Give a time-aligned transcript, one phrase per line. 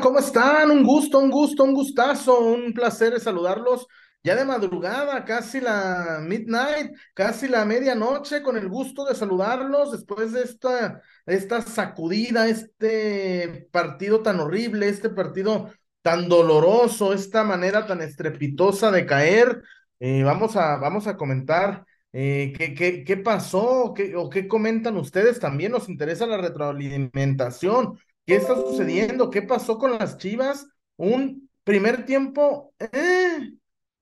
[0.00, 0.70] ¿cómo están?
[0.70, 3.86] Un gusto, un gusto, un gustazo, un placer saludarlos
[4.22, 10.32] ya de madrugada, casi la midnight, casi la medianoche, con el gusto de saludarlos después
[10.32, 15.70] de esta, esta sacudida, este partido tan horrible, este partido
[16.00, 19.62] tan doloroso, esta manera tan estrepitosa de caer.
[20.00, 24.96] Eh, vamos, a, vamos a comentar eh, ¿qué, qué, qué, pasó ¿Qué, o qué comentan
[24.96, 25.40] ustedes.
[25.40, 27.98] También nos interesa la retroalimentación.
[28.26, 29.30] ¿Qué está sucediendo?
[29.30, 30.66] ¿Qué pasó con las Chivas?
[30.96, 33.52] Un primer tiempo, eh,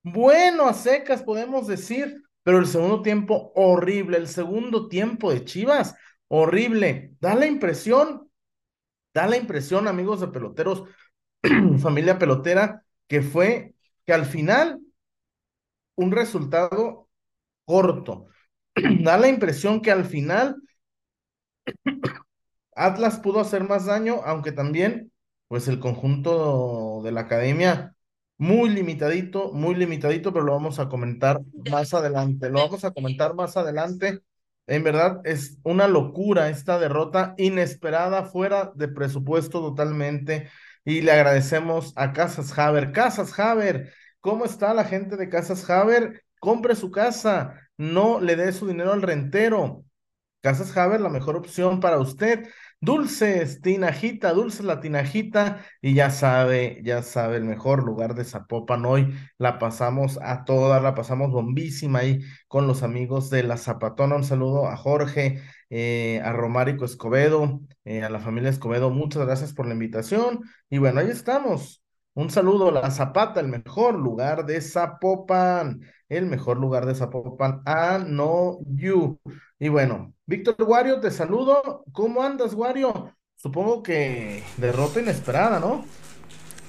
[0.02, 5.94] bueno, a secas podemos decir, pero el segundo tiempo horrible, el segundo tiempo de Chivas,
[6.28, 7.14] horrible.
[7.20, 8.30] Da la impresión,
[9.14, 10.84] da la impresión, amigos de peloteros,
[11.80, 13.74] familia pelotera, que fue
[14.06, 14.80] que al final
[15.96, 17.08] un resultado
[17.64, 18.28] corto.
[19.00, 20.56] da la impresión que al final
[22.74, 25.12] Atlas pudo hacer más daño, aunque también,
[25.48, 27.94] pues el conjunto de la academia,
[28.38, 32.50] muy limitadito, muy limitadito, pero lo vamos a comentar más adelante.
[32.50, 34.20] Lo vamos a comentar más adelante.
[34.66, 40.48] En verdad es una locura esta derrota inesperada, fuera de presupuesto totalmente.
[40.84, 42.92] Y le agradecemos a Casas Haber.
[42.92, 46.24] Casas Haber, ¿cómo está la gente de Casas Haber?
[46.40, 49.84] Compre su casa, no le dé su dinero al rentero.
[50.42, 52.48] Casas Haber, la mejor opción para usted.
[52.80, 58.84] Dulces, tinajita, dulces la tinajita, y ya sabe, ya sabe, el mejor lugar de Zapopan
[58.84, 59.14] hoy.
[59.38, 64.16] La pasamos a toda, la pasamos bombísima ahí con los amigos de la Zapatona.
[64.16, 65.40] Un saludo a Jorge,
[65.70, 68.90] eh, a Romárico Escobedo, eh, a la familia Escobedo.
[68.90, 70.40] Muchas gracias por la invitación.
[70.68, 71.82] Y bueno, ahí estamos.
[72.14, 75.80] Un saludo a la Zapata, el mejor lugar de Zapopan,
[76.10, 77.62] el mejor lugar de Zapopan.
[77.64, 79.18] Ah, no, you.
[79.62, 81.84] Y bueno, Víctor Wario, te saludo.
[81.92, 83.14] ¿Cómo andas, Wario?
[83.36, 85.84] Supongo que derrota inesperada, ¿no?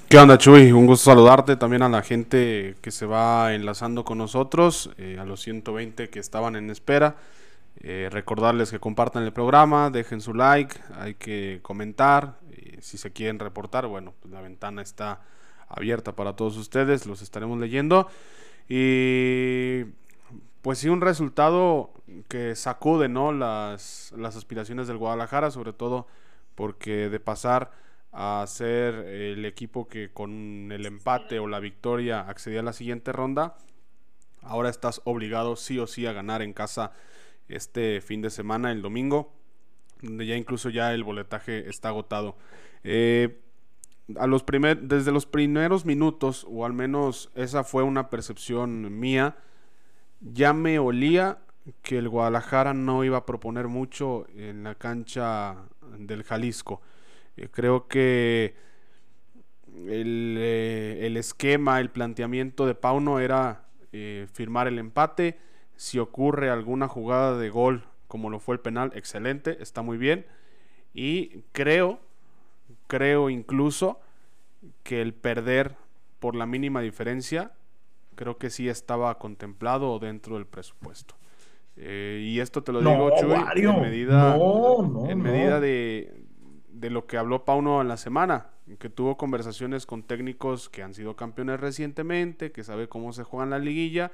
[0.08, 0.70] ¿Qué onda, Chuy?
[0.70, 5.24] Un gusto saludarte también a la gente que se va enlazando con nosotros, eh, a
[5.24, 7.16] los 120 que estaban en espera.
[7.80, 12.38] Eh, recordarles que compartan el programa, dejen su like, hay que comentar.
[12.80, 15.18] si se quieren reportar, bueno, pues la ventana está
[15.66, 18.06] abierta para todos ustedes, los estaremos leyendo.
[18.68, 19.82] Y
[20.64, 21.90] pues sí, un resultado
[22.26, 23.32] que sacude ¿no?
[23.32, 26.06] las, las aspiraciones del Guadalajara, sobre todo
[26.54, 27.70] porque de pasar
[28.12, 33.12] a ser el equipo que con el empate o la victoria accedía a la siguiente
[33.12, 33.58] ronda,
[34.40, 36.92] ahora estás obligado sí o sí a ganar en casa
[37.46, 39.34] este fin de semana, el domingo,
[40.00, 42.38] donde ya incluso ya el boletaje está agotado.
[42.84, 43.38] Eh,
[44.16, 49.36] a los primer, desde los primeros minutos, o al menos esa fue una percepción mía,
[50.32, 51.38] ya me olía
[51.82, 55.56] que el Guadalajara no iba a proponer mucho en la cancha
[55.98, 56.80] del Jalisco.
[57.36, 58.54] Eh, creo que
[59.86, 65.38] el, eh, el, esquema, el planteamiento de Pauno era eh, firmar el empate.
[65.76, 70.26] Si ocurre alguna jugada de gol, como lo fue el penal, excelente, está muy bien.
[70.92, 72.00] Y creo,
[72.86, 74.00] creo incluso
[74.82, 75.76] que el perder
[76.20, 77.52] por la mínima diferencia
[78.14, 81.14] creo que sí estaba contemplado dentro del presupuesto.
[81.76, 83.32] Eh, y esto te lo digo, Chuy,
[83.64, 84.36] en medida,
[85.08, 86.24] en medida de,
[86.68, 90.94] de, lo que habló Pauno en la semana, que tuvo conversaciones con técnicos que han
[90.94, 94.12] sido campeones recientemente, que sabe cómo se juega en la liguilla.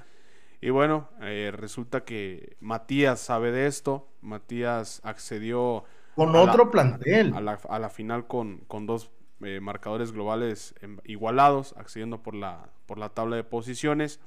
[0.63, 4.09] Y bueno, eh, resulta que Matías sabe de esto.
[4.21, 5.85] Matías accedió.
[6.15, 7.33] Con otro plantel.
[7.35, 9.11] A la, a la, final con, con dos
[9.43, 14.21] eh, marcadores globales em, igualados, accediendo por la, por la tabla de posiciones.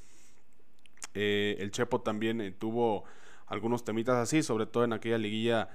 [1.13, 3.03] Eh, el Chepo también eh, tuvo
[3.45, 5.69] algunos temitas así, sobre todo en aquella liguilla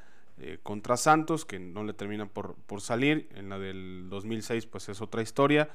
[0.62, 3.28] contra Santos, que no le termina por, por, salir.
[3.34, 5.68] En la del 2006, pues es otra historia.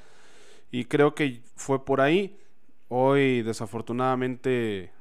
[0.72, 2.40] Y creo que fue por ahí.
[2.88, 4.94] Hoy, desafortunadamente,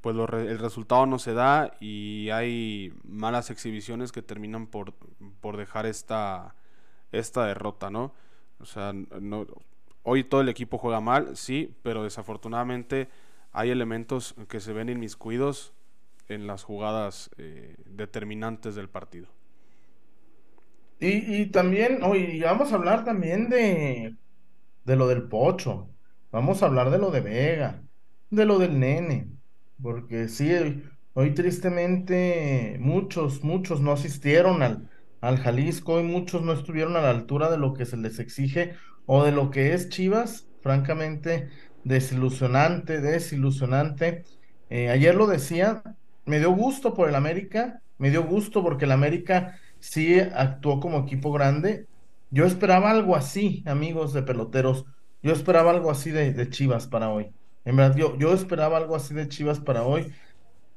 [0.00, 4.92] pues el resultado no se da y hay malas exhibiciones que terminan por,
[5.40, 6.56] por dejar esta,
[7.18, 8.14] esta derrota, ¿no?
[8.60, 9.46] O sea, no,
[10.02, 13.08] hoy todo el equipo juega mal, sí, pero desafortunadamente
[13.52, 15.72] hay elementos que se ven inmiscuidos
[16.28, 19.28] en las jugadas eh, determinantes del partido.
[20.98, 24.16] Y, y también, hoy vamos a hablar también de,
[24.84, 25.90] de lo del Pocho,
[26.32, 27.84] vamos a hablar de lo de Vega,
[28.30, 29.30] de lo del Nene,
[29.82, 30.50] porque sí,
[31.14, 34.90] hoy tristemente muchos, muchos no asistieron al,
[35.20, 38.74] al Jalisco y muchos no estuvieron a la altura de lo que se les exige
[39.06, 41.48] o de lo que es Chivas, francamente
[41.84, 44.24] desilusionante, desilusionante.
[44.70, 45.82] Eh, ayer lo decía,
[46.24, 50.98] me dio gusto por el América, me dio gusto porque el América sí actuó como
[50.98, 51.86] equipo grande,
[52.30, 54.84] Yo esperaba algo así, amigos de peloteros.
[55.22, 57.30] Yo esperaba algo así de, Chivas para hoy.
[57.64, 60.12] En verdad, yo, yo esperaba algo así de Chivas para hoy.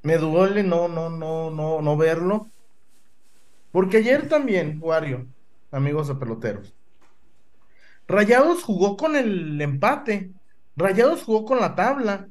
[0.03, 2.47] Me duele no, no, no, no, no verlo.
[3.71, 5.27] Porque ayer también, Wario,
[5.71, 6.73] amigos de peloteros.
[8.07, 10.31] Rayados jugó con el empate.
[10.75, 12.27] Rayados jugó con la tabla.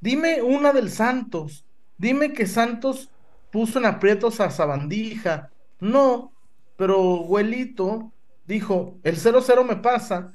[0.00, 1.64] Dime una del Santos.
[1.96, 3.10] Dime que Santos
[3.52, 5.50] puso en aprietos a Sabandija.
[5.80, 6.32] No,
[6.76, 8.12] pero Huelito
[8.46, 10.32] dijo, el 0-0 me pasa.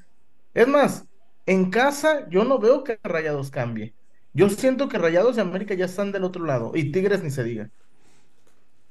[0.54, 1.06] Es más,
[1.45, 3.94] en casa yo no veo que Rayados cambie.
[4.33, 7.44] Yo siento que Rayados de América ya están del otro lado y Tigres ni se
[7.44, 7.69] diga.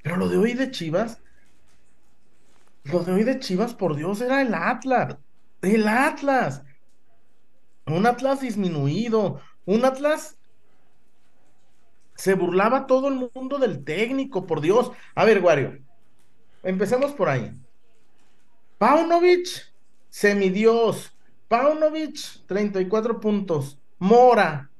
[0.02, 1.22] Pero lo de hoy de Chivas,
[2.92, 5.16] lo de hoy de Chivas, por Dios, era el Atlas.
[5.62, 6.62] El Atlas.
[7.86, 9.40] Un Atlas disminuido.
[9.64, 10.38] Un Atlas
[12.14, 14.92] se burlaba todo el mundo del técnico, por Dios.
[15.14, 15.78] A ver, Wario,
[16.62, 17.52] empecemos por ahí.
[18.78, 19.46] Paunovic,
[20.08, 21.16] semidios.
[21.48, 23.78] Paunovic, 34 puntos.
[23.98, 24.70] Mora,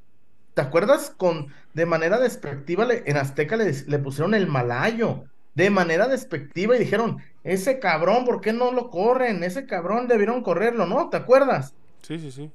[0.54, 1.10] ¿te acuerdas?
[1.10, 5.24] Con, de manera despectiva en Azteca le, le pusieron el malayo.
[5.54, 9.42] De manera despectiva y dijeron, ese cabrón, ¿por qué no lo corren?
[9.44, 11.08] Ese cabrón debieron correrlo, ¿no?
[11.10, 11.76] ¿Te acuerdas?
[12.02, 12.50] Sí, sí, sí.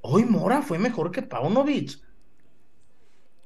[0.00, 2.00] Hoy Mora fue mejor que Paunovic.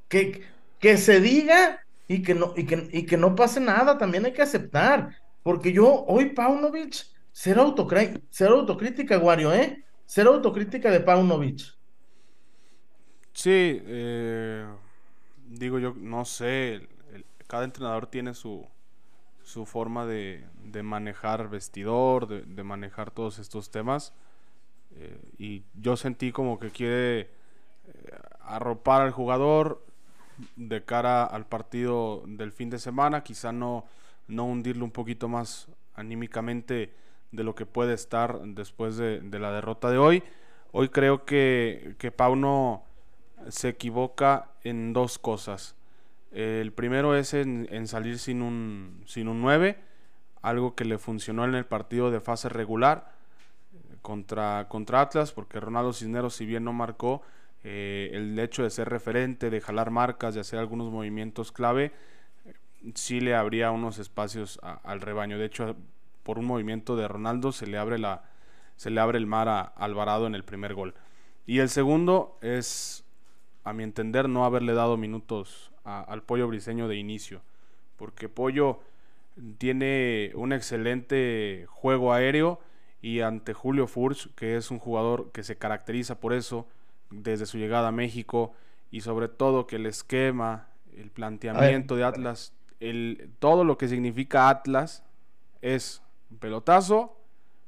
[0.08, 0.42] Que,
[0.78, 4.32] que se diga y que, no, y, que, y que no pase nada, también hay
[4.32, 5.16] que aceptar.
[5.42, 9.84] Porque yo, hoy Paunovic, cero, autocrítica, Wario, ¿eh?
[10.06, 11.60] Cero autocrítica de Paunovic.
[13.32, 14.66] Sí, eh,
[15.46, 16.88] digo yo, no sé,
[17.50, 18.64] cada entrenador tiene su,
[19.42, 24.12] su forma de, de manejar vestidor, de, de, manejar todos estos temas.
[24.92, 27.28] Eh, y yo sentí como que quiere eh,
[28.40, 29.84] arropar al jugador
[30.54, 33.84] de cara al partido del fin de semana, quizá no
[34.30, 36.94] no hundirlo un poquito más anímicamente
[37.32, 40.22] de lo que puede estar después de, la derrota de hoy.
[40.72, 42.84] Hoy creo que, que Pauno
[43.48, 45.74] se equivoca en dos cosas.
[46.30, 49.78] El primero es en, salir sin un, sin un 9,
[50.42, 53.12] algo que le funcionó en el partido de fase regular
[54.00, 57.22] contra, contra Atlas, porque Ronaldo Cisneros, si bien no marcó,
[57.64, 61.92] eh, el hecho de ser referente, de jalar marcas, de hacer algunos movimientos clave,
[62.94, 65.36] sí le abría unos espacios al rebaño.
[65.36, 65.76] De hecho,
[66.22, 68.22] por un movimiento de Ronaldo se le abre, la,
[68.76, 70.94] se le abre el mar a Alvarado en el primer gol.
[71.44, 73.04] Y el segundo es,
[73.64, 77.42] a mi entender, no haberle dado minutos al Pollo Briseño de inicio.
[77.96, 78.80] Porque Pollo
[79.58, 82.60] tiene un excelente juego aéreo
[83.02, 86.66] y ante Julio Furch, que es un jugador que se caracteriza por eso
[87.10, 88.52] desde su llegada a México
[88.90, 94.48] y sobre todo que el esquema, el planteamiento de Atlas el, todo lo que significa
[94.48, 95.04] Atlas
[95.60, 97.16] es un pelotazo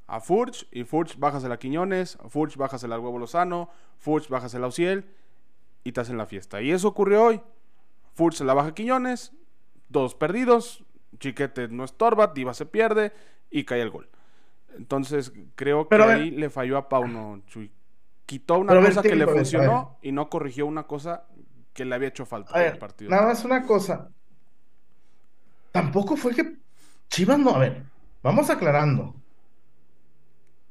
[0.07, 3.69] a Furch y Furch bajas a Quiñones, Furch bajas al Huevo Lozano,
[3.99, 5.05] Furch bajas a Uciel
[5.83, 6.61] y te hacen la fiesta.
[6.61, 7.41] Y eso ocurrió hoy.
[8.13, 9.33] Furch se la baja Quiñones,
[9.89, 10.83] dos perdidos,
[11.19, 13.13] Chiquete no estorba, Diva se pierde
[13.49, 14.09] y cae el gol.
[14.75, 17.71] Entonces creo que ahí le falló a Pauno Chuy.
[18.25, 21.25] Quitó una cosa que le funcionó y no corrigió una cosa
[21.73, 23.11] que le había hecho falta en el partido.
[23.11, 24.09] Nada más una cosa
[25.71, 26.57] tampoco fue que
[27.09, 27.83] Chivas no, a ver,
[28.21, 29.15] vamos aclarando.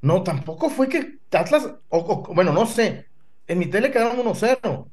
[0.00, 3.07] No, tampoco fue que Atlas, o, bueno, no sé,
[3.47, 4.88] en mi tele quedaron 1-0.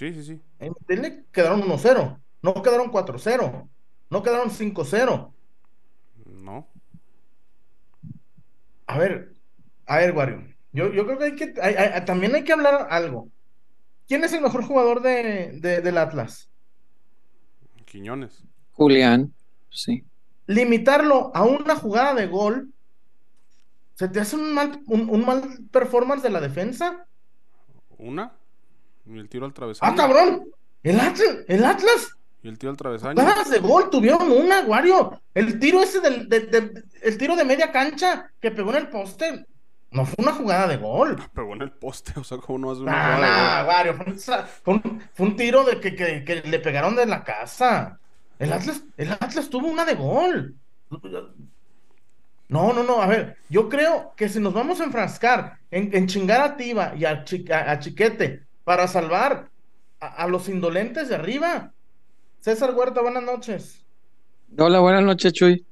[0.00, 0.40] Sí, sí, sí.
[0.58, 3.68] En tele quedaron 1-0, no quedaron 4-0,
[4.08, 5.30] no quedaron 5-0.
[6.24, 6.66] No.
[8.86, 9.34] A ver,
[9.84, 10.42] a ver, Wario,
[10.72, 11.48] yo, yo creo que hay que,
[12.06, 13.28] también hay que hablar algo.
[14.08, 16.48] ¿Quién es el mejor jugador de, del Atlas?
[17.84, 18.42] Quiñones.
[18.72, 19.34] Julián,
[19.68, 20.02] sí.
[20.46, 22.72] Limitarlo a una jugada de gol,
[23.96, 27.06] ¿se te hace un mal, un, mal performance de la defensa?
[27.98, 28.39] ¿Una?
[29.10, 29.92] ¿Y el tiro al travesaño?
[29.92, 30.48] ¡Ah, cabrón!
[30.82, 31.38] ¿El Atlas?
[31.48, 32.16] ¿El Atlas?
[32.42, 33.22] ¿Y el tiro al travesaño?
[33.50, 35.20] de gol tuvieron una, Wario.
[35.34, 36.28] El tiro ese del,
[37.02, 39.46] el tiro de media cancha que pegó en el poste.
[39.90, 41.16] No fue una jugada de gol.
[41.34, 44.16] Pegó en el poste, o sea, como no hace una jugada de gol.
[44.62, 47.98] fue, un, fue, un, tiro de que, que, que, le pegaron de la casa.
[48.38, 50.54] El Atlas, el Atlas tuvo una de gol.
[52.48, 56.06] No, no, no, a ver, yo creo que si nos vamos a enfrascar en, en
[56.06, 57.24] chingar a Tiva y a,
[57.66, 59.50] a, Chiquete para salvar
[60.00, 61.72] a, los indolentes de arriba.
[62.40, 63.84] César Huerta, buenas noches.
[64.56, 65.64] Hola, buenas noches, Chuy.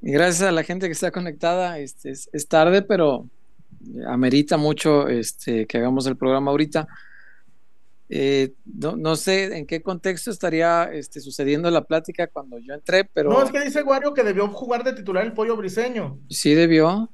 [0.00, 1.78] Gracias a la gente que está conectada.
[1.78, 3.28] Este, es tarde, pero
[4.06, 6.86] amerita mucho este, que hagamos el programa ahorita.
[8.14, 13.04] Eh, no, no sé en qué contexto estaría este, sucediendo la plática cuando yo entré,
[13.04, 16.18] pero No, es que dice Wario que debió jugar de titular el pollo briseño.
[16.28, 17.10] sí debió.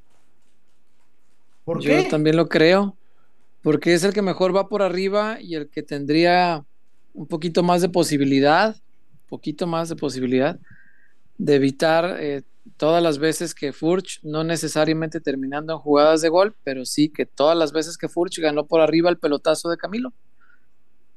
[1.64, 2.04] ¿Por Yo qué?
[2.10, 2.96] también lo creo,
[3.62, 6.64] porque es el que mejor va por arriba y el que tendría
[7.12, 8.76] un poquito más de posibilidad,
[9.28, 10.58] poquito más de posibilidad
[11.38, 12.42] de evitar eh,
[12.76, 17.26] todas las veces que Furch, no necesariamente terminando en jugadas de gol, pero sí que
[17.26, 20.12] todas las veces que Furch ganó por arriba el pelotazo de Camilo,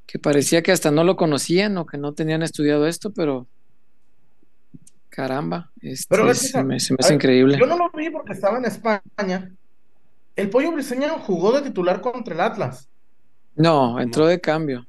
[0.06, 3.48] que parecía que hasta no lo conocían o que no tenían estudiado esto, pero
[5.10, 7.58] caramba, este, Pero se me, se me hace ver, increíble.
[7.60, 9.52] Yo no lo vi porque estaba en España.
[10.42, 12.90] El pollo briseño jugó de titular contra el Atlas.
[13.56, 14.88] No, entró de cambio.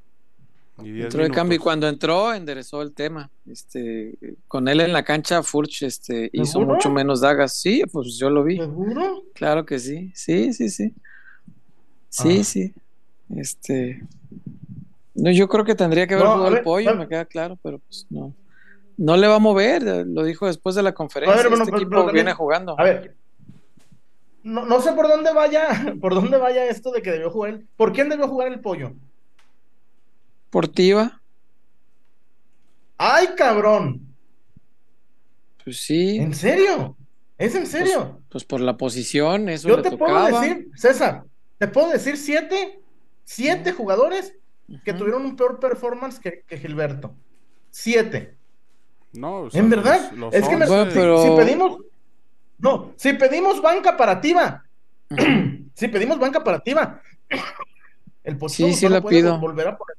[0.83, 3.31] Y Entró de cambio y cuando entró enderezó el tema.
[3.49, 4.15] Este,
[4.49, 7.53] con él en la cancha, Furch este, hizo mucho menos dagas.
[7.53, 8.57] Sí, pues yo lo vi.
[8.57, 9.23] ¿Seguro?
[9.35, 10.11] Claro que sí.
[10.15, 10.95] Sí, sí, sí.
[12.09, 12.45] Sí, Ah.
[12.45, 12.75] sí.
[13.37, 14.03] Este.
[15.15, 17.27] No, yo creo que tendría que haber No, jugado el ver, pollo, a- me queda
[17.27, 18.33] claro, pero pues no.
[18.97, 21.35] No le va a mover, lo dijo después de la conferencia.
[21.35, 22.79] A ver, bueno, este pero- equipo pero también- viene jugando.
[22.79, 23.15] A ver.
[24.45, 25.69] No, no sé por dónde vaya,
[26.01, 27.69] por dónde vaya esto de que debió jugar el.
[27.77, 28.93] ¿Por quién debió jugar el pollo?
[30.51, 31.21] Portiva,
[32.99, 34.07] ¡Ay, cabrón!
[35.65, 36.97] pues sí, ¿En serio?
[37.39, 38.21] ¿Es en serio?
[38.29, 40.29] pues por la posición, eso Yo le te tocaba.
[40.29, 41.25] puedo decir, César,
[41.59, 42.81] te puedo decir siete,
[43.25, 44.35] siete jugadores
[44.85, 47.15] que tuvieron un peor performance que, que Gilberto.
[47.71, 48.37] Siete.
[49.13, 50.11] No, o sea, ¿En verdad?
[50.13, 51.79] los- los es que me- 11, Bueno, pero- si pedimos.
[52.63, 54.65] No, si pedimos banca parativa,
[55.75, 57.01] si pedimos banca parativa,
[58.25, 59.39] el Pocho Sí, sí Guzmán la no puede pido.
[59.41, 59.97] volver a poner-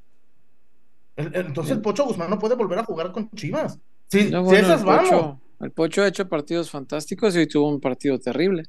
[1.18, 3.78] el- el- entonces el Pocho Guzmán no puede volver a jugar con Chivas.
[4.08, 5.10] Si, No, si esas el vamos.
[5.10, 8.64] Pocho, el Pocho ha hecho partidos fantásticos y hoy tuvo un partido terrible.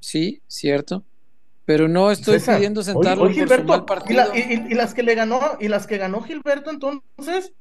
[0.00, 1.02] Sí, cierto.
[1.64, 4.24] Pero no estoy César, pidiendo hoy- sentarlo hoy por su Gilberto, mal y, partido.
[4.26, 7.52] la- y- y- y las que le ganó, y las que ganó Gilberto entonces,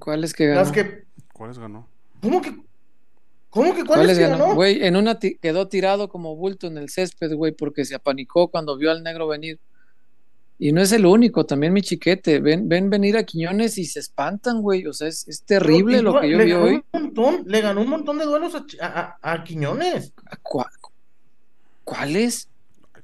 [0.00, 0.60] ¿Cuáles que ganó?
[0.60, 1.86] las que, ¿Cuáles ganó?
[2.20, 2.56] ¿cómo que,
[3.52, 4.38] cómo que ¿Cuáles cuáles que ganó?
[4.44, 4.54] ganó?
[4.56, 8.76] Güey, en una quedó tirado como bulto en el césped, güey, porque se apanicó cuando
[8.76, 9.60] vio al negro venir.
[10.58, 12.38] Y no es el único, también mi chiquete.
[12.40, 14.86] Ven, ven venir a Quiñones y se espantan, güey.
[14.86, 16.74] O sea, es, es terrible lo que yo le vi ganó hoy.
[16.74, 20.12] un montón, le ganó un montón de duelos a, a- a- a Quiñones.
[20.42, 20.66] ¿Cuál-
[21.84, 22.48] ¿Cuáles?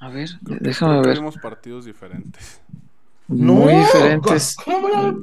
[0.00, 1.18] A ver, Creo déjame creo ver.
[1.18, 2.60] vimos partidos diferentes.
[3.26, 4.56] Muy No, diferentes.
[4.64, 5.14] ¿Cómo voy a-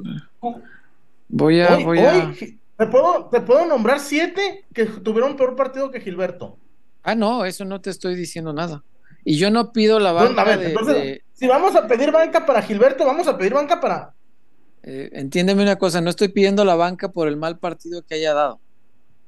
[1.28, 2.12] Voy a, Hoy, voy a.
[2.28, 6.58] hoy, Gi- te puedo, te puedo nombrar siete que tuvieron peor partido que Gilberto.
[7.02, 8.84] Ah, no, eso no te estoy diciendo nada.
[9.24, 12.10] Y yo no pido la Entonces, banca ver, de, entonces, de- si vamos a pedir
[12.12, 14.14] banca para Gilberto, vamos a pedir banca para.
[14.82, 18.34] eh, entiéndeme una cosa, no estoy pidiendo la banca por el mal partido que haya
[18.34, 18.60] dado.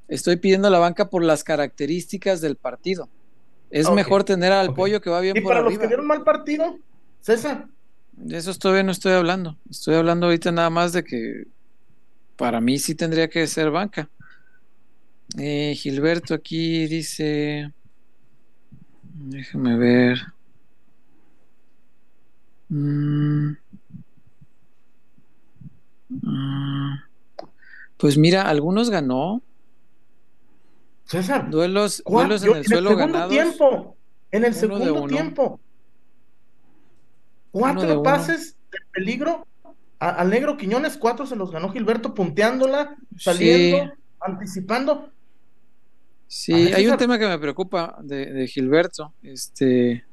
[0.09, 3.11] Estoy pidiendo la banca por las características del partido.
[3.71, 6.25] Es mejor tener al pollo que va bien Y por para los que dieron mal
[6.25, 6.79] partido,
[7.21, 7.69] César.
[8.13, 9.59] De eso todavía no estoy hablando.
[9.71, 11.45] Estoy hablando ahorita nada más de que
[12.39, 14.09] para mí sí tendría que ser banca.
[15.37, 17.71] Eh, Gilberto aquí dice.
[19.03, 20.19] Déjame ver.
[22.71, 23.53] Mm.
[26.09, 26.95] Mm.
[27.97, 29.43] Pues mira, algunos ganó.
[31.05, 31.51] César.
[31.51, 33.31] Duelos, duelos Yo- en el suelo ganados.
[33.31, 33.97] tiempo.
[34.31, 35.61] En el Uno segundo tiempo.
[37.53, 39.47] De Cuatro pases de peligro
[40.01, 44.01] a- al negro Quiñones, cuatro se los ganó Gilberto punteándola, saliendo, Sí.
[44.21, 45.11] anticipando.
[46.27, 49.15] Sí, ver, hay un tema que me preocupa de, de Gilberto.
[49.23, 50.05] Este,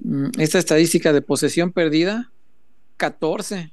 [0.00, 2.30] mm, esta estadística de posesión perdida,
[2.96, 3.72] 14.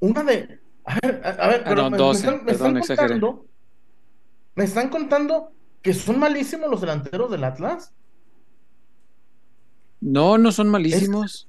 [0.00, 0.58] Una de.
[0.84, 2.76] A ver, a, a ver, Ah, pero no, me, 12, me están, me perdón, están
[2.78, 3.20] exageré.
[3.20, 3.46] contando.
[4.56, 5.52] Me están contando
[5.82, 7.92] que son malísimos los delanteros del Atlas.
[10.00, 11.46] No, no son malísimos.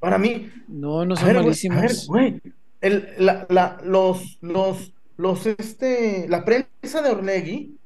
[0.00, 1.80] Para mí, No, no a son a malísimos.
[1.80, 2.42] ver, güey,
[2.80, 7.76] el- la, la- los, los, los, este, la prensa de Orlegui,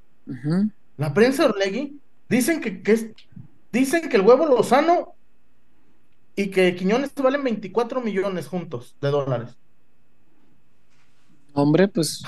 [0.98, 3.06] la prensa de Orlegui, dicen que, que es,
[3.72, 5.14] dicen que el huevo Lozano
[6.36, 9.56] y que Quiñones valen 24 millones juntos de dólares.
[11.54, 12.22] Hombre, pues.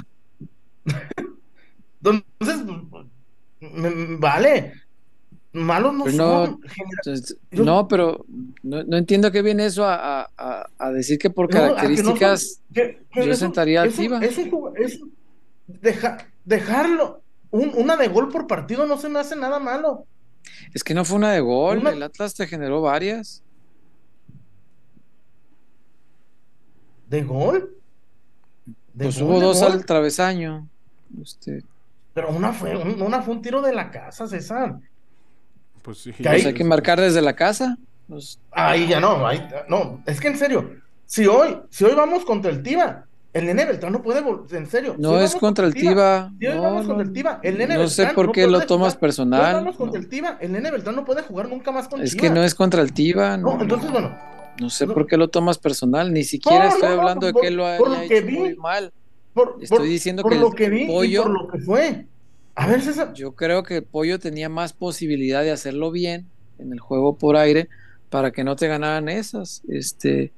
[2.03, 2.65] Entonces,
[3.61, 4.73] me- me- vale,
[5.55, 6.61] malos no Pero no- son.
[7.51, 8.25] Yo- no, pero
[8.63, 11.67] no, no entiendo qué viene eso a, a- a- decir que por No, a que
[11.67, 12.61] no son- características.
[12.73, 14.21] que- que yo es un- sentaría al FIBA.
[15.67, 20.07] deja- dejarlo, un- una de gol por partido no se me hace nada malo.
[20.75, 21.79] Es que no fue una de gol.
[21.79, 23.43] Una- El Atlas te generó varias.
[27.09, 27.75] ¿De gol?
[28.93, 29.73] De Pues gol, hubo dos gol.
[29.73, 30.69] al travesaño.
[31.23, 31.63] Este,
[32.13, 34.79] Pero una fue, un- una fue un tiro de la casa, César.
[35.85, 36.13] Pues sí.
[36.13, 37.77] Que ahí- pues hay que marcar desde la casa.
[38.09, 40.71] Pues, Ahí ya no, ahí, no, es que en serio,
[41.07, 44.23] si hoy, si hoy vamos contra el Tiva, el nene Beltrán no puede,
[44.57, 44.95] en serio.
[44.97, 46.31] si no es contra el Tiva.
[46.39, 48.43] Si hoy no, vamos no, contra el Tiva, el nene no sé Beltrán por qué
[48.47, 48.67] lo jugar.
[48.67, 49.55] tomas Si hoy personal.
[49.55, 50.05] vamos contra no.
[50.05, 52.23] el Tiva, el nene Beltrán no puede jugar nunca más con Es Chivas.
[52.23, 54.17] que no es contra el Tiva, No, no, entonces, bueno,
[54.61, 57.33] no sé por qué lo tomas personal, ni siquiera No, estoy no, no, hablando de
[57.35, 58.39] que él lo haya lo que hecho vi.
[58.39, 58.93] muy mal.
[59.33, 62.07] por, Estoy diciendo por que lo el que vi pollo- y por lo que fue.
[62.57, 66.27] A ver, César, Yo creo que el Pollo tenía más posibilidad de hacerlo bien
[66.59, 67.69] en el juego por aire
[68.11, 69.63] para que no te ganaran esas.
[69.69, 70.33] Este,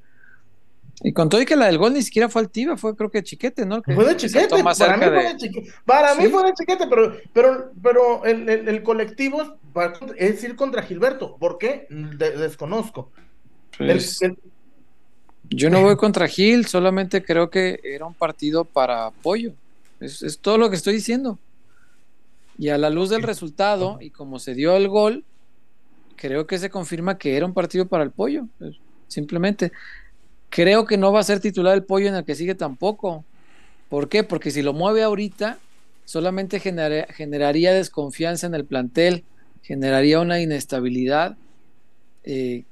[1.02, 3.22] y con todo y que la del gol ni siquiera fue altiva, fue creo que
[3.22, 3.82] Chiquete, ¿no?
[3.82, 6.44] Que fue de que chiquete, más para mí cerca fue de- chiquete, para mí fue
[6.44, 9.42] de chiquete, pero, pero, pero el, el- el colectivo
[10.16, 11.36] es, ir contra Gilberto.
[11.36, 11.86] ¿Por qué?
[11.90, 13.10] De- desconozco.
[13.76, 14.38] Pues, el-
[15.50, 19.52] yo no voy contra Gil, solamente creo que era un partido para Pollo.
[20.00, 21.38] Es, es todo lo que estoy diciendo.
[22.58, 25.24] Y a la luz del resultado, y como se dio el gol,
[26.16, 28.46] creo que se confirma que era un partido para el Pollo.
[28.58, 28.76] Pues,
[29.08, 29.72] Simplemente.
[30.48, 33.24] Creo que no va a ser titular el Pollo en el que sigue tampoco.
[33.88, 34.24] ¿Por qué?
[34.24, 35.58] Porque si lo mueve ahorita,
[36.04, 39.24] solamente genera- generaría desconfianza en el plantel,
[39.62, 41.36] generaría una inestabilidad.
[42.24, 42.64] eh,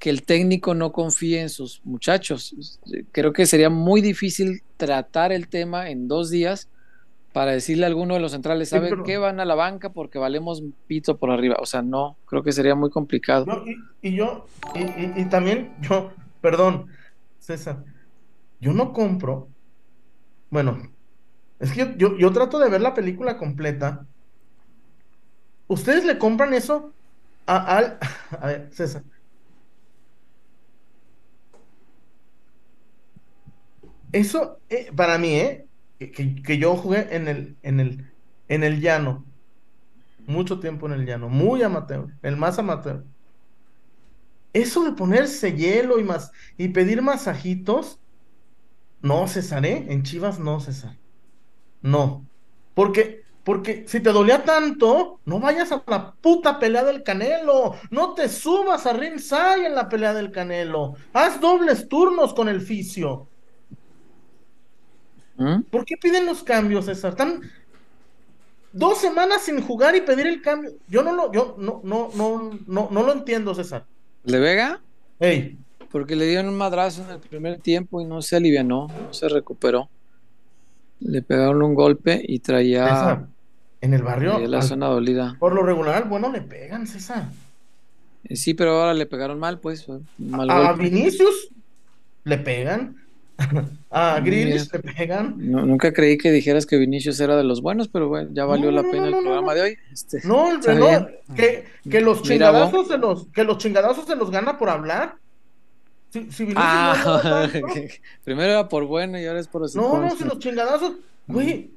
[0.00, 2.54] que el técnico no confíe en sus muchachos.
[3.12, 6.68] Creo que sería muy difícil tratar el tema en dos días
[7.32, 9.16] para decirle a alguno de los centrales, Sí, ¿saben pero- qué?
[9.18, 11.56] Van a la banca porque valemos pito por arriba.
[11.60, 13.46] O sea, no, creo que sería muy complicado.
[14.02, 16.86] y, y yo, y, y- y también yo, perdón,
[17.38, 17.84] César,
[18.60, 19.48] yo no compro.
[20.50, 20.78] Bueno,
[21.60, 24.06] es que yo, yo, yo trato de ver la película completa.
[25.68, 26.92] ¿Ustedes le compran eso
[27.46, 27.98] a, al.
[28.40, 29.02] A ver, César.
[34.12, 35.66] Eso, eh, para mí, ¿eh?
[36.00, 36.10] Que,
[36.42, 38.12] que- yo jugué en el, en el,
[38.48, 39.24] en el llano.
[40.26, 41.28] Mucho tiempo en el llano.
[41.28, 42.08] Muy amateur.
[42.22, 43.04] El más amateur.
[44.52, 46.06] Eso de ponerse hielo y
[46.56, 48.00] y pedir masajitos.
[49.02, 49.86] No, César, ¿eh?
[49.88, 50.98] En Chivas no, César.
[51.82, 52.28] No.
[52.74, 57.76] Porque, porque si te dolía tanto, no vayas a la puta pelea del Canelo.
[57.90, 60.96] No te subas a ringside en la pelea del Canelo.
[61.14, 63.29] Haz dobles turnos con el fisio.
[65.40, 65.62] ¿Mm?
[65.70, 67.12] ¿Por qué piden los cambios, César?
[67.12, 67.40] Están
[68.72, 70.72] dos semanas sin jugar y pedir el cambio.
[70.88, 73.86] Yo no lo, yo no, no, no, no, no lo entiendo, César.
[74.22, 74.80] ¿De Vega?
[75.18, 75.56] Ey,
[75.90, 79.28] Porque le dieron un madrazo en el primer tiempo y no se alivianó, no se
[79.28, 79.88] recuperó.
[81.00, 83.26] Le pegaron un golpe y traía, César,
[83.80, 85.36] en el barrio, traía la al- zona dolida.
[85.40, 87.28] por lo regular, bueno, le pegan, César.
[88.24, 89.86] Eh, Sí, pero ahora le pegaron mal, pues.
[90.18, 90.74] Mal A.
[90.74, 91.48] Vinicius
[92.24, 92.96] le pegan.
[93.90, 94.60] A le
[94.96, 95.34] pegan.
[95.38, 98.70] No, nunca creí que dijeras que Vinicius era de los buenos, pero bueno, ya valió
[98.70, 99.78] No, la pena el programa de hoy.
[99.92, 104.58] Este, No, no, que, que los chingadazos se los, que los chingadazos se los gana
[104.58, 105.16] por hablar.
[106.10, 107.48] Si, si Vinicius no Ah,
[108.24, 109.76] primero era por bueno y ahora es por así.
[109.78, 110.92] No, no, si los chingadazos,
[111.26, 111.70] güey,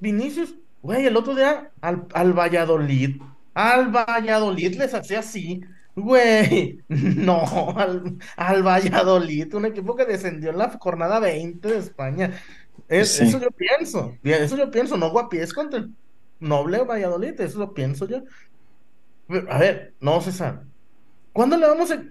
[0.00, 3.20] Vinicius, güey, el otro día al, al Valladolid,
[3.54, 5.62] al Valladolid les hacía así,
[5.96, 7.42] güey, no,
[7.76, 12.32] al, al Valladolid, un equipo que descendió en la jornada 20 de España.
[12.88, 13.24] Es- Sí.
[13.24, 15.94] Eso yo pienso, eso yo pienso, no guapies contra el
[16.40, 18.22] noble Valladolid, eso lo pienso yo.
[19.48, 20.64] A ver, no, César,
[21.32, 22.02] ¿cuándo le vamos a...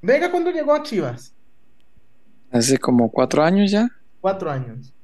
[0.00, 1.34] Vega, ¿cuándo llegó a Chivas?
[2.50, 3.88] Hace como cuatro años ya.
[4.20, 4.94] Cuatro años.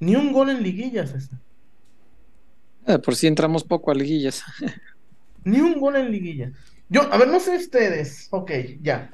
[0.00, 1.38] Ni un gol en liguillas, César.
[2.86, 4.42] De por sí entramos poco a liguillas.
[5.44, 6.52] Ni un gol en liguilla.
[6.88, 8.28] Yo, a ver, no sé ustedes.
[8.30, 9.12] Ok, ya.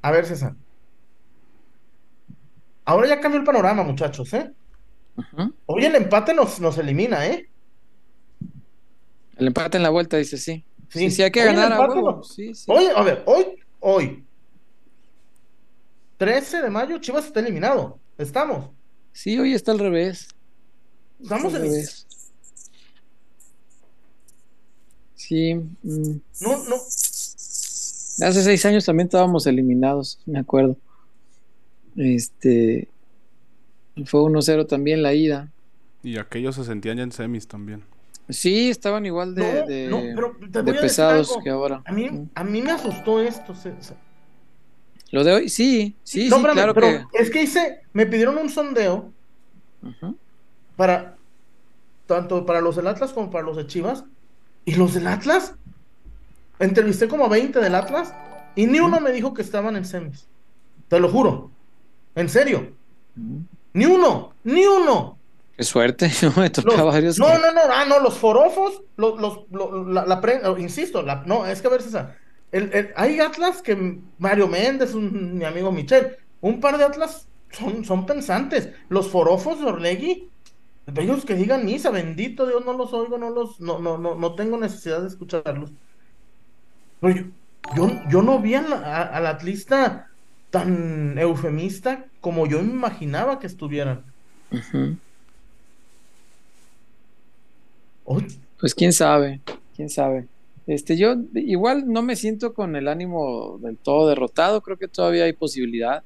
[0.00, 0.54] A ver, César.
[2.84, 4.52] Ahora ya cambió el panorama, muchachos, ¿eh?
[5.66, 7.48] Hoy el empate nos, nos elimina, ¿eh?
[9.36, 10.64] El empate en la vuelta, dice sí.
[10.88, 12.22] Sí, sí, hay que Hoy ganar a huevo.
[12.22, 12.64] Sí, sí.
[12.68, 13.46] Hoy, a ver, hoy,
[13.80, 14.24] hoy.
[16.18, 17.98] 13 de mayo, Chivas está eliminado.
[18.18, 18.70] Estamos.
[19.12, 20.28] Sí, hoy está al revés.
[21.20, 22.06] Estamos Está al en- revés.
[25.28, 25.54] Sí.
[25.54, 26.20] mm.
[26.40, 26.74] No, no.
[26.76, 30.76] Hace seis años también estábamos eliminados, me acuerdo.
[31.96, 32.88] Este.
[34.06, 35.50] Fue 1-0 también la ida.
[36.02, 37.84] Y aquellos se sentían ya en semis también.
[38.28, 41.50] Sí, estaban igual de, No, de- no, pero te de voy a decir pesados que
[41.50, 41.82] ahora.
[41.84, 43.54] A mí, a mí me asustó esto.
[45.10, 47.22] Lo de hoy, sí, sí, No, sí, espérame, claro pero que.
[47.22, 49.12] es que hice, me pidieron un sondeo
[50.76, 51.16] para
[52.06, 54.04] tanto para los del Atlas como para los de Chivas.
[54.64, 55.54] Y los del Atlas,
[56.58, 58.14] entrevisté como a 20 del Atlas
[58.54, 60.28] y ni uno me dijo que estaban en semis.
[60.88, 61.50] Te lo juro.
[62.14, 62.72] En serio.
[63.72, 65.18] Ni uno, ni uno.
[65.56, 67.18] Qué suerte, no me tocaba varios.
[67.18, 69.40] No, no, no, ah, no, los forofos, los, los,
[69.88, 72.16] la, la insisto, la, no, es que a ver, César,
[72.52, 77.84] el, hay Atlas que Mario Méndez, un, mi amigo Michel, un par de Atlas son,
[77.84, 78.70] son pensantes.
[78.88, 80.28] Los forofos de Orlegui,
[80.86, 84.34] ellos que digan misa, bendito Dios, no los oigo, no los, no, no, no, no
[84.34, 85.70] tengo necesidad de escucharlos.
[87.00, 87.32] Pero
[87.76, 90.08] yo, yo, no vi al, atlista
[90.50, 94.04] tan eufemista como yo imaginaba que estuvieran.
[98.60, 99.40] Pues quién sabe,
[99.74, 100.26] quién sabe.
[100.66, 105.24] Este, yo igual no me siento con el ánimo del todo derrotado, creo que todavía
[105.24, 106.02] hay posibilidad.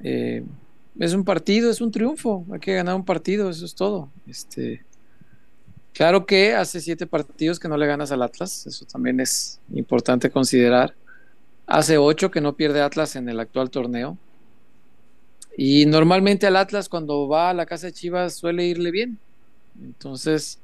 [0.00, 0.44] Eh,
[0.98, 4.08] es un partido, es un triunfo, hay que ganar un partido, eso es todo.
[4.26, 4.84] Este,
[5.92, 10.30] claro que hace siete partidos que no le ganas al Atlas, eso también es importante
[10.30, 10.94] considerar.
[11.66, 14.18] Hace ocho que no pierde Atlas en el actual torneo.
[15.56, 19.18] Y normalmente al Atlas cuando va a la casa de Chivas suele irle bien.
[19.82, 20.58] Entonces,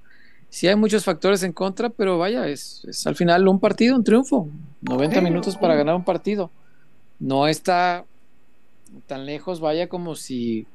[0.50, 4.48] sí hay muchos factores en contra, pero vaya, es, al final un partido, un triunfo.
[4.82, 6.50] 90 minutos para ganar un partido.
[7.18, 8.04] No está
[9.06, 10.66] tan lejos, vaya como si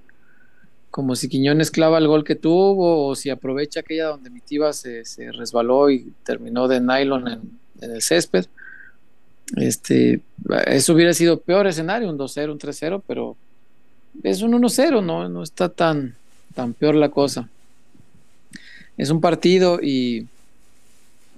[0.91, 4.41] como si Quiñones clava el gol que tuvo o si aprovecha aquella donde mi
[4.73, 8.45] se, se resbaló y terminó de nylon en, el césped.
[9.55, 10.21] Este,
[10.67, 13.35] eso hubiera sido peor escenario, un 2-0, un 3-0, pero
[14.21, 15.27] es un 1-0, ¿no?
[15.27, 16.15] no está tan,
[16.53, 17.49] tan peor la cosa
[18.97, 20.27] es un partido y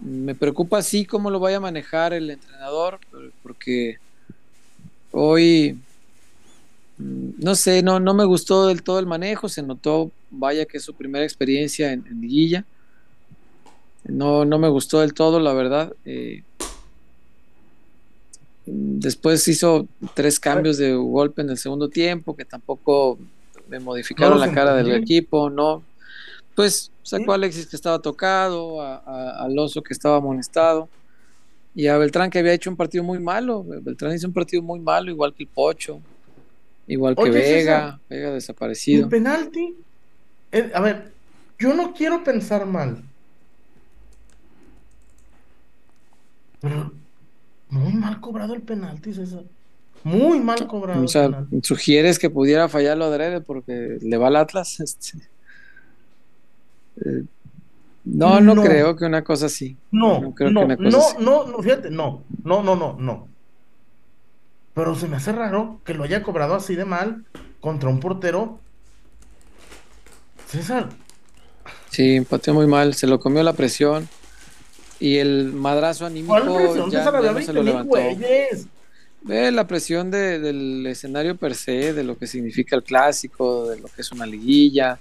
[0.02, 3.00] me preocupa así cómo lo vaya a manejar el entrenador,
[3.42, 3.98] porque
[5.12, 5.78] hoy,
[6.98, 10.84] no sé, no, no me gustó del todo el manejo, se notó, vaya que es
[10.84, 12.66] su primera experiencia en, liguilla.
[14.06, 15.94] No, no me gustó del todo, la verdad.
[16.06, 16.44] Eh,
[18.66, 23.18] después hizo tres cambios de golpe en el segundo tiempo, que tampoco
[23.68, 25.84] me modificaron la cara del equipo, no,
[26.56, 30.88] pues sacó a Alexis que estaba tocado, a, Alonso que estaba amonestado
[31.74, 33.64] y a Beltrán que había hecho un partido muy malo.
[33.64, 36.00] Beltrán hizo un partido muy malo, igual que el Pocho,
[36.88, 39.04] igual que Vega, Vega desaparecido.
[39.04, 39.76] El penalti,
[40.52, 41.12] eh, a ver,
[41.60, 43.04] yo no quiero pensar mal.
[46.62, 46.92] Pero
[47.70, 49.44] muy mal cobrado el penalti, César.
[50.04, 51.04] Muy mal cobrado.
[51.04, 54.80] O sea, sugieres que pudiera fallarlo adrede porque le va al Atlas.
[54.80, 55.18] Este.
[57.04, 57.24] Eh,
[58.06, 59.76] no, no, creo que una cosa así.
[59.92, 63.28] No, no, creo no, que una cosa no, no, fíjate, no, no, no, no, no.
[64.76, 67.26] Pero se me hace raro que lo haya cobrado así de mal
[67.62, 68.60] contra un portero.
[70.48, 70.90] César.
[71.90, 74.08] Sí, pateó muy mal, se lo comió la presión
[75.00, 76.38] y el madrazo anímico
[76.90, 77.98] ya, no se lo levantó.
[79.22, 83.88] Ve la presión del escenario per se, de lo que significa el clásico, de lo
[83.88, 85.00] que es una liguilla,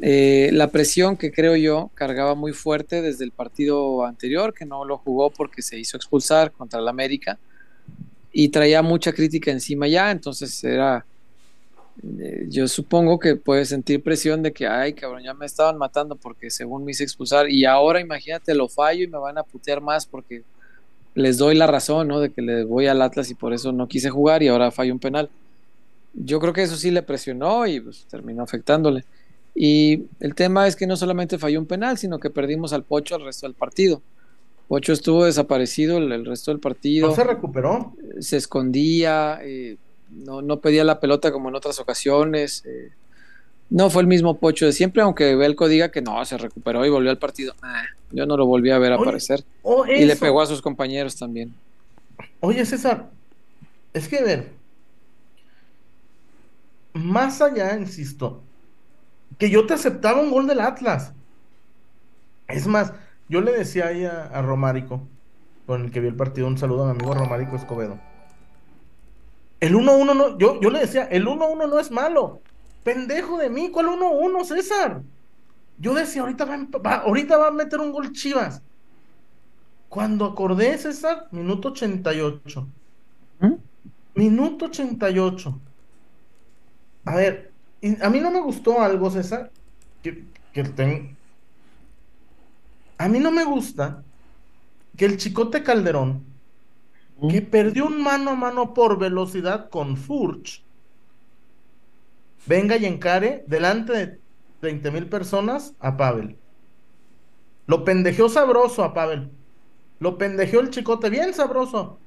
[0.00, 4.84] eh, la presión que creo yo cargaba muy fuerte desde el partido anterior, que no
[4.84, 7.38] lo jugó porque se hizo expulsar contra el América
[8.36, 11.06] y traía mucha crítica encima ya, entonces era,
[12.18, 16.16] eh, yo supongo que puede sentir presión de que, ay cabrón, ya me estaban matando
[16.16, 19.80] porque según me hice expulsar y ahora imagínate lo fallo y me van a putear
[19.80, 20.42] más porque
[21.14, 22.18] les doy la razón, ¿no?
[22.18, 24.92] De que le voy al Atlas y por eso no quise jugar y ahora fallo
[24.92, 25.30] un penal.
[26.12, 29.04] Yo creo que eso sí le presionó y pues, terminó afectándole.
[29.54, 33.14] Y el tema es que no solamente falló un penal, sino que perdimos al Pocho
[33.14, 34.02] al resto del partido.
[34.68, 37.08] Pocho estuvo desaparecido el, resto del partido.
[37.08, 37.92] No se recuperó.
[38.20, 39.76] Se escondía, eh,
[40.10, 42.62] no, no, pedía la pelota como en otras ocasiones.
[42.64, 42.90] Eh,
[43.70, 46.90] no fue el mismo Pocho de siempre, aunque Belco diga que no, se recuperó y
[46.90, 47.54] volvió al partido.
[48.10, 49.44] yo no lo volví a ver aparecer.
[49.62, 51.52] Oh, y le pegó a sus compañeros también.
[52.40, 53.10] Oye, César,
[53.92, 54.52] es que ver,
[56.92, 58.42] más allá, insisto,
[59.38, 61.12] que yo te aceptaba un gol del Atlas.
[62.46, 62.92] Es más,
[63.28, 65.02] yo le decía ahí a, Romárico,
[65.66, 67.98] con el que vi el partido, un saludo a mi amigo Romárico Escobedo.
[69.60, 72.40] El 1-1 no, yo, yo le decía, el 1-1 no es malo.
[72.82, 75.02] Pendejo de mí, ¿cuál 1-1, César?
[75.78, 78.62] Yo decía, ahorita va, ahorita va a meter un gol Chivas.
[79.88, 82.66] Cuando acordé, César, minuto 88.
[83.40, 83.52] ¿Mm?
[84.14, 85.60] Minuto 88.
[87.06, 87.52] A ver,
[88.00, 89.50] a mí no me gustó algo, César,
[90.02, 90.64] que, que
[93.04, 94.02] A mí no me gusta
[94.96, 96.24] que el Chicote Calderón,
[97.28, 100.64] que perdió un mano a mano por velocidad con Furch,
[102.46, 104.20] venga y encare delante de
[104.62, 106.38] 20 mil personas a Pavel.
[107.66, 109.30] Lo pendejeó sabroso a Pavel.
[110.00, 111.98] Lo pendejeó el chicote bien sabroso.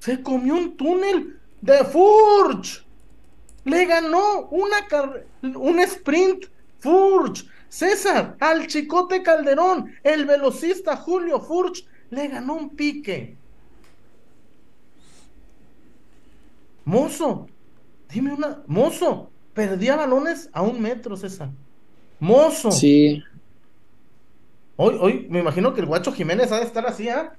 [0.00, 2.84] Se comió un túnel de Furch.
[3.64, 4.86] Le ganó una
[5.54, 6.44] un sprint
[6.78, 7.48] Furch.
[7.68, 13.36] César, al Chicote Calderón, el velocista Julio Furch, le ganó un pique.
[16.84, 17.48] Mozo,
[18.08, 18.62] dime una.
[18.66, 21.50] Mozo, perdía balones a un metro, César.
[22.20, 22.70] Mozo.
[22.70, 23.22] Sí.
[24.76, 27.34] Hoy, hoy, me imagino que el guacho Jiménez ha de estar así, ¿ah?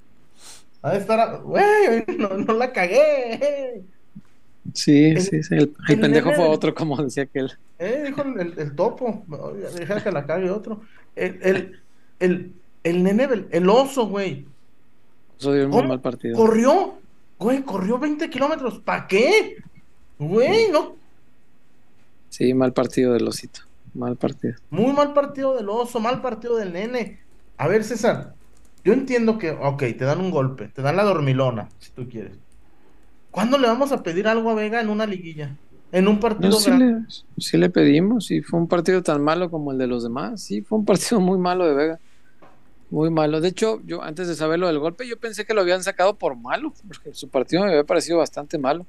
[0.81, 1.41] Ha de estar.
[1.41, 3.83] Güey, no, no la cagué.
[4.73, 5.55] Sí, sí, sí.
[5.55, 7.57] El, pendejo fue otro, como decía aquel.
[7.79, 9.23] Eh, dijo el, topo.
[9.75, 10.81] Deja que la cague otro.
[11.15, 11.81] El, el,
[12.19, 12.53] el,
[12.83, 14.45] el nene, el, oso, güey.
[15.39, 16.35] Oso dio un muy mal partido.
[16.35, 16.95] Corrió,
[17.39, 18.79] güey, corrió 20 kilómetros.
[18.79, 19.57] ¿Para qué?
[20.19, 20.95] Güey, no.
[22.29, 23.61] Sí, mal partido del osito.
[23.93, 24.55] Mal partido.
[24.69, 27.19] Muy mal partido del oso, mal partido del nene.
[27.57, 28.35] A ver, César,
[28.83, 32.37] yo entiendo que, ok, te dan un golpe, te dan la dormilona, si tú quieres.
[33.31, 35.55] ¿Cuándo le vamos a pedir algo a Vega en una liguilla?
[35.91, 36.97] En un partido sí, le,
[37.37, 40.41] sí le pedimos, y fue un partido tan malo como el de los demás.
[40.41, 41.99] Sí, fue un partido muy malo de Vega.
[42.89, 43.41] Muy malo.
[43.41, 46.15] De hecho, yo antes de saber lo del golpe, yo pensé que lo habían sacado
[46.15, 48.85] por malo, porque su partido me había parecido bastante malo.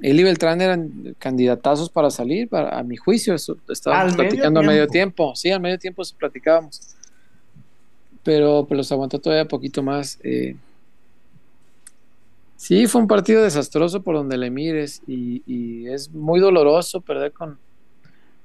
[0.00, 3.34] Él y Beltrán eran candidatazos para salir, para, a mi juicio.
[3.34, 5.34] estábamos platicando a medio tiempo.
[5.36, 6.80] Sí, al medio tiempo se platicábamos.
[8.22, 10.18] Pero pues los aguantó todavía poquito más.
[10.22, 10.56] Eh,
[12.64, 17.58] Sí, fue un partido desastroso por donde le mires y, es muy doloroso perder con,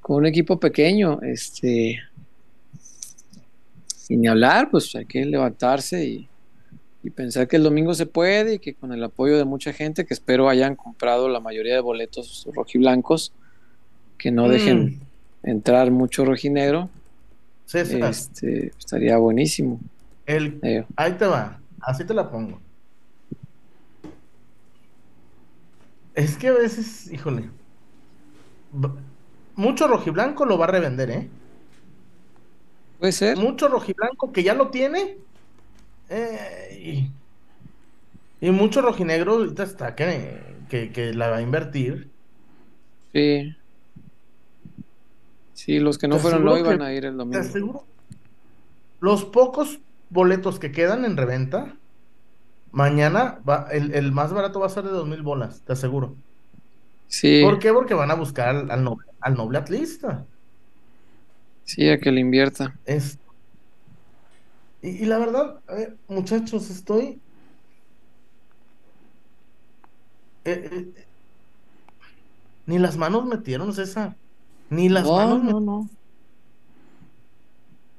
[0.10, 1.21] un equipo pequeño.
[1.21, 2.01] Este,
[4.10, 6.27] y ni hablar, pues hay que levantarse y,
[7.15, 10.13] pensar que el domingo se puede y que con el apoyo de mucha gente, que
[10.13, 13.32] espero hayan comprado la mayoría de boletos rojiblancos,
[14.17, 14.99] que no dejen
[15.43, 15.49] mm.
[15.49, 16.89] entrar mucho rojinegro,
[17.73, 19.79] este, estaría buenísimo.
[20.25, 20.84] El, eh.
[20.97, 22.60] ahí te va, así te la pongo.
[26.19, 27.49] Es que a veces, híjole,
[29.55, 31.29] mucho rojiblanco lo va a revender, ¿eh?
[32.99, 33.38] Puede ser.
[33.38, 35.15] Mucho rojiblanco que ya lo tiene.
[36.10, 37.10] Eh,
[38.41, 42.10] y, mucho rojinegro ahorita está que, que, la va a invertir.
[43.13, 43.55] Sí.
[45.53, 47.39] Sí, los que no fueron no iban a ir el domingo.
[47.41, 47.86] Te aseguro.
[48.99, 49.79] Los pocos
[50.10, 51.75] boletos que quedan en reventa
[52.71, 56.15] Mañana va, el, más barato va a ser de dos mil bolas, te aseguro.
[57.08, 57.41] Sí.
[57.43, 57.73] ¿Por qué?
[57.73, 60.25] Porque van a buscar al, noble, al noble atlista.
[61.63, 62.75] Sí, a que le invierta.
[62.86, 63.17] Es...
[64.82, 67.19] Y, la verdad, a ver, muchachos, estoy.
[70.45, 71.05] Eh, eh,
[72.65, 74.15] ni las manos metieron, César.
[74.69, 75.43] Ni las manos.
[75.43, 75.89] No, no.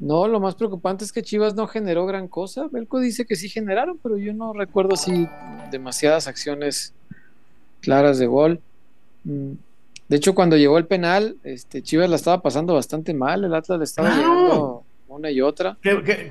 [0.00, 2.68] No, lo más preocupante es que Chivas no generó gran cosa.
[2.72, 5.28] Belco dice que sí generaron, pero yo no recuerdo así
[5.70, 6.94] demasiadas acciones
[7.80, 8.60] claras de gol.
[9.24, 9.52] Mm,
[10.08, 13.44] de hecho, cuando llegó el penal, este, Chivas la estaba pasando bastante mal.
[13.44, 15.76] El Atlas le estaba llegando una y otra.
[15.82, 16.30] Que,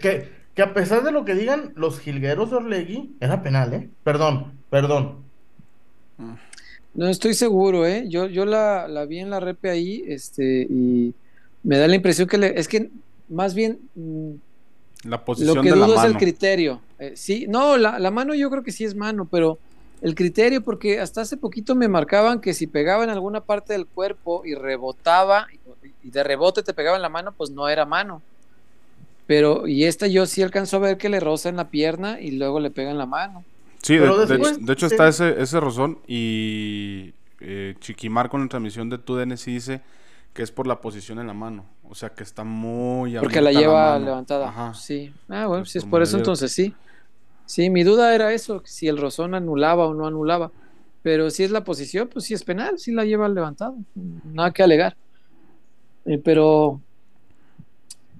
[0.55, 3.89] que, a pesar de lo que digan los jilgueros de Orlegui, era penal, ¿eh?
[4.03, 5.17] Perdón, perdón.
[6.95, 8.05] No estoy seguro, ¿eh?
[8.09, 11.13] Yo, yo la, la vi en la repe ahí, este, y
[11.63, 12.89] me da la impresión que le, es que
[13.29, 14.31] más bien mm,
[15.03, 16.81] la posición lo que dudo es el criterio.
[16.99, 19.57] Eh, sí, no, la, mano yo creo que sí es mano, pero
[20.01, 23.85] el criterio, porque hasta hace poquito me marcaban que si pegaba en alguna parte del
[23.85, 25.47] cuerpo y rebotaba,
[26.03, 28.21] y de rebote te pegaba en la mano, pues no era mano.
[29.27, 32.31] Pero, y esta yo sí alcanzo a ver que le roza en la pierna y
[32.31, 33.43] luego le pega en la mano.
[33.81, 39.37] Sí, de, hecho está ese, ese rozón y eh, Chiquimar con la transmisión de TUDN
[39.37, 39.81] sí dice
[40.33, 41.65] que es por la posición en la mano.
[41.89, 44.73] O sea, que está muy Porque la lleva levantada.
[44.75, 45.11] Sí.
[45.27, 46.73] Ah, bueno, si es por eso, entonces sí.
[47.47, 50.51] Sí, mi duda era eso, si el rozón anulaba o no anulaba.
[51.01, 53.73] Pero si es la posición, pues si es penal, si la lleva levantada.
[54.23, 54.95] Nada que alegar.
[56.05, 56.79] Eh, pero,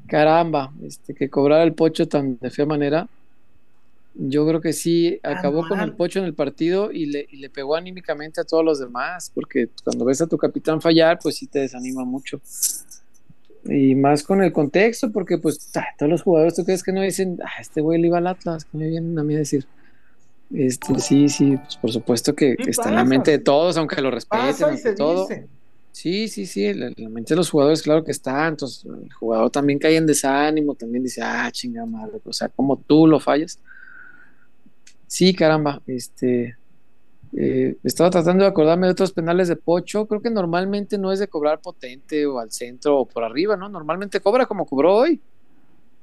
[0.08, 3.08] caramba, este, que cobrara el pocho tan de fea manera,
[4.15, 7.49] yo creo que sí, acabó con el pocho en el partido y le, y le,
[7.49, 11.47] pegó anímicamente a todos los demás, porque cuando ves a tu capitán fallar, pues sí
[11.47, 12.41] te desanima mucho.
[13.65, 17.39] Y más con el contexto, porque pues todos los jugadores, ¿tú crees que no dicen,
[17.43, 18.65] ah, este güey le iba al Atlas?
[18.65, 19.65] Que me vienen a mí a decir.
[20.54, 24.10] Este, sí, sí, pues por supuesto que, está en la mente de todos, aunque lo
[24.10, 25.28] respeten, todo.
[25.91, 28.48] Sí, sí, sí, en la, mente de los jugadores, claro que está.
[28.48, 32.78] Entonces, el jugador también cae en desánimo, también dice, ah, chinga madre, o sea, como
[32.78, 33.60] tú lo fallas.
[35.08, 36.56] Sí, caramba, este,
[37.34, 40.08] eh, estaba tratando de acordarme de otros penales de Pocho.
[40.08, 43.70] Creo que normalmente no es de cobrar potente o al centro o por arriba, ¿no?
[43.70, 45.22] Normalmente cobra como cobró hoy.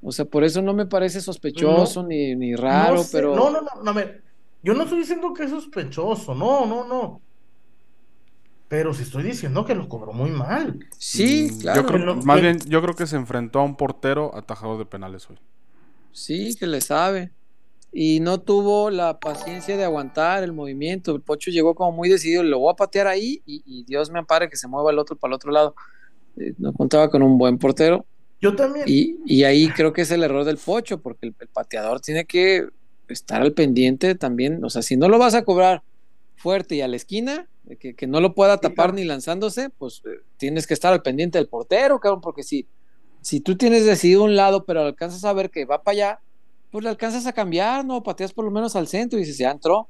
[0.03, 3.35] O sea, por eso no me parece sospechoso ni, ni, raro, pero.
[3.35, 4.01] No, no, no, no,
[4.63, 7.21] yo no estoy diciendo que es sospechoso, no, no, no.
[8.69, 10.79] pero si estoy diciendo que lo cobró muy mal.
[10.99, 11.83] Sí, Mm, claro.
[11.83, 14.79] Yo creo, No, más que- bien, yo creo que se enfrentó a un portero atajador
[14.79, 15.39] de penales hoy.
[16.13, 17.31] Sí, que le sabe.
[17.99, 21.15] Y no tuvo la paciencia de aguantar el movimiento.
[21.15, 24.19] El Pocho llegó como muy decidido, lo voy a patear ahí y, y Dios me
[24.19, 25.75] ampare que se mueva el otro para el otro lado.
[26.37, 28.05] Eh, no contaba con un buen portero.
[28.39, 28.85] Yo también.
[28.87, 32.27] Y, y ahí creo que es el error del Pocho, porque el, el pateador tiene
[32.27, 32.69] que
[33.09, 34.63] estar al pendiente también.
[34.63, 35.83] O sea, si no lo vas a cobrar
[36.37, 37.49] fuerte y a la esquina,
[37.81, 41.39] que, que no lo pueda tapar ni lanzándose, pues eh, tienes que estar al pendiente
[41.39, 42.69] del portero, cabrón, porque si,
[43.23, 46.21] si tú tienes decidido un lado, pero alcanzas a ver que va para allá,
[46.77, 48.03] pues le alcanzas a cambiar, ¿no?
[48.03, 49.89] Pateas por lo menos al centro y dices, ya entró.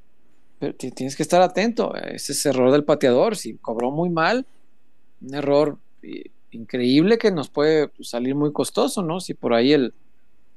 [0.61, 1.92] Pero ti- tienes que estar atento.
[1.96, 3.35] Ese es error del pateador.
[3.35, 4.46] Si cobró muy mal,
[5.20, 9.18] un error eh, increíble que nos puede pues, salir muy costoso, ¿no?
[9.18, 9.94] Si por ahí el,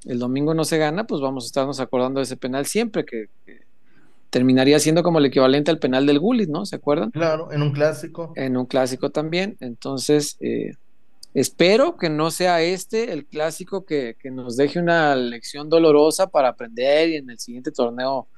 [0.04, 3.26] el domingo no se gana, pues vamos a estarnos acordando de ese penal siempre, que,
[3.44, 3.62] que
[4.30, 6.64] terminaría siendo como el equivalente al penal del Gullit, ¿no?
[6.64, 7.10] ¿Se acuerdan?
[7.10, 8.32] Claro, en un clásico.
[8.36, 9.56] En un clásico también.
[9.58, 10.74] Entonces, eh,
[11.34, 16.48] espero que no sea este el clásico que, que nos deje una lección dolorosa para
[16.50, 18.28] aprender y en el siguiente torneo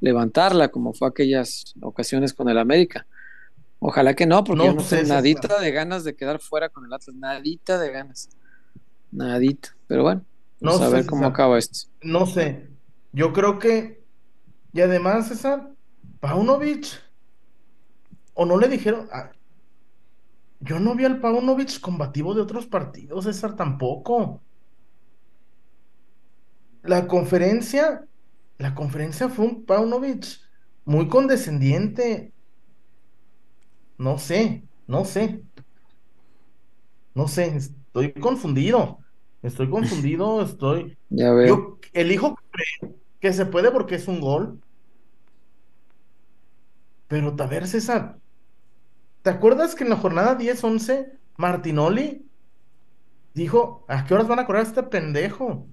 [0.00, 3.06] levantarla, como fue aquellas ocasiones con el América.
[3.80, 6.68] Ojalá que no, porque No yo no sé, tengo nadita de ganas de quedar fuera
[6.68, 8.30] con el Atlas, nadita de ganas.
[9.10, 9.76] Nadita.
[9.86, 10.24] Pero bueno,
[10.60, 11.32] vamos No a sé, ver cómo César.
[11.32, 11.88] acaba esto.
[12.02, 12.70] No sé.
[13.12, 14.04] Yo creo que.
[14.72, 15.74] Y además, César,
[16.20, 16.86] Paunovic.
[18.34, 19.08] O no le dijeron.
[19.12, 19.32] ah,
[20.62, 24.40] yo no vi al Paunovic combativo de otros partidos, César, tampoco.
[26.82, 28.06] La conferencia.
[28.58, 30.24] La conferencia fue un Paunovic
[30.84, 32.32] muy condescendiente.
[33.98, 35.42] No sé, no sé.
[37.14, 38.98] No sé, estoy confundido.
[39.42, 40.96] Estoy confundido, estoy.
[41.10, 41.48] Ya veo.
[41.56, 44.60] Yo elijo creer que se puede porque es un gol.
[47.08, 48.21] Pero a ver, César,
[49.22, 52.30] ¿te acuerdas que en la jornada 10-11 Martinoli
[53.34, 55.68] dijo, ¿a qué horas van a correr a este pendejo?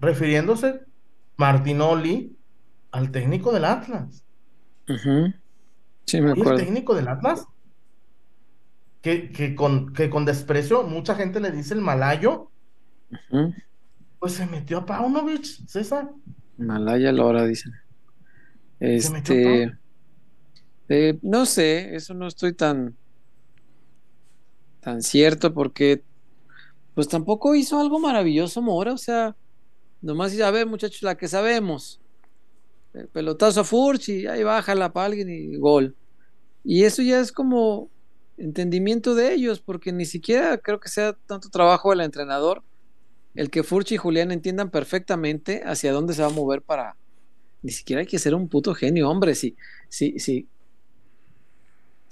[0.00, 0.82] Refiriéndose
[1.36, 2.38] Martinoli
[2.92, 4.24] al técnico del Atlas.
[4.88, 5.32] Ujú.
[6.06, 6.58] Sí, me ¿Y el acuerdo.
[6.58, 7.46] técnico del Atlas?
[9.00, 12.50] Que, que con, que con desprecio mucha gente le dice el malayo,
[13.10, 13.54] Ujú.
[14.18, 16.10] pues se metió a Paunovic, César.
[16.58, 17.72] Malaya Lora, dicen.
[18.96, 19.78] Se metió Este,
[20.88, 22.96] eh, no sé, eso no estoy tan,
[24.80, 26.02] tan cierto porque,
[26.94, 29.36] pues tampoco hizo algo maravilloso Mora, o sea,
[30.00, 32.00] nomás dice, a ver, muchachos, la que sabemos,
[32.94, 35.94] el pelotazo a Furch y ahí bájala para alguien y gol.
[36.64, 37.90] Y eso ya es como
[38.38, 42.62] entendimiento de ellos, porque ni siquiera creo que sea tanto trabajo del entrenador
[43.36, 46.96] el que Furch y Julián entiendan perfectamente hacia dónde se va a mover para.
[47.62, 49.34] Ni siquiera hay que ser un puto genio, hombre.
[49.34, 49.56] Si,
[49.88, 50.48] si, si,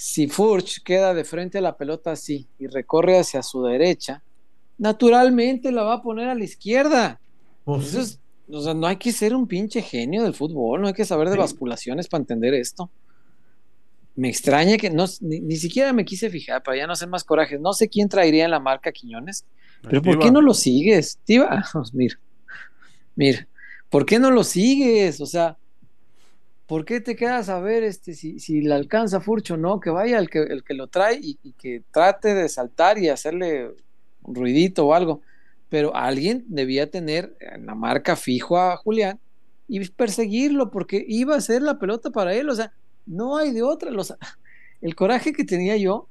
[0.06, 4.22] si Furch queda de frente a la pelota así y recorre hacia su derecha,
[4.76, 7.18] naturalmente la va a poner a la izquierda.
[7.64, 10.88] Pues Eso es- o sea, no hay que ser un pinche genio del fútbol, no
[10.88, 11.38] hay que saber de Sí.
[11.40, 12.90] basculaciones para entender esto.
[14.14, 17.24] Me extraña que no, ni, ni siquiera me quise fijar para ya no hacer más
[17.24, 17.58] corajes.
[17.58, 19.46] No sé quién traería en la marca Quiñones,
[19.82, 21.18] pero ¿por qué no lo sigues?
[21.24, 22.20] Tiva, pues mira,
[23.16, 23.48] mira,
[23.88, 25.22] ¿por qué no lo sigues?
[25.22, 25.56] O sea,
[26.66, 29.80] ¿por qué te quedas a ver este, si, si le alcanza Furcho o no?
[29.80, 33.70] Que vaya el que, el que lo trae y, que trate de saltar y hacerle
[34.22, 35.20] un ruidito o algo.
[35.68, 39.18] Pero alguien debía tener en la marca fijo a Julián
[39.68, 42.48] y perseguirlo porque iba a ser la pelota para él.
[42.48, 42.72] O sea,
[43.06, 43.90] no hay de otra.
[43.90, 44.14] Los,
[44.80, 46.08] el coraje que tenía yo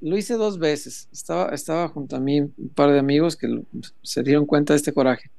[0.00, 1.08] lo hice dos veces.
[1.12, 3.62] Estaba, estaba junto a mí un par de amigos que
[4.02, 5.30] se dieron cuenta de este coraje.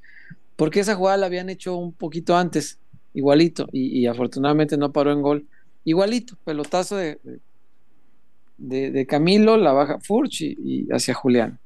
[0.56, 2.80] Porque esa jugada la habían hecho un poquito antes,
[3.14, 5.48] igualito, y, afortunadamente no paró en gol.
[5.86, 7.20] Igualito, pelotazo de,
[8.58, 11.60] de, Camilo, la baja Furch y, hacia Julián.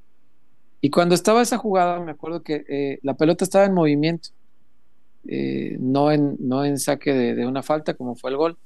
[0.81, 4.29] Y cuando estaba esa jugada, me acuerdo que eh, la pelota estaba en movimiento,
[5.27, 8.57] eh, no, en, no en saque de, una falta como fue el gol.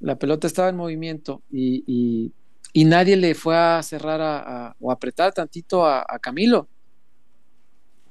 [0.00, 2.32] La pelota estaba en movimiento y, y-
[2.84, 6.68] nadie le fue a cerrar a- o apretar tantito a, a Camilo.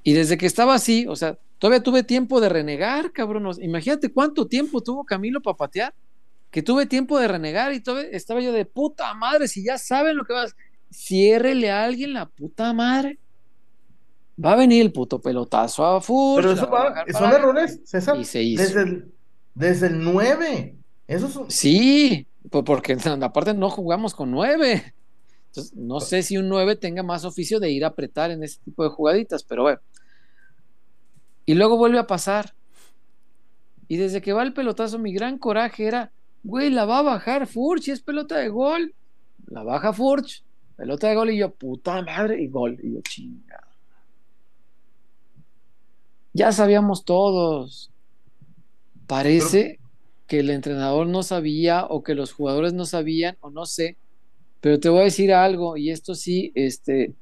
[0.03, 3.49] Y desde que estaba así, o sea, todavía tuve tiempo de renegar, cabrón.
[3.61, 5.93] Imagínate cuánto tiempo tuvo Camilo para patear.
[6.51, 9.47] Que tuve tiempo de renegar y todavía estaba yo de puta madre.
[9.47, 10.55] Si ya saben lo que vas,
[10.91, 13.19] ciérrele a alguien la puta madre.
[14.43, 16.43] Va a venir el puto pelotazo a Furch.
[16.43, 18.17] Pero eso va son errores, César.
[18.17, 18.61] Y se hizo.
[18.63, 19.13] Desde el,
[19.53, 20.75] desde el 9.
[21.07, 24.93] Eso es un- Sí, pues porque aparte no jugamos con nueve.
[25.47, 28.59] Entonces, no sé si un nueve tenga más oficio de ir a apretar en ese
[28.63, 29.79] tipo de jugaditas, pero bueno.
[31.45, 32.53] Y luego vuelve a pasar.
[33.87, 36.11] Y desde que va el pelotazo, mi gran coraje era,
[36.43, 38.93] güey, la va a bajar Furch, es pelota de gol.
[39.47, 40.43] La baja Furch,
[40.75, 42.79] pelota de gol y yo, puta madre, y gol.
[42.81, 43.67] Y yo, chingada.
[46.33, 47.91] Ya sabíamos todos.
[49.07, 49.79] Parece
[50.27, 53.97] que el entrenador no sabía o que los jugadores no sabían o no sé,
[54.61, 57.13] pero te voy a decir algo y esto sí, este,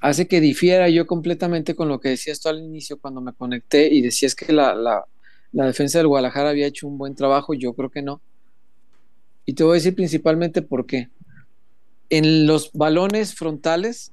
[0.00, 3.92] hace que difiera yo completamente con lo que decías tú al inicio cuando me conecté
[3.92, 5.04] y decías que la, la,
[5.52, 8.20] la defensa del Guadalajara había hecho un buen trabajo, yo creo que no.
[9.44, 11.08] Y te voy a decir principalmente por qué.
[12.10, 14.12] En los balones frontales,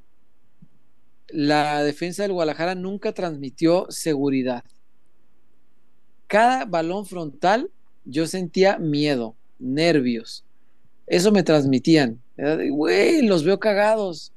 [1.27, 4.63] la defensa del Guadalajara nunca transmitió seguridad.
[6.27, 7.71] Cada balón frontal
[8.05, 10.45] yo sentía miedo, nervios.
[11.07, 12.21] Eso me transmitían.
[12.71, 14.31] Güey, los veo cagados.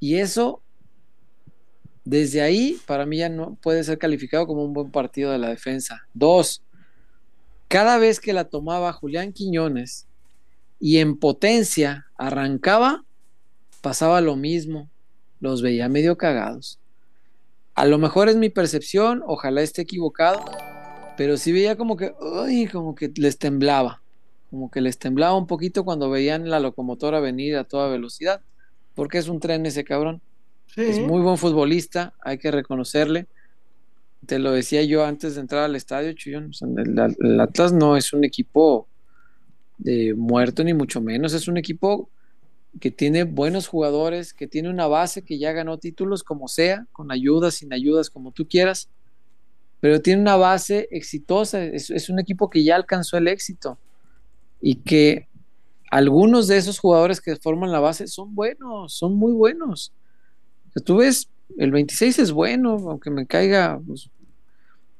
[0.00, 0.62] Y eso,
[2.04, 5.48] desde ahí, para mí ya no puede ser calificado como un buen partido de la
[5.48, 6.06] defensa.
[6.12, 6.62] Dos,
[7.68, 10.06] cada vez que la tomaba Julián Quiñones
[10.78, 13.04] y en potencia arrancaba,
[13.80, 14.90] pasaba lo mismo.
[15.40, 16.78] Los veía medio cagados.
[17.74, 20.44] A lo mejor es mi percepción, ojalá esté equivocado,
[21.16, 22.14] pero sí veía como que,
[22.70, 24.00] como que les temblaba,
[24.50, 28.42] como que les temblaba un poquito cuando veían la locomotora venir a toda velocidad,
[28.94, 30.20] porque es un tren ese cabrón.
[30.76, 33.26] Es muy buen futbolista, hay que reconocerle.
[34.26, 36.50] Te lo decía yo antes de entrar al estadio, Chuyón.
[36.78, 38.88] el, Atlas no es un equipo
[39.78, 41.32] de muerto, ni mucho menos.
[41.34, 42.08] Es un equipo
[42.80, 47.12] que tiene buenos jugadores, que tiene una base que ya ganó títulos como sea, con
[47.12, 48.88] ayudas, sin ayudas, como tú quieras,
[49.80, 53.78] pero tiene una base exitosa, es, un equipo que ya alcanzó el éxito
[54.60, 55.28] y que
[55.90, 59.92] algunos de esos jugadores que forman la base son buenos, son muy buenos.
[60.84, 64.10] tú ves, el 26 es bueno, aunque me caiga, pues,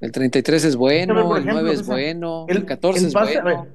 [0.00, 3.66] el 33 es bueno, el 9 es bueno, el, 14 es bueno.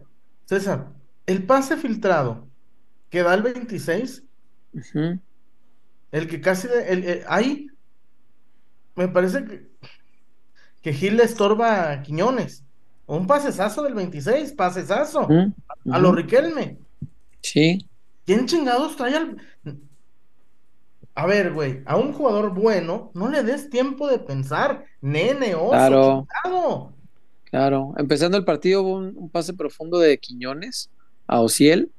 [0.45, 0.87] César,
[1.25, 2.47] el pase filtrado
[3.09, 4.23] que da el 26.
[6.11, 6.67] El que casi.
[6.87, 7.67] el, ahí.
[8.95, 9.69] Me parece que.
[10.81, 12.63] Que Gil le estorba a Quiñones.
[13.05, 15.27] Un pasesazo del 26, pasesazo.
[15.91, 16.77] A lo Riquelme.
[17.41, 17.87] Sí.
[18.25, 19.37] ¿Quién chingados trae al.?
[21.15, 26.27] A ver, güey, a un jugador bueno no le des tiempo de pensar, nene, oso,
[26.41, 26.93] claro.
[27.45, 30.89] Claro, empezando el partido hubo un, un, pase profundo de Quiñones
[31.27, 31.91] a Ociel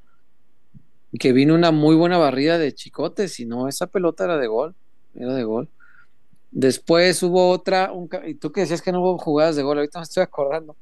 [1.19, 4.75] que vino una muy buena barrida de chicotes, y no, esa pelota era de gol,
[5.15, 5.69] era de gol.
[6.53, 7.93] Después hubo otra,
[8.27, 10.77] y tú que decías que no hubo jugadas de gol, ahorita me estoy acordando.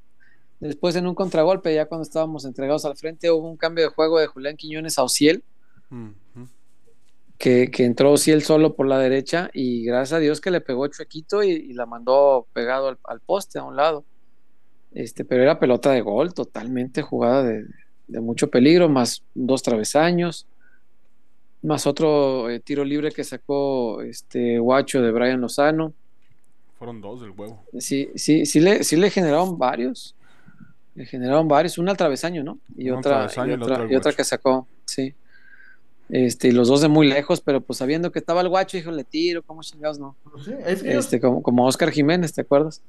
[0.60, 4.18] Después en un contragolpe, ya cuando estábamos entregados al frente, hubo un cambio de juego
[4.18, 5.44] de Julián Quiñones a Ociel,
[7.38, 11.42] que, entró Ociel solo por la derecha y gracias a Dios que le pegó chuequito
[11.44, 14.04] y, y la mandó pegado al, al, poste a un lado.
[14.92, 17.64] Este, pero era pelota de gol, totalmente jugada de,
[18.08, 20.46] de mucho peligro, más dos travesaños,
[21.62, 25.92] más otro eh, tiro libre que sacó este Guacho de Brian Lozano.
[26.78, 27.64] Fueron dos del huevo.
[27.78, 30.16] Sí, sí, sí le, sí le generaron varios.
[30.98, 32.58] Le generaron varios, una al travesaño, ¿no?
[32.76, 33.28] Y otra,
[33.88, 35.14] y otra, que sacó, sí.
[36.08, 38.90] Este, y los dos de muy lejos, pero pues sabiendo que estaba el guacho, dijo,
[38.90, 40.16] le tiro, ¿cómo chingados no?
[40.24, 42.82] Pues este, como, como Oscar Jiménez, ¿te acuerdas?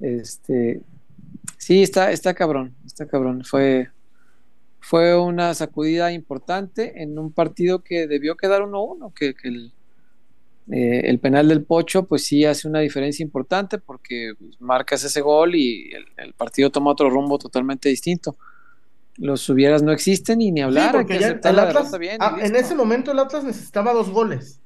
[0.00, 0.80] Este,
[1.58, 3.44] sí, está, está cabrón, está cabrón.
[3.44, 3.90] Fue,
[4.80, 9.34] fue una sacudida importante en un partido que debió quedar 1-1, que,
[10.70, 15.20] eh, el, penal del Pocho pues sí hace una diferencia importante porque pues, marcas ese
[15.20, 18.36] gol y el, partido toma otro rumbo totalmente distinto.
[19.16, 20.92] Los hubieras no existen y ni hablar.
[20.92, 24.60] porque ya el Atlas, ah, en ese momento el Atlas necesitaba dos goles.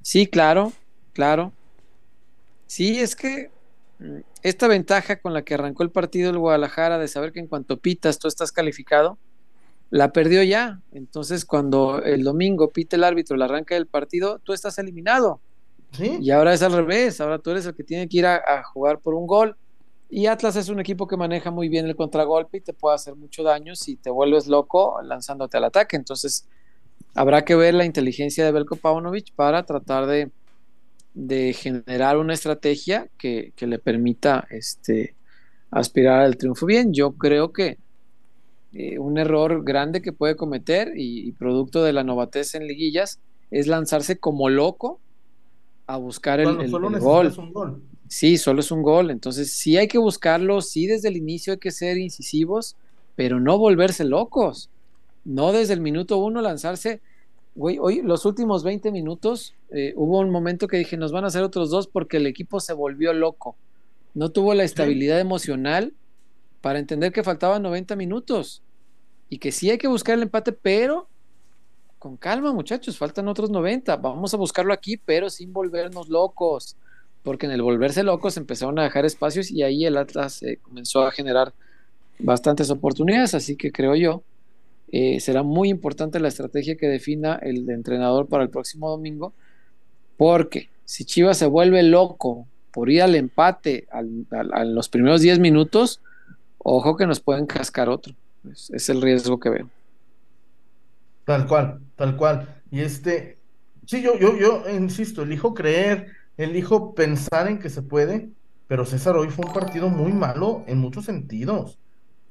[0.00, 0.72] Sí, claro,
[1.12, 1.52] claro.
[2.66, 3.50] Sí, es que
[4.42, 7.78] esta ventaja con la que arrancó el partido el Guadalajara de saber que en cuanto
[7.78, 9.18] pitas tú estás calificado,
[9.92, 10.80] la perdió ya.
[10.92, 15.40] Entonces, cuando el domingo pita el árbitro el arranque del partido, tú estás eliminado.
[15.98, 19.00] Y ahora es al revés, ahora tú eres el que tiene que ir a, jugar
[19.00, 19.54] por un gol.
[20.08, 23.14] Y Atlas es un equipo que maneja muy bien el contragolpe y te puede hacer
[23.16, 25.96] mucho daño si te vuelves loco lanzándote al ataque.
[25.96, 26.48] Entonces,
[27.14, 30.30] habrá que ver la inteligencia de Belko Paunovic para tratar de,
[31.12, 35.14] de generar una estrategia que, le permita este,
[35.70, 36.94] aspirar al triunfo bien.
[36.94, 37.76] Yo creo que
[38.72, 43.20] eh, un error grande que puede cometer y, producto de la novatez en liguillas
[43.50, 45.00] es lanzarse como loco
[45.86, 46.98] a buscar el, gol.
[47.52, 47.82] gol.
[48.08, 49.10] Sí, solo es un gol.
[49.10, 52.76] Entonces sí hay que buscarlo, sí desde el inicio hay que ser incisivos,
[53.16, 54.70] pero no volverse locos.
[55.24, 57.00] No desde el minuto uno lanzarse
[57.54, 61.26] Güey, hoy los últimos 20 minutos eh, hubo un momento que dije, nos van a
[61.26, 63.56] hacer otros dos porque el equipo se volvió loco.
[64.14, 65.92] No tuvo la estabilidad emocional
[66.62, 68.62] para entender que faltaban 90 minutos.
[69.28, 71.08] Y que sí hay que buscar el empate, pero
[71.98, 73.96] con calma, muchachos, faltan otros 90.
[73.96, 76.76] Vamos a buscarlo aquí, pero sin volvernos locos,
[77.22, 81.02] porque en el volverse locos empezaron a dejar espacios y ahí el Atlas eh, comenzó
[81.02, 81.52] a generar
[82.18, 84.22] bastantes oportunidades, así que creo yo
[84.90, 89.32] eh, será muy importante la estrategia que defina el entrenador para el próximo domingo,
[90.16, 96.00] porque si Chivas se vuelve loco por ir al empate a los primeros 10 minutos,
[96.62, 98.14] ojo que nos pueden cascar otro.
[98.50, 99.68] Es, el riesgo que veo.
[101.24, 102.62] Tal cual, tal cual.
[102.70, 103.38] Y este,
[103.86, 108.30] sí, yo, yo, yo insisto, elijo creer, elijo pensar en que se puede,
[108.66, 111.78] pero César hoy fue un partido muy malo en muchos sentidos.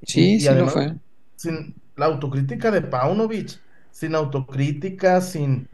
[0.04, 0.96] Sí, sí lo fue.
[1.36, 3.60] Sin la autocrítica de Paunovic,
[3.92, 5.68] sin autocrítica, sin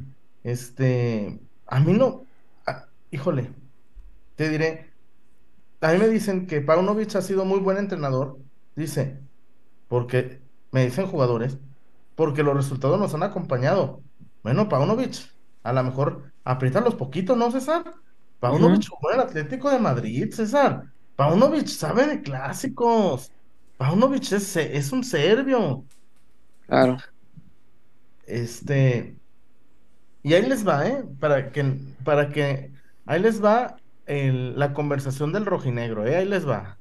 [0.44, 2.24] este, a mí no,
[3.12, 3.50] híjole,
[4.36, 4.92] te diré,
[5.82, 8.38] a mí me dicen que Paunovic ha sido muy buen entrenador,
[8.78, 9.20] dice,
[9.90, 11.58] porque me dicen jugadores,
[12.16, 14.02] porque los resultados nos han acompañado.
[14.44, 15.16] Bueno, Paunovic,
[15.64, 16.32] a lo mejor
[16.84, 17.94] los poquitos, ¿no, César?
[18.40, 20.84] Paunovic jugó en el Atlético de Madrid, César.
[21.16, 23.32] Paunovic sabe de clásicos.
[23.78, 25.84] Paunovic es, es un serbio.
[26.68, 26.98] Claro.
[28.26, 29.18] Este.
[30.24, 31.04] Y ahí les va, ¿eh?
[31.20, 32.72] Para que, para que.
[33.06, 36.18] Ahí les va la conversación del rojinegro, ¿eh?
[36.18, 36.78] Ahí les va.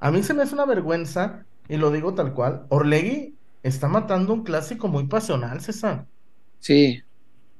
[0.00, 2.66] A mí se me hace una vergüenza, y lo digo tal cual.
[2.68, 6.06] Orlegui está matando un clásico muy pasional, César.
[6.58, 7.02] Sí.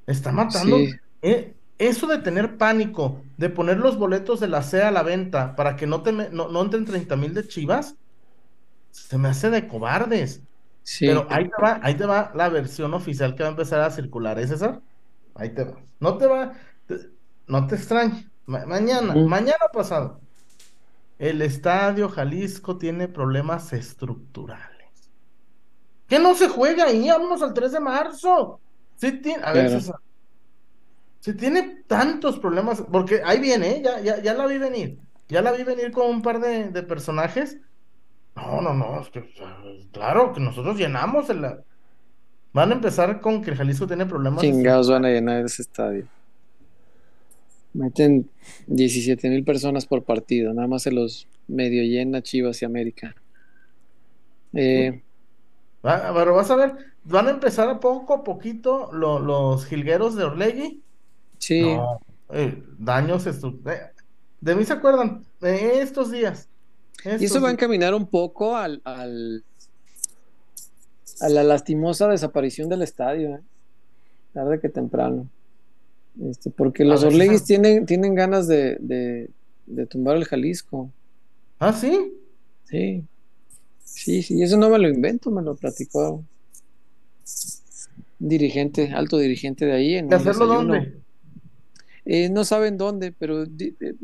[0.06, 0.78] Está matando.
[1.22, 5.54] Eh, eso de tener pánico, de poner los boletos de la C a la venta
[5.54, 7.94] para que no, te no, no entren 30 mil de chivas,
[8.90, 10.42] se me hace de cobardes.
[10.98, 13.90] Pero ahí te va, ahí te va la versión oficial que va a empezar a
[13.90, 14.80] circular, ¿es César?
[15.34, 15.78] Ahí te va.
[16.00, 16.52] No te va,
[17.46, 18.28] no te extrañe.
[18.46, 20.20] mañana, mañana pasado,
[21.20, 24.68] el estadio Jalisco tiene problemas estructurales.
[26.08, 27.08] ¿Qué no se juega ahí?
[27.08, 28.58] Vámonos al 3 de marzo.
[28.98, 29.96] Tiene, a ver, César.
[31.20, 33.82] Si tiene tantos problemas, porque ahí viene, ¿eh?
[33.84, 34.98] ya, ya, ya la vi venir.
[35.28, 37.58] Ya la vi venir con un par de, de personajes
[38.36, 39.28] no, no, no, es que,
[39.92, 41.46] claro, que nosotros llenamos el...
[42.52, 44.40] Van a empezar con que el Jalisco tiene problemas.
[44.40, 46.06] Chingados van a llenar ese estadio.
[47.72, 48.28] Meten
[48.66, 53.14] 17 mil personas por partido, nada más se los medio llena Chivas y América.
[54.52, 55.02] Eh,
[55.82, 60.82] pero vas a ver, van a empezar a poco a poquito los jilgueros de Orlegui.
[61.38, 61.64] Sí.
[62.30, 63.26] Eh, daños.
[63.26, 63.32] Eh,
[64.40, 66.50] de mí se acuerdan, estos días
[67.04, 69.44] y eso va a encaminar un poco al, al
[71.20, 73.40] a la lastimosa desaparición del estadio, ¿eh?
[74.32, 75.28] tarde que temprano.
[76.30, 78.76] Este, porque los Orleguis tienen, tienen ganas de,
[79.66, 80.90] de, tumbar el Jalisco.
[81.58, 82.14] ¿Ah, sí?
[82.64, 83.04] Sí.
[83.84, 86.24] Sí, sí, eso no me lo invento, me lo platicó
[88.20, 89.94] un dirigente, alto dirigente de ahí.
[89.96, 91.00] En ¿De hacerlo dónde?
[92.04, 93.94] Eh, no saben dónde, pero eh,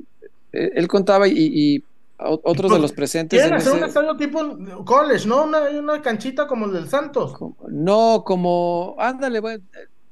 [0.52, 1.82] él contaba y
[2.18, 3.38] otros de los presentes.
[3.38, 4.40] Quieren hacer un estadio tipo
[4.84, 5.44] college, ¿no?
[5.44, 7.34] Una, canchita como el del Santos.
[7.68, 9.40] No, como, ándale,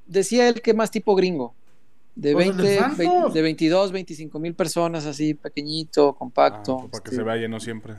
[0.06, 1.54] decía él que más tipo gringo.
[2.16, 2.62] De, 20,
[3.32, 6.84] de 22, 25 mil personas, así pequeñito, compacto.
[6.84, 7.94] Ah, para que se vea lleno siempre.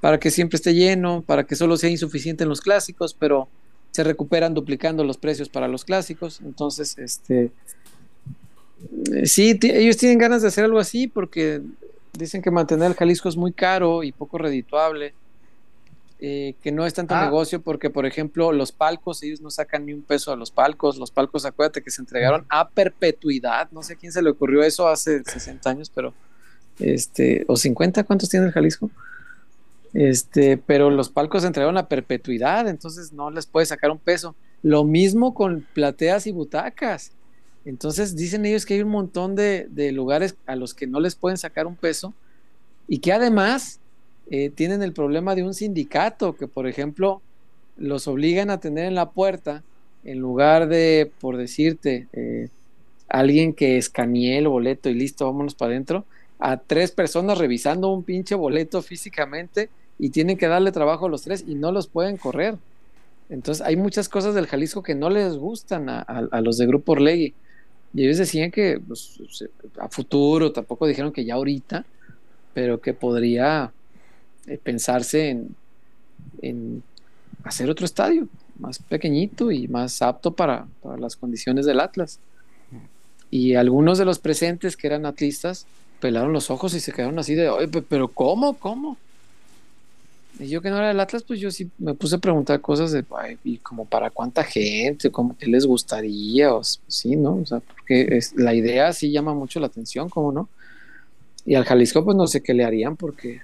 [0.00, 3.48] Para que siempre esté lleno, para que solo sea insuficiente en los clásicos, pero
[3.90, 6.40] se recuperan duplicando los precios para los clásicos.
[6.42, 7.50] Entonces, este.
[9.24, 11.62] Sí, ellos tienen ganas de hacer algo así porque
[12.18, 15.14] Dicen que mantener el Jalisco es muy caro y poco redituable.
[16.20, 17.24] Eh, que no es tanto ah.
[17.24, 20.96] negocio porque, por ejemplo, los palcos, ellos no sacan ni un peso a los palcos.
[20.96, 23.70] Los palcos, acuérdate que se entregaron a perpetuidad.
[23.72, 26.14] No sé a quién se le ocurrió eso hace 60 años, pero.
[26.78, 28.90] Este, o 50, ¿cuántos tiene el Jalisco?
[29.92, 34.34] Este, pero los palcos se entregaron a perpetuidad, entonces no les puede sacar un peso.
[34.62, 37.12] Lo mismo con plateas y butacas.
[37.64, 41.38] Entonces dicen ellos que hay un montón de, lugares a los que no les pueden
[41.38, 42.12] sacar un peso
[42.88, 43.80] y que además
[44.30, 47.20] eh, tienen el problema de un sindicato que, por ejemplo,
[47.76, 49.62] los obligan a tener en la puerta,
[50.04, 52.48] en lugar de, por decirte, eh,
[53.08, 56.04] alguien que escanee el boleto y listo, vámonos para adentro,
[56.38, 61.22] a tres personas revisando un pinche boleto físicamente y tienen que darle trabajo a los
[61.22, 62.56] tres y no los pueden correr.
[63.28, 66.92] Entonces hay muchas cosas del Jalisco que no les gustan a, a los de Grupo
[66.92, 67.34] Orlegui.
[67.94, 69.18] Y ellos decían que pues,
[69.78, 71.86] a futuro, tampoco dijeron que ya ahorita,
[72.52, 73.72] pero que podría
[74.46, 75.30] eh, pensarse
[76.42, 76.82] en,
[77.44, 78.28] hacer otro estadio
[78.58, 80.66] más pequeñito y más apto para,
[80.98, 82.18] las condiciones del Atlas.
[83.30, 85.66] Y algunos de los presentes que eran atlistas
[86.00, 87.50] pelaron los ojos y se quedaron así de,
[87.88, 88.54] pero ¿cómo?
[88.54, 88.96] ¿Cómo?
[90.38, 92.90] Y yo que no era del Atlas, pues yo sí me puse a preguntar cosas
[92.90, 93.04] de,
[93.44, 97.36] y como para cuánta gente, como qué les gustaría, o sí, ¿no?
[97.36, 100.48] O sea, porque es, la idea sí llama mucho la atención, ¿cómo no?
[101.46, 103.42] Y al Jalisco, pues no sé qué le harían, porque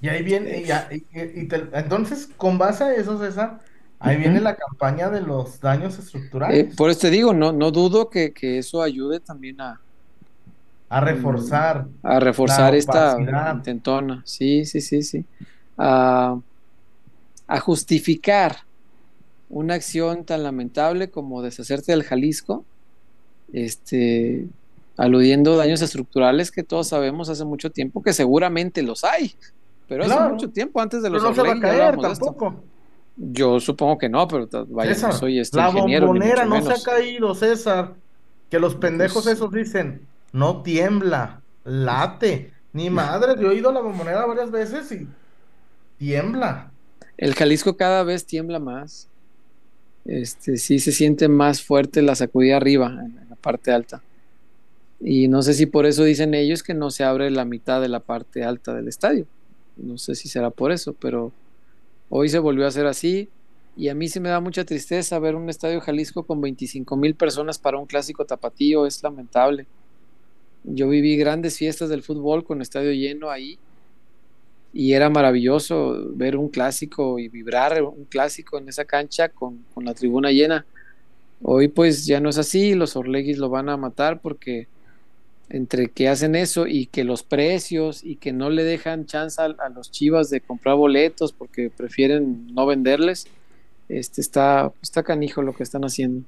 [0.00, 3.60] Y ahí viene, y, ya- y- y- y te- entonces, con base a eso, César,
[3.98, 5.98] ahí viene la campaña de los daños
[6.46, 9.82] eh, estructurales, por eso te digo, no, no dudo que, que eso ayude también a,
[10.88, 14.22] a reforzar a reforzar esta intentona.
[14.26, 15.28] Sí, sí, sí, sí.
[15.76, 16.40] A,
[17.46, 18.56] a justificar
[19.48, 22.66] una acción tan lamentable como deshacerte del Jalisco,
[23.48, 24.48] este,
[24.96, 29.34] aludiendo daños estructurales que todos sabemos hace mucho tiempo que seguramente los hay,
[29.90, 30.34] pero hace Claro.
[30.34, 32.62] mucho tiempo antes de Pero los no se va a caer tampoco.
[33.16, 36.72] Yo supongo que no, pero vaya, César, no soy este la ingeniero, bombonera no se
[36.72, 37.94] ha caído, César.
[38.48, 42.52] Que los pendejos Pues- esos dicen, no tiembla, late.
[42.72, 45.08] Ni madre, yo he ido a la bombonera varias veces y
[45.98, 46.70] tiembla.
[47.18, 49.08] El Jalisco cada vez tiembla más.
[50.04, 54.00] Este, sí se siente más fuerte la sacudida arriba, en la parte alta.
[54.98, 57.88] Y no sé si por eso dicen ellos que no se abre la mitad de
[57.88, 59.26] la parte alta del estadio.
[59.82, 61.32] No sé si será por eso, pero
[62.08, 63.28] hoy se volvió a hacer así.
[63.76, 67.14] Y a mí se me da mucha tristeza ver un estadio Jalisco con 25 mil
[67.14, 68.86] personas para un clásico tapatío.
[68.86, 69.66] Es lamentable.
[70.64, 73.58] Yo viví grandes fiestas del fútbol con estadio lleno ahí
[74.72, 79.84] y era maravilloso ver un clásico y vibrar un clásico en esa cancha con, con
[79.84, 80.64] la tribuna llena.
[81.42, 84.68] Hoy pues ya no es así, los Orleguis lo van a matar porque
[85.50, 89.46] entre que hacen eso y que los precios y que no le dejan chance a,
[89.46, 93.26] a los chivas de comprar boletos porque prefieren no venderles,
[93.88, 96.26] este está, está canijo lo que están haciendo.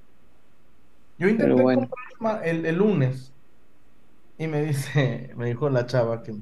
[1.16, 1.88] Yo intenté Pero bueno.
[1.88, 3.34] comprar ma- el, el lunes
[4.36, 6.34] y me dice, me dijo la chava que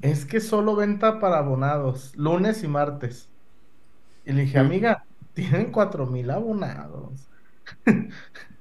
[0.00, 3.32] es que solo venta para abonados, lunes y martes.
[4.24, 4.98] Y le dije, amiga,
[5.34, 7.30] tienen cuatro mil abonados.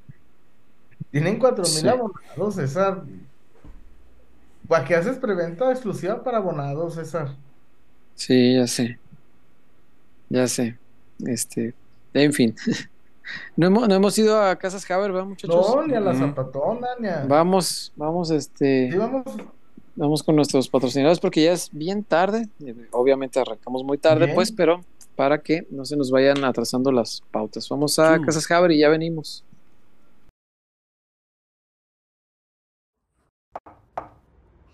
[1.14, 1.88] Tienen cuatro mil Sí.
[1.88, 3.04] abonados, César.
[4.68, 7.36] ¿Para qué haces preventa exclusiva para abonados, César?
[8.16, 9.00] Sí, ya sé.
[10.30, 10.78] Ya sé.
[11.26, 11.74] Este,
[12.14, 12.56] en fin.
[13.56, 15.56] No hemos, no hemos ido a Casas Haber, ¿verdad, muchachos?
[15.76, 17.24] No, ni a la zapatona, ni a...
[17.26, 19.24] Vamos, vamos, este, Sí, vamos
[19.96, 22.50] vamos con nuestros patrocinadores porque ya es bien tarde.
[22.66, 24.36] Eh, Obviamente arrancamos muy tarde, Bien.
[24.36, 24.82] pues, pero
[25.16, 27.70] para que no se nos vayan atrasando las pautas.
[27.70, 28.24] Vamos a Sí.
[28.26, 29.46] Casas Haber y ya venimos.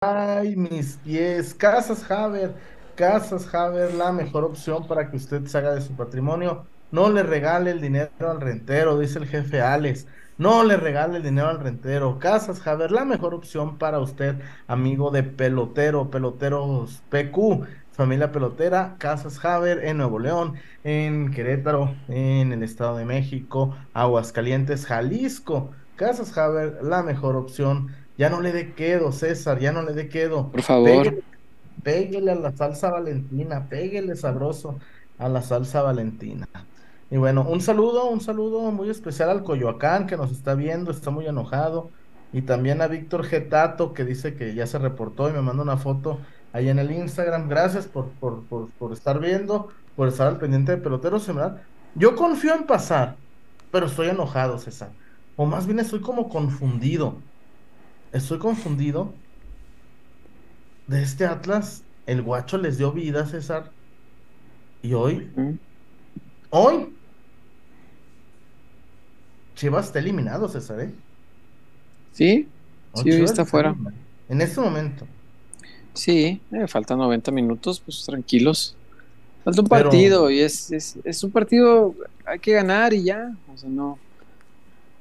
[0.00, 1.54] Ay, mis pies.
[1.54, 2.54] Casas Haber.
[2.96, 6.66] Casas Haber, la mejor opción para que usted se haga de su patrimonio.
[6.90, 10.06] No le regale el dinero al rentero, dice el jefe Alex.
[10.38, 12.18] No le regale el dinero al rentero.
[12.18, 14.36] Casas Haber, la mejor opción para usted,
[14.66, 18.96] amigo de pelotero, peloteros PQ, familia pelotera.
[18.98, 25.70] Casas Haber en Nuevo León, en Querétaro, en el Estado de México, Aguascalientes, Jalisco.
[25.96, 27.88] Casas Haber, la mejor opción.
[28.18, 30.50] Ya no le dé quedo, César, ya no le dé quedo.
[30.50, 31.22] Por favor.
[31.82, 34.78] Péguele a la salsa valentina, péguele sabroso
[35.18, 36.48] a la salsa valentina.
[37.10, 41.10] Y bueno, un saludo, un saludo muy especial al Coyoacán que nos está viendo, está
[41.10, 41.90] muy enojado.
[42.32, 45.76] Y también a Víctor Getato que dice que ya se reportó y me manda una
[45.76, 46.18] foto
[46.52, 47.48] ahí en el Instagram.
[47.48, 51.62] Gracias por, por, por, por estar viendo, por estar al pendiente de peloteros, en verdad.
[51.94, 53.16] Yo confío en pasar,
[53.70, 54.90] pero estoy enojado, César.
[55.36, 57.16] O más bien estoy como confundido.
[58.12, 59.12] Estoy confundido.
[60.86, 63.70] De este Atlas, el guacho les dio vida, César.
[64.82, 65.28] Y hoy,
[66.50, 66.92] hoy,
[69.56, 70.90] Chivas está eliminado, César, ¿eh?
[72.12, 72.48] Sí,
[72.92, 73.70] Hoy Sí, hoy está fuera.
[73.70, 73.96] eliminado.
[74.28, 75.06] En este momento.
[75.94, 78.76] sí, eh, faltan 90 minutos, pues tranquilos.
[79.44, 83.34] Falta un Pero- partido y es, es, es un partido, hay que ganar y ya.
[83.52, 83.98] O sea, no.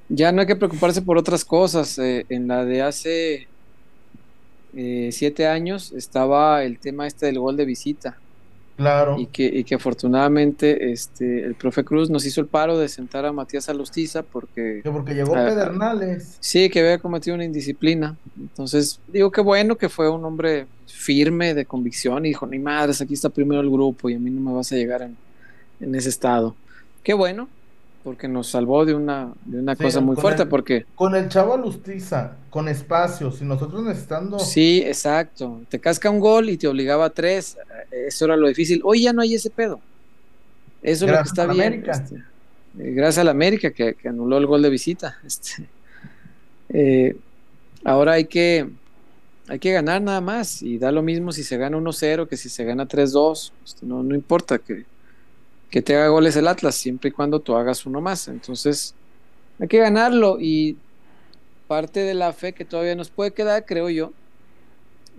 [0.10, 1.98] Ya no hay que preocuparse por otras cosas.
[2.00, 3.48] eh, en la de hace
[4.74, 8.18] eh, siete años estaba el tema este del gol de visita.
[8.78, 9.18] Claro.
[9.18, 13.26] y que, y que afortunadamente este, el profe Cruz nos hizo el paro de sentar
[13.26, 16.36] a Matías Alustiza porque Que porque llegó Pedernales.
[16.42, 18.18] sí, que había cometido una indisciplina.
[18.38, 23.00] Entonces, digo que bueno que fue un hombre firme, de convicción, y dijo, ni madres,
[23.00, 25.16] aquí está primero el grupo y a mí no me vas a llegar en,
[25.80, 26.54] en ese estado.
[27.02, 27.48] Qué bueno,
[28.06, 31.28] porque nos salvó de una, de una Sí, cosa muy fuerte, el- porque Con el
[31.30, 34.38] chavo Alustiza, con espacios, y nosotros necesitando.
[34.38, 37.58] sí, exacto, te casca un gol y te obligaba a tres,
[37.92, 38.82] eso era lo difícil.
[38.84, 39.86] Hoy ya no hay ese pedo.
[40.82, 41.66] Eso es lo que Gracias está a la bien.
[41.66, 41.92] América.
[41.92, 45.18] este, eh, gracias a la América que, que anuló el gol de visita.
[45.24, 45.72] Este,
[46.70, 47.22] eh,
[47.86, 48.72] ahora hay que,
[49.48, 52.50] hay que ganar nada más y da lo mismo si se gana 1-0 que si
[52.50, 53.56] se gana 3-2.
[53.66, 54.88] Este, no, no importa que,
[55.76, 58.30] que te haga goles el Atlas siempre y cuando tú hagas uno más.
[58.30, 58.96] Entonces
[59.60, 60.78] hay que ganarlo y
[61.68, 64.14] parte de la fe que todavía nos puede quedar, creo yo,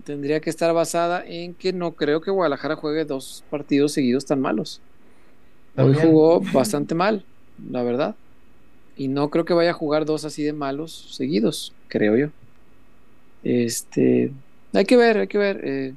[0.07, 4.41] tendría que estar basada en que no creo que Guadalajara juegue dos partidos seguidos tan
[4.41, 4.81] malos.
[5.77, 7.23] Hoy jugó bastante mal,
[7.71, 8.15] la verdad.
[8.97, 12.29] Y no creo que vaya a jugar dos así de malos seguidos, creo yo.
[13.45, 14.33] Este,
[14.73, 15.61] hay que ver, hay que ver.
[15.63, 15.95] eh.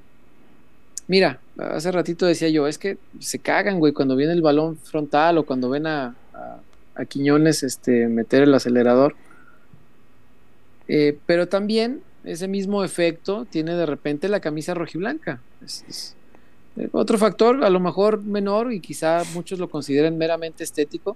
[1.07, 5.37] Mira, hace ratito decía yo, es que se cagan, güey, cuando viene el balón frontal
[5.37, 6.59] o cuando ven a, a-
[6.95, 9.15] a Quiñones este, meter el acelerador.
[10.87, 15.39] Eh, pero también ese mismo efecto tiene de repente la camisa rojiblanca.
[15.63, 16.15] Es- es,
[16.77, 21.15] eh, otro factor, a lo mejor menor, y quizá muchos lo consideren meramente estético,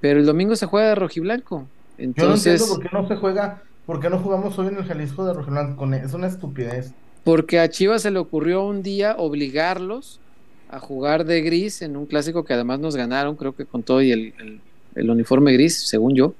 [0.00, 1.58] pero el domingo se juega de rojiblanco.
[1.58, 1.64] Yo
[1.98, 4.84] no Entonces, entiendo por qué no se juega, por qué no jugamos hoy en el
[4.84, 5.86] Jalisco de Rojiblanco.
[5.94, 6.92] Es una estupidez.
[7.24, 10.20] Porque a Chivas se le ocurrió un día obligarlos
[10.68, 14.02] a jugar de gris en un clásico que además nos ganaron, creo que con todo
[14.02, 14.60] y el,
[14.94, 16.34] uniforme gris, según yo.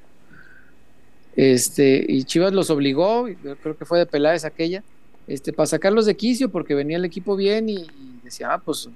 [1.36, 3.26] Este, y Chivas los obligó,
[3.62, 4.84] creo que fue de Peláez aquella,
[5.26, 8.88] este, para sacarlos de quicio porque venía el equipo bien y, y decía, ah, pues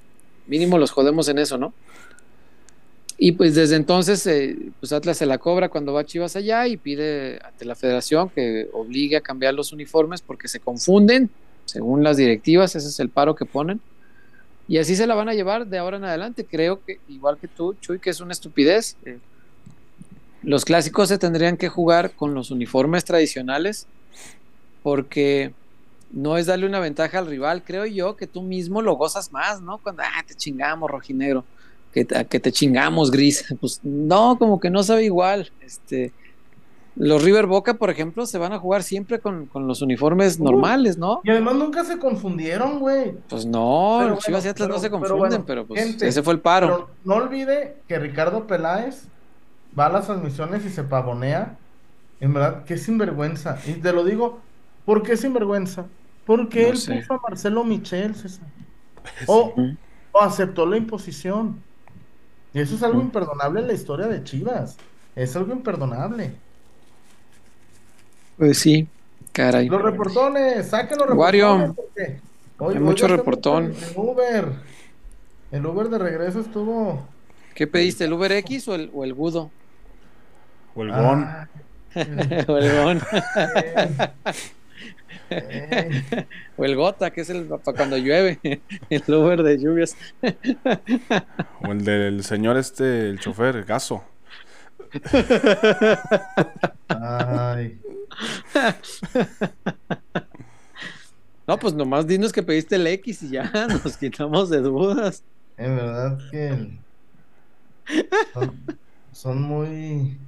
[0.46, 1.72] mínimo los jodemos en eso, ¿no?
[3.20, 6.76] Y pues desde entonces, eh, pues Atlas se la cobra cuando va Chivas allá y
[6.76, 11.28] pide ante la federación que obligue a cambiar los uniformes porque se confunden,
[11.68, 13.80] según las directivas, ese es el paro que ponen.
[14.66, 16.44] Y así se la van a llevar de ahora en adelante.
[16.44, 18.96] Creo que, igual que tú, Chuy, que es una estupidez.
[19.04, 19.18] eh,
[20.42, 23.86] los clásicos se tendrían que jugar con los uniformes tradicionales
[24.82, 25.52] porque
[26.10, 27.62] no es darle una ventaja al rival.
[27.64, 29.78] Creo yo que tú mismo lo gozas más, ¿no?
[29.78, 31.44] Cuando ah, te chingamos rojinegro,
[31.92, 33.44] que, que te chingamos gris.
[33.60, 35.50] Pues no, como que no sabe igual.
[35.60, 36.12] Este,
[36.98, 40.44] los River Boca, por ejemplo, se van a jugar siempre con, con los uniformes Uh.
[40.44, 41.20] normales, ¿no?
[41.22, 43.16] Y además nunca se confundieron, güey.
[43.28, 46.22] Pues no, Pero Chivas y Atlas no se pero confunden, bueno, pero pues gente, ese
[46.22, 46.66] fue el paro.
[46.66, 49.08] Pero no olvide que Ricardo Peláez
[49.78, 51.56] va a las transmisiones y se pavonea.
[52.20, 53.58] En verdad, qué sinvergüenza.
[53.66, 54.40] Y te lo digo,
[54.84, 55.86] ¿por qué sinvergüenza?
[56.24, 56.94] Porque No él sé.
[56.96, 58.48] puso a Marcelo Michel, César.
[59.26, 59.54] O,
[60.20, 61.64] aceptó la imposición.
[62.52, 64.76] Y eso es algo imperdonable en la historia de Chivas.
[65.14, 66.42] Es algo imperdonable.
[68.38, 68.86] Pues sí,
[69.32, 69.68] caray.
[69.68, 71.58] Los reportones, saquen los Wario.
[71.58, 71.76] reportones.
[71.76, 72.20] porque
[72.58, 73.64] hoy- Hay hoy mucho reportón.
[73.66, 74.46] El Uber.
[75.50, 77.06] El Uber de regreso estuvo.
[77.54, 79.50] ¿Qué pediste, el Uber X o el, o el Budo?
[80.74, 81.24] O el Gon.
[81.24, 81.48] Ah,
[82.48, 83.00] o el Gon.
[86.56, 88.38] o el Gota, que es el para cuando llueve,
[88.88, 89.96] el Uber de lluvias.
[91.66, 94.04] O el del señor este, el chofer, Gaso.
[96.88, 97.78] Ay,
[101.46, 103.50] No, pues nomás dinos que pediste el X y ya
[103.84, 105.22] nos quitamos de dudas.
[105.56, 106.78] en verdad que
[108.34, 108.78] son,
[109.12, 110.18] son muy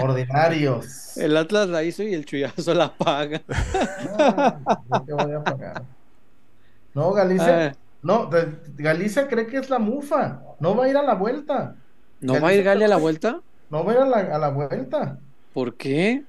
[0.00, 1.16] ordinarios.
[1.16, 3.42] El Atlas la hizo y el Chuyazo la paga.
[4.88, 5.82] Yo te voy a pagar.
[6.94, 8.30] No, Galicia, Ah, no,
[8.76, 10.42] Galicia cree que es la mufa.
[10.60, 11.74] No va a ir a la vuelta.
[12.20, 13.40] ¿No va a ir Gali a la vuelta?
[13.68, 15.18] No va a ir a la, a la vuelta.
[15.52, 16.22] ¿Por qué?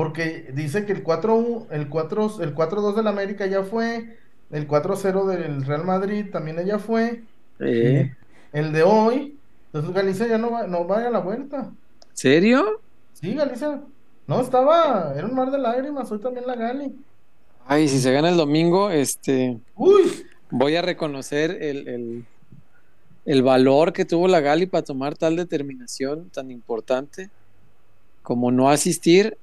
[0.00, 4.16] Porque dice que el 4 el 4 el 4-2 del América ya fue,
[4.50, 7.22] el 4-0 del Real Madrid también ya fue,
[7.58, 9.36] el de hoy,
[9.66, 11.70] entonces Galicia ya no va, no va a la vuelta.
[12.14, 12.80] ¿Serio?
[13.12, 13.82] Sí, Galicia.
[14.26, 16.94] No, estaba, era un mar de lágrimas, hoy también la Gali.
[17.66, 22.24] Ay, si se gana el domingo, este, Uy, voy a reconocer el, el,
[23.26, 27.28] el valor que tuvo la Gali para tomar tal determinación tan importante
[28.22, 29.36] como no asistir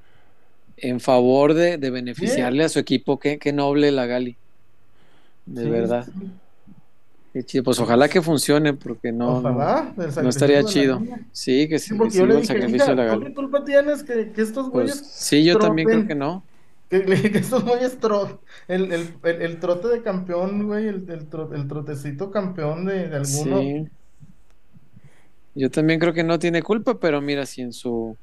[0.77, 3.19] en favor de, de beneficiarle a su equipo.
[3.19, 4.37] Qué, qué noble la Gali.
[5.45, 6.05] De sí, verdad.
[6.05, 6.31] sí.
[7.33, 7.63] Qué chido.
[7.65, 11.01] Pues ojalá que funcione, porque no, no, Ojalá, no estaría chido.
[11.31, 13.25] Sí, que sí, Sí, que sí yo le el sacrificio "Hija, de la ¿tú Gali.
[13.27, 16.43] qué culpa tienes que, que estos Pues güeyes sí, yo también creo que no.
[16.89, 21.29] Que, que estos güeyes tro- el, el, el, el trote de campeón, güey, el, el,
[21.29, 23.59] tro- el trotecito campeón de, de alguno.
[23.61, 23.87] Sí.
[25.55, 28.15] Yo también creo que no tiene culpa, pero mira, si en su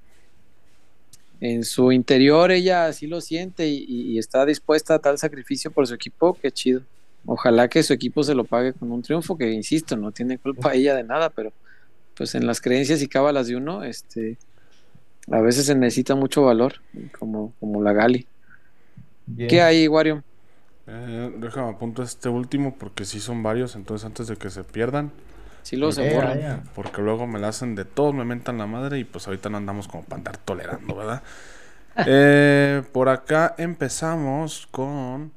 [1.44, 5.92] en su interior ella así lo siente y, está dispuesta a tal sacrificio por su
[5.92, 6.80] equipo, qué chido.
[7.26, 10.72] Ojalá que su equipo se lo pague con un triunfo, que insisto, no tiene culpa
[10.72, 11.52] ella de nada, pero
[12.16, 14.38] pues en las creencias y cábalas de uno, este,
[15.30, 16.76] a veces se necesita mucho valor,
[17.18, 18.26] como, como la Gali.
[19.26, 19.50] Bien.
[19.50, 20.24] ¿Qué hay, Wario?
[20.86, 25.12] Eh, déjame apunto este último porque sí son varios, entonces antes de que se pierdan,
[25.64, 26.62] Sí, luego se borran.
[26.74, 29.56] porque luego me la hacen de todos, me mentan la madre y pues ahorita no
[29.56, 31.22] andamos como para andar tolerando, ¿verdad?
[32.08, 35.30] Eh, por acá empezamos con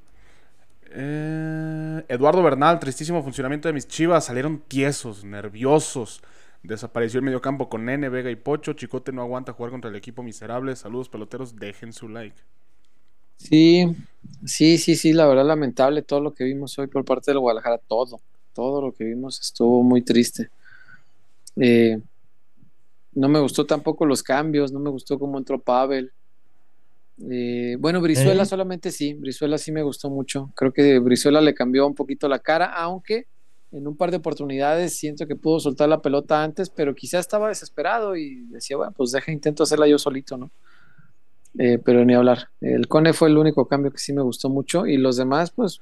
[0.90, 6.24] eh, Eduardo Bernal, tristísimo funcionamiento de mis chivas, salieron tiesos, nerviosos.
[6.64, 8.74] Desapareció el mediocampo con Nene, Vega y Pocho.
[8.74, 10.76] Chicote no aguanta jugar contra el equipo miserable.
[10.76, 12.42] Saludos peloteros, dejen su like.
[13.38, 13.86] Sí,
[14.46, 17.78] sí, sí, sí, la verdad lamentable todo lo que vimos hoy por parte del Guadalajara,
[17.78, 18.20] todo,
[18.58, 20.50] todo lo que vimos estuvo muy triste.
[21.58, 22.00] Eh,
[23.14, 26.12] no me gustó tampoco los cambios, no me gustó cómo entró Pavel.
[27.30, 28.46] Eh, bueno, Brizuela ¿Eh?
[28.48, 30.52] solamente sí, Brizuela sí me gustó mucho.
[30.56, 33.28] Creo que Brizuela le cambió un poquito la cara, aunque
[33.72, 37.50] en un par de oportunidades siento que pudo soltar la pelota antes, pero quizá estaba
[37.50, 40.50] desesperado y decía, bueno, pues deja, intento hacerla yo solito, ¿no?
[41.60, 42.50] Eh, pero ni hablar.
[42.60, 45.80] El Cone fue el único cambio que sí me gustó mucho y los demás, pues.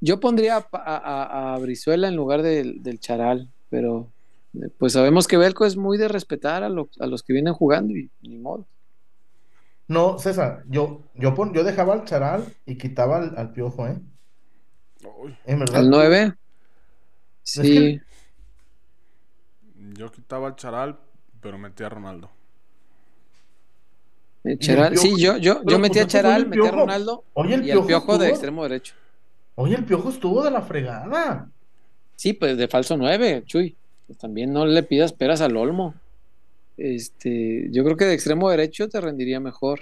[0.00, 4.08] Yo pondría a, a- a Brizuela en lugar del, del Charal, pero
[4.54, 7.54] eh, pues sabemos que Belco es muy de respetar a, lo- a los que vienen
[7.54, 8.66] jugando y ni modo.
[9.88, 13.98] No, César, yo, yo, pon- yo dejaba al charal y quitaba al, al piojo, ¿eh?
[15.22, 15.80] Uy, En verdad.
[15.80, 16.34] El 9,
[17.42, 18.00] sí, que-
[19.94, 20.98] yo quitaba al Charal,
[21.40, 22.30] pero metí a Ronaldo.
[24.44, 26.70] el Charal, sí, yo, yo, yo metí a pues, Charal, metí a.
[26.70, 28.94] Ronaldo Oye, el y el piojo Piojo de extremo derecho.
[29.60, 31.50] Oye, el piojo estuvo de la fregada.
[32.14, 33.76] Sí, pues de falso 9, Chuy.
[34.06, 35.96] Pues también no le pidas peras al Olmo.
[36.76, 39.80] Este, yo creo que de extremo derecho te rendiría mejor.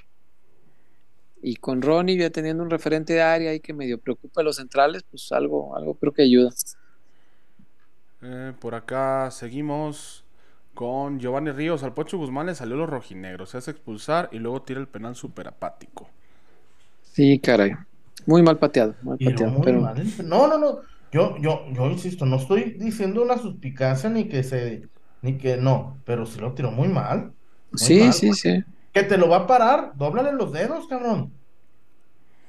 [1.42, 4.56] Y con Ronnie ya teniendo un referente de área y que medio preocupa a los
[4.56, 6.48] centrales, pues algo, algo creo que ayuda.
[8.22, 10.24] Eh, por acá seguimos
[10.72, 11.82] con Giovanni Ríos.
[11.82, 13.50] Al Pocho Guzmán le salió los rojinegros.
[13.50, 16.08] Se hace expulsar y luego tira el penal súper apático.
[17.02, 17.72] Sí, caray.
[18.26, 19.52] Muy mal pateado, mal Tiró pateado.
[19.52, 20.80] muy pero mal No, no, no.
[21.12, 24.90] Yo, yo, yo insisto, no estoy diciendo una suspicacia ni que se,
[25.22, 27.34] ni que no, pero sí lo tiró muy mal.
[27.70, 28.12] Muy sí, mal.
[28.12, 28.64] sí, sí.
[28.92, 31.32] Que te lo va a parar, dóblale los dedos, cabrón.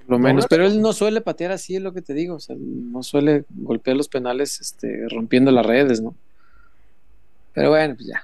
[0.08, 2.36] Lo menos, pero él no suele patear así, es lo que te digo.
[2.36, 6.16] O sea, no suele golpear los penales este, rompiendo las redes, ¿no?
[7.54, 8.22] Pero bueno, pues ya.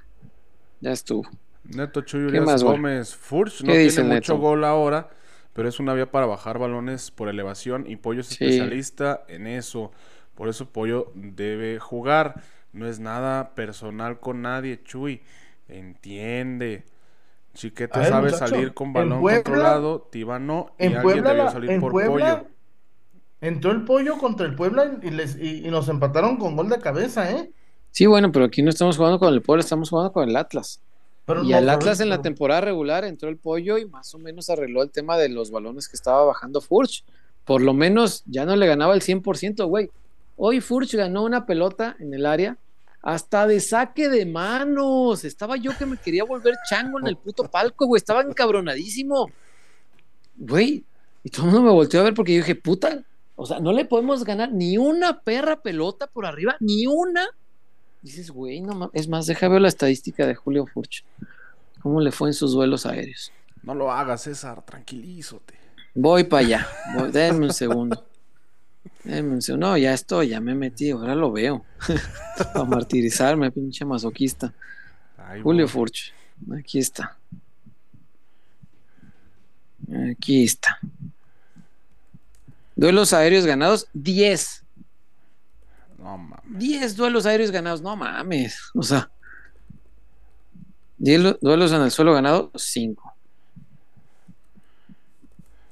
[0.82, 1.24] Ya estuvo.
[1.64, 2.78] Neto Chuy ¿Qué Urias más, güey?
[2.78, 3.16] Gómez.
[3.16, 4.38] Furch no ¿Qué dice tiene mucho Neto?
[4.38, 5.10] gol ahora,
[5.54, 8.44] pero es una vía para bajar balones por elevación y Pollo es Sí.
[8.44, 9.92] especialista en eso.
[10.36, 12.42] Por eso Pollo debe jugar.
[12.72, 15.22] No es nada personal con nadie, Chuy.
[15.68, 16.84] Entiende.
[17.54, 21.30] Chiquete ver, sabe muchacho, salir con balón Puebla- controlado, Tiva no, y En alguien Puebla,
[21.34, 22.48] debió salir en por Puebla Pollo.
[23.42, 26.80] entró el pollo contra el Puebla y, les, y, y nos empataron con gol de
[26.80, 27.52] cabeza, ¿eh?
[27.92, 30.82] Sí, bueno, pero aquí no estamos jugando con el Puebla, estamos jugando con el Atlas.
[31.26, 34.20] Pero y no, al Atlas en la temporada regular entró el pollo y más o
[34.20, 37.04] menos arregló el tema de los balones que estaba bajando Furch.
[37.46, 39.90] Por lo menos ya no le ganaba el 100%, güey.
[40.36, 42.58] Hoy Furch ganó una pelota en el área
[43.04, 45.26] hasta de saque de manos.
[45.26, 47.98] Estaba yo que me quería volver chango en el puto palco, güey.
[47.98, 49.30] Estaba encabronadísimo.
[50.38, 50.84] Güey.
[51.24, 53.04] Y todo el mundo me volteó a ver porque yo dije, puta.
[53.36, 57.28] O sea, no le podemos ganar ni una perra pelota por arriba, ni una.
[58.04, 61.04] Dices, güey, no Es más, deja ver la estadística de Julio Furch.
[61.82, 63.32] ¿Cómo le fue en sus vuelos aéreos?
[63.64, 65.56] No lo hagas, César, tranquilízote.
[65.96, 66.68] Voy para allá.
[66.96, 68.06] Voy- denme un segundo.
[69.06, 69.68] Denme un segundo.
[69.68, 71.66] No, ya estoy, ya me metí, ahora lo veo.
[72.54, 74.54] Para martirizarme, pinche masoquista.
[75.42, 75.68] Julio.
[75.68, 76.14] Furch.
[76.58, 77.18] Aquí está.
[80.12, 80.80] Aquí está.
[82.76, 84.63] Duelos aéreos ganados, 10.
[86.04, 86.60] No mames.
[86.60, 88.60] 10 duelos aéreos ganados, no mames.
[88.76, 89.10] O sea,
[90.98, 93.14] 10 lu- duelos en el suelo ganado, 5.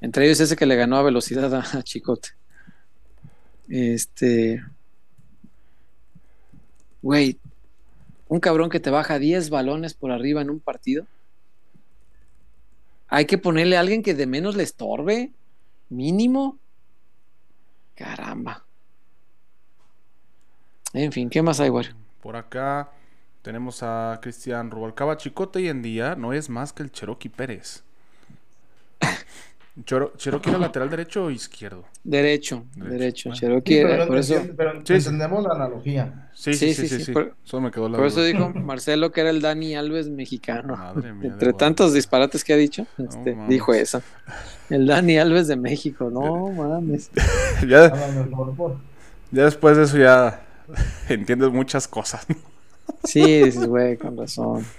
[0.00, 2.30] Entre ellos ese que le ganó a velocidad a, a Chicote.
[3.68, 4.62] Este.
[7.02, 7.38] Güey,
[8.28, 11.06] un cabrón que te baja 10 balones por arriba en un partido.
[13.08, 15.30] Hay que ponerle a alguien que de menos le estorbe,
[15.90, 16.58] mínimo.
[17.94, 18.64] Caramba.
[20.92, 21.92] En fin, ¿qué más hay, Wario?
[22.22, 22.90] Por acá
[23.42, 27.82] tenemos a Cristian Rubalcaba Chicote y en día no es más que el Cherokee Pérez.
[29.86, 31.86] Choro, ¿Cherokee era lateral derecho o izquierdo?
[32.04, 32.90] Derecho, Derecho.
[32.92, 33.30] derecho.
[33.30, 33.34] Ah.
[33.34, 34.92] Cherokee Sí, era- pero, por eso, entiende- pero Sí, sí.
[34.94, 36.28] entendemos la analogía.
[36.34, 37.04] Sí, sí, sí, sí.
[37.06, 40.10] sí, Por, Solo me quedó la por eso dijo Marcelo que era el Dani Alves
[40.10, 40.76] mexicano.
[40.76, 44.02] Madre mía Entre tantos disparates que ha dicho, este, dijo eso.
[44.68, 47.10] El Dani Alves de México, no mames.
[47.66, 48.76] ya, A lo mejor por-
[49.30, 50.42] ya después de eso ya
[51.08, 52.26] entiendes muchas cosas.
[53.04, 54.74] Sí, dices, güey, con razón.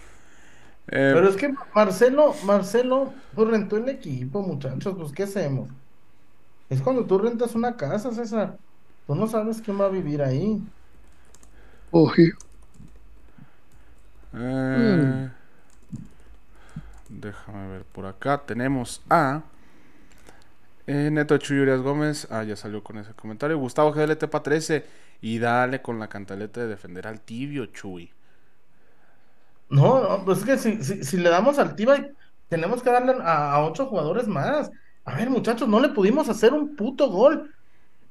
[0.87, 5.69] Eh, Pero es que Marcelo, Marcelo, pues rentó el equipo, muchachos, pues ¿qué hacemos?
[6.69, 8.59] Es cuando tú rentas una casa, César.
[9.07, 10.61] Tú no sabes quién va a vivir ahí.
[14.33, 15.29] eh,
[17.09, 18.45] Déjame ver por acá.
[18.45, 19.43] Tenemos a
[20.87, 22.27] eh, Neto Chuy Urias Gómez.
[22.31, 23.57] Ah, ya salió con ese comentario.
[23.57, 24.85] Gustavo GLT para 13.
[25.23, 28.13] Y dale con la cantaleta de defender al tibio, Chuy.
[29.69, 31.97] No, no, pues es que si, si, si le damos al Tiva,
[32.47, 34.71] tenemos que darle a, a ocho jugadores más.
[35.05, 37.51] A ver, muchachos, no le pudimos hacer un puto gol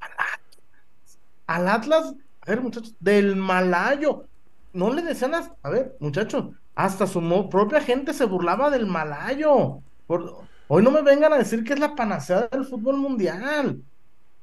[0.01, 1.21] al Atlas.
[1.47, 4.27] Al Atlas, a ver, muchachos, del Malayo.
[4.73, 9.83] No le decían las, a ver, muchachos, hasta su propia gente se burlaba del Malayo.
[10.07, 13.83] Por- hoy no me vengan a decir que es la panacea del fútbol mundial.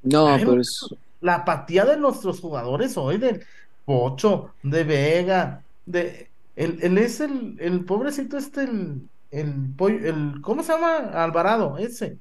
[0.02, 3.44] No, Ay, pero muchachos, es, la apatía de nuestros jugadores hoy, del
[3.84, 10.72] Pocho, de Vega, de él, es el, el pobrecito este, el, el, el, ¿cómo se
[10.72, 10.96] llama?
[11.24, 12.20] Alvarado, ese.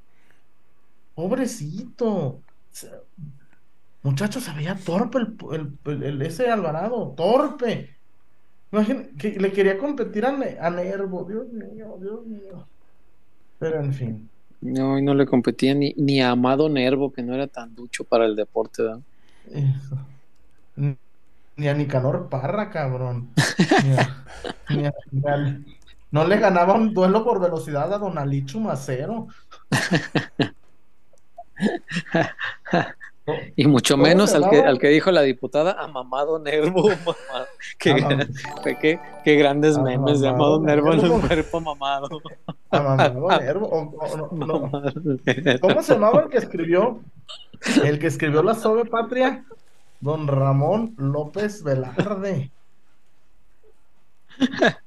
[1.15, 2.43] Pobrecito.
[4.01, 7.99] Muchachos, se veía torpe el, el- ese Alvarado, torpe.
[8.71, 12.69] Imagina, que le quería competir a, a Nervo, Dios mío, Dios mío.
[13.59, 14.31] Pero en fin.
[14.61, 18.03] No, y no le competía ni, ni a Amado Nervo, que no era tan ducho
[18.03, 18.99] para el deporte, ¿verdad?
[19.51, 19.97] Eso.
[21.55, 23.29] Ni a Nicanor Parra, cabrón.
[23.83, 24.23] Ni a-
[24.69, 25.65] ni a- ni al-
[26.11, 29.27] no le ganaba un duelo por velocidad a Don Alichu Macero.
[33.55, 36.89] Y mucho ¿Cómo menos al que, al que dijo la diputada, a Mamado Nervo.
[37.77, 38.29] Qué, gran-
[38.79, 41.27] qué, qué grandes a memes de Mamado Amado Nervo en el Nervo.
[41.27, 42.09] cuerpo mamado.
[42.71, 44.59] a Mamado Nervo, o- o no, no.
[44.61, 44.93] Mamado.
[45.61, 46.99] ¿Cómo se llamaba el que escribió?
[47.83, 49.43] El que escribió la Sobe Patria,
[49.99, 52.51] Don Ramón López Velarde.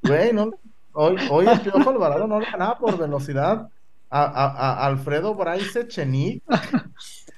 [0.02, 0.50] Güey, no,
[0.94, 3.68] hoy, hoy el Piojo Alvarado no le ganaba por velocidad
[4.10, 6.42] a, a- a Alfredo Bryce Chenique.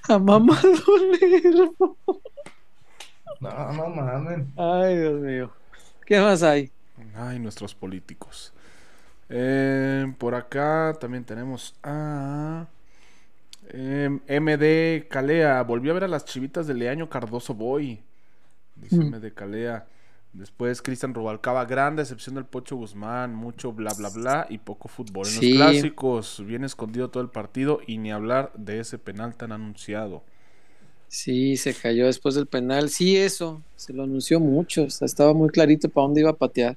[0.08, 0.60] A Mamado
[1.20, 1.96] Nervo.
[3.40, 4.46] No, no mames.
[4.56, 5.50] Ay, Dios mío.
[6.06, 6.70] ¿Qué más hay?
[7.16, 8.52] Ay, nuestros políticos.
[9.28, 12.66] Eh, por acá también tenemos a
[13.70, 15.62] em, MD Calea.
[15.62, 18.02] Volvió a ver a las chivitas de Leaño Cardoso Boy.
[18.76, 19.14] Dice Mm.
[19.14, 19.86] MD Calea.
[20.34, 25.26] Después Cristian Rubalcaba, gran decepción del Pocho Guzmán, mucho bla bla bla y poco fútbol.
[25.28, 25.54] En Sí.
[25.54, 30.22] los clásicos, bien escondido todo el partido y ni hablar de ese penal tan anunciado.
[31.08, 32.90] Sí, se cayó después del penal.
[32.90, 33.62] Sí, eso.
[33.76, 34.84] Se lo anunció mucho.
[34.84, 36.76] o sea, estaba muy clarito para dónde iba a patear.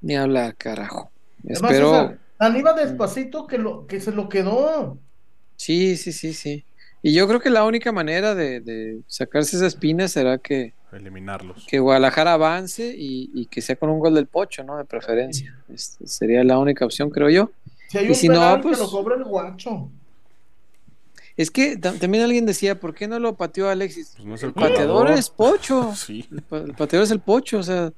[0.00, 1.10] Ni hablar, carajo.
[1.44, 1.90] Además, Espero.
[1.90, 4.96] César, tan iba despacito que, lo, que se lo quedó.
[5.56, 6.64] Sí, sí, sí, sí.
[7.08, 11.64] Y yo creo que la única manera de, de sacarse esa espina será que, Eliminarlos.
[11.66, 14.76] que Guadalajara avance y, y que sea con un gol del Pocho, ¿no?
[14.76, 15.56] De preferencia.
[15.72, 17.50] Este, sería la única opción, creo yo.
[17.88, 19.90] Si hay Y un si no, penal, pues- que lo cobre el guacho.
[21.36, 24.12] Es que tam- también alguien decía, ¿por qué no lo pateó Alexis?
[24.16, 25.92] Pues no es el El pateador es Pocho.
[25.96, 26.26] Sí.
[26.32, 27.92] El, pa- el pateador es el Pocho, o sea,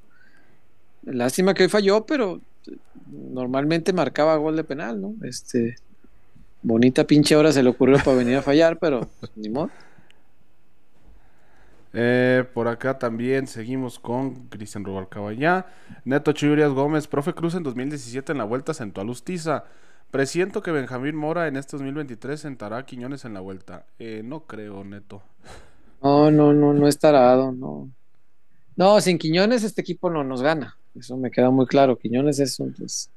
[1.03, 2.77] lástima que hoy falló, pero eh,
[3.09, 5.15] normalmente marcaba gol de penal, ¿no?
[5.23, 5.75] Este,
[6.61, 9.69] bonita pinche hora se le ocurrió para venir a fallar, pero pues, ni modo.
[11.93, 15.67] Eh, por acá también seguimos con Cristian Rubalcaba ya.
[16.05, 19.65] Neto Chuyurias Gómez, profe Cruz en 2017 en la vuelta sentó a Lustiza.
[20.09, 23.85] Presiento que Benjamín Mora en este 2023 sentará a Quiñones en la vuelta.
[23.99, 25.21] Eh, no creo, Neto.
[26.01, 27.89] No, no, no, no es tarado, no.
[28.75, 30.77] No, sin Quiñones este equipo no nos gana.
[30.95, 31.97] Eso me queda muy claro.
[31.97, 33.09] Quiñones es un, es,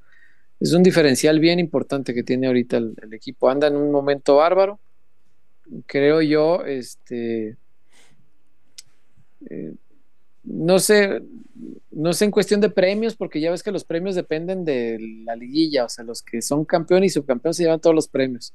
[0.60, 3.48] es un diferencial bien importante que tiene ahorita el, equipo.
[3.50, 4.80] Anda en un momento bárbaro.
[5.86, 7.56] Creo yo, este.
[9.50, 9.74] eh,
[10.44, 11.22] no sé,
[11.90, 15.36] no sé en cuestión de premios, porque ya ves que los premios dependen de la
[15.36, 18.52] liguilla, o sea, los que son campeón y subcampeón se llevan todos los premios.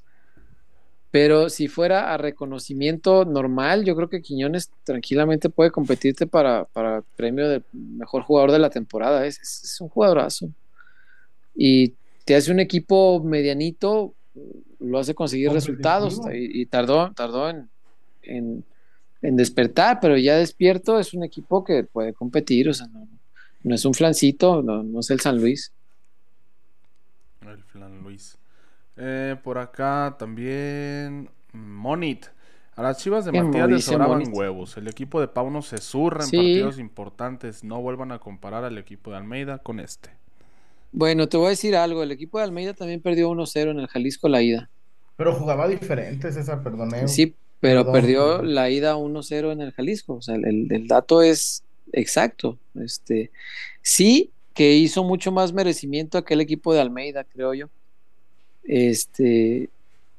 [1.12, 7.02] Pero si fuera a reconocimiento normal, yo creo que Quiñones tranquilamente puede competirte para, para
[7.16, 9.26] premio de mejor jugador de la temporada.
[9.26, 10.50] Es- es un jugadorazo.
[11.62, 11.93] Y
[12.24, 14.14] te hace un equipo medianito,
[14.80, 16.22] lo hace conseguir resultados.
[16.34, 17.70] Y, y tardó, tardó en,
[18.24, 18.64] en,
[19.22, 22.70] en despertar, pero ya despierto es un equipo que puede competir.
[22.70, 23.05] O sea, no,
[23.64, 25.74] no es un flancito, no, no es el San Luis.
[27.41, 28.38] El Flan Luis.
[28.95, 32.26] Eh, por acá también Monit.
[32.76, 34.34] A las chivas de ¿Qué Matías les sobraban Monit?
[34.34, 34.78] huevos.
[34.78, 36.38] El equipo de Pauno se zurra en Sí.
[36.38, 37.64] partidos importantes.
[37.64, 40.12] No vuelvan a comparar al equipo de Almeida con este.
[40.91, 42.03] Bueno, te voy a decir algo.
[42.03, 44.69] El equipo de Almeida también perdió 1-0 en el Jalisco la ida.
[45.15, 47.07] Pero jugaba diferente, César, perdoneo.
[47.07, 50.15] Sí, pero Perdón, perdió la ida 1-0 en el Jalisco.
[50.15, 52.57] O sea, el, el dato es exacto.
[52.75, 53.31] Este,
[53.81, 57.69] sí que hizo mucho más merecimiento aquel equipo de Almeida, creo yo.
[58.63, 59.69] Este,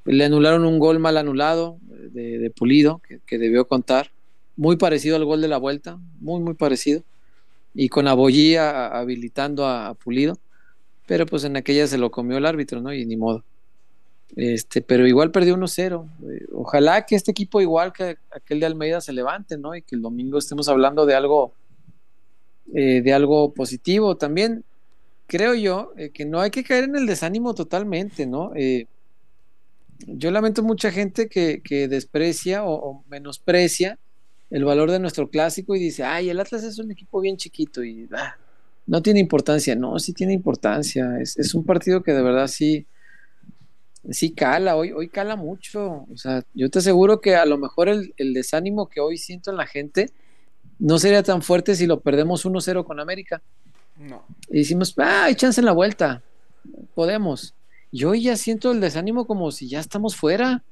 [0.05, 4.11] le anularon un gol mal anulado de, de Pulido, que, que debió contar.
[4.57, 7.03] Muy parecido al gol de la vuelta, muy, muy parecido.
[7.75, 10.37] Y con Abollí habilitando a, a Pulido.
[11.11, 12.95] Pero pues en aquella se lo comió el árbitro, ¿no?
[12.95, 13.43] Y ni modo.
[14.37, 16.09] Este, pero igual perdió 1-0.
[16.23, 19.75] Eh, Ojalá que este equipo, igual que aquel de Almeida, se levante, ¿no?
[19.75, 21.53] Y que el domingo estemos hablando de algo,
[22.73, 24.17] eh, de algo positivo.
[24.17, 24.63] También
[25.27, 28.53] creo yo eh, que no hay que caer en el desánimo totalmente, ¿no?
[28.55, 28.87] Eh,
[30.07, 33.99] yo lamento mucha gente que, que desprecia o, o menosprecia
[34.49, 37.83] el valor de nuestro clásico y dice, ay, el Atlas es un equipo bien chiquito
[37.83, 38.37] y ah,
[38.91, 39.77] no tiene importancia.
[39.77, 41.21] No, sí tiene importancia.
[41.21, 42.89] Es, es un partido que de verdad sí,
[44.11, 46.07] sí cala, hoy, hoy cala mucho.
[46.13, 49.53] O sea, yo te aseguro que a lo mejor el, el desánimo que hoy siento
[49.53, 50.11] en la gente
[50.81, 53.41] no sería tan fuerte si lo perdemos 1-0 con América.
[53.97, 54.25] No.
[54.49, 56.25] Y decimos, ah, hay chance en la vuelta,
[56.97, 57.55] podemos.
[57.93, 60.65] Yo hoy ya siento el desánimo como si ya estamos fuera.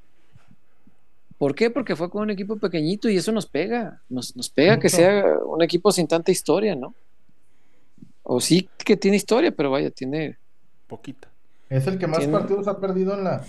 [1.38, 1.70] ¿Por qué?
[1.70, 4.02] Porque fue con un equipo pequeñito y eso nos pega.
[4.08, 6.96] Nos, nos pega que sea un equipo sin tanta historia, ¿no?
[8.30, 10.36] O sí que tiene historia, pero vaya, tiene
[10.86, 11.28] Poquita.
[11.70, 13.42] Es el que más Tiene- partidos ha perdido en la,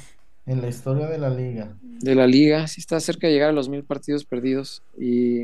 [0.46, 1.76] en la historia de la liga.
[1.82, 5.44] de la liga, sí está cerca de llegar a los mil partidos perdidos y,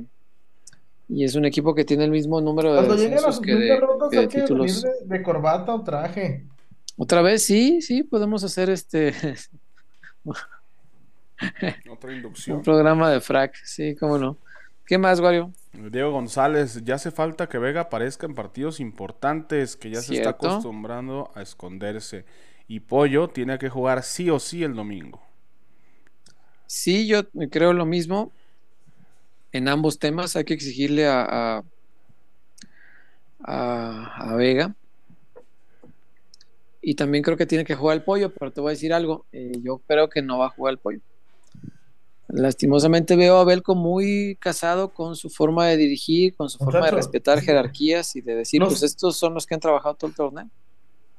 [1.09, 3.51] y es un equipo que tiene el mismo número de Cuando lleguen a sus que
[3.55, 4.81] mil de, derrotas que de hay que venir títulos.
[4.81, 6.45] de, de corbata o traje.
[6.97, 9.13] Otra vez, sí, sí, podemos hacer este
[11.89, 12.61] Otra un inducción.
[12.61, 14.37] programa de frac, sí, cómo no.
[14.85, 15.51] ¿Qué más, Wario?
[15.77, 20.31] Diego González, ya hace falta que Vega aparezca en partidos importantes, que ya se está
[20.31, 22.25] acostumbrando a esconderse.
[22.67, 25.21] Y Pollo tiene que jugar sí o sí el domingo.
[26.67, 28.33] Sí, yo creo lo mismo.
[29.51, 31.63] En ambos temas hay que exigirle a, a,
[33.39, 34.75] a- a Vega.
[36.81, 39.27] Y también creo que tiene que jugar el pollo, pero te voy a decir algo.
[39.31, 41.01] eh, yo creo que no va a jugar el pollo.
[42.27, 46.91] Lastimosamente veo a Belco muy casado con su forma de dirigir, con su forma de
[46.91, 50.15] respetar jerarquías y de decir, no- pues estos son los que han trabajado todo el
[50.15, 50.49] torneo.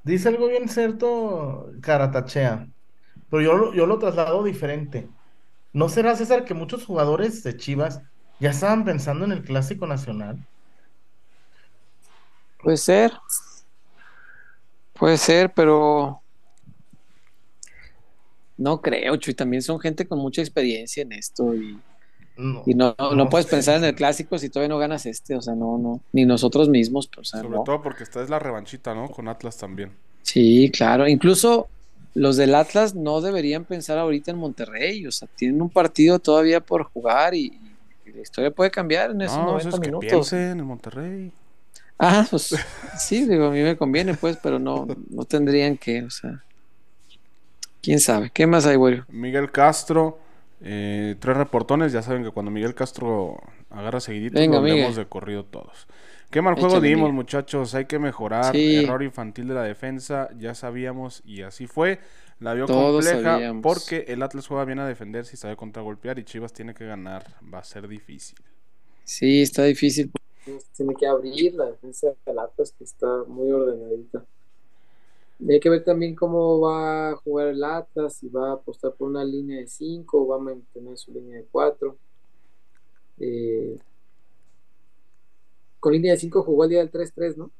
[0.02, 2.68] Dice algo bien cierto, Caratachea,
[3.30, 5.08] pero yo, yo lo traslado diferente.
[5.72, 8.00] ¿No será, César, que muchos jugadores de Chivas
[8.40, 10.38] ya estaban pensando en el Clásico Nacional?
[12.62, 13.12] Puede ser.
[14.94, 16.22] Puede ser, pero
[18.56, 19.34] no creo, Chuy.
[19.34, 21.84] También son gente con mucha experiencia en esto y,
[22.36, 25.36] No, y no, no, no puedes pensar en el clásico si todavía no ganas este.
[25.36, 26.02] O sea, no, no.
[26.12, 27.08] Ni nosotros mismos.
[27.08, 29.10] pues, o sea, Sobre todo porque esta es la revanchita, ¿no?
[29.10, 29.96] Con Atlas también.
[30.22, 31.06] Sí, claro.
[31.08, 31.70] Incluso
[32.14, 35.06] los del Atlas no deberían pensar ahorita en Monterrey.
[35.06, 37.60] O sea, tienen un partido todavía por jugar y,
[38.04, 40.00] y la historia puede cambiar en esos No, 90 eso es que minutos.
[40.00, 41.32] piensen en Monterrey.
[41.98, 42.54] Ah, pues
[42.94, 46.44] sí, digo, a mí me conviene, pues, pero no, no tendrían que, o sea.
[47.86, 48.30] ¿Quién sabe?
[48.34, 49.00] ¿Qué más hay, güey?
[49.06, 50.18] Miguel Castro,
[50.60, 51.92] eh, tres reportones.
[51.92, 53.36] Ya saben que cuando Miguel Castro
[53.70, 55.86] agarra seguidito, Venga, leemos de corrido todos.
[56.28, 57.14] Qué mal juego Échale, dimos, Miguel.
[57.14, 57.76] muchachos.
[57.76, 58.52] Hay que mejorar.
[58.56, 58.82] Sí.
[58.82, 60.28] Error infantil de la defensa.
[60.36, 62.00] Ya sabíamos y así fue.
[62.40, 63.62] La vio Todos compleja sabíamos.
[63.62, 67.24] porque el Atlas juega bien a defenderse y sabe contragolpear y Chivas tiene que ganar.
[67.54, 68.36] Va a ser difícil.
[69.04, 70.10] Sí, está difícil.
[70.76, 74.24] Tiene que abrir la defensa de Atlas, que está muy ordenadita.
[75.38, 78.94] Y hay que ver también cómo va a jugar el Atlas, si va a apostar
[78.94, 81.96] por una línea de 5 o va a mantener su línea de 4.
[85.80, 87.50] con línea de 5 jugó el día del 3-3, ¿no?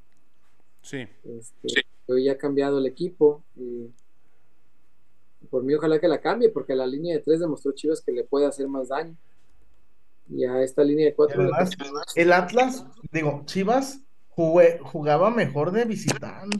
[0.82, 1.06] Sí.
[1.24, 3.42] Este, Pero ya ha cambiado el equipo.
[3.56, 3.88] y
[5.50, 8.24] por mí, ojalá que la cambie, porque la línea de 3 demostró Chivas que le
[8.24, 9.14] puede hacer más daño.
[10.28, 11.70] Y a esta línea de 4 Además,
[12.16, 14.00] el Atlas, digo, Chivas
[14.30, 16.58] jugué- jugaba mejor de visitante.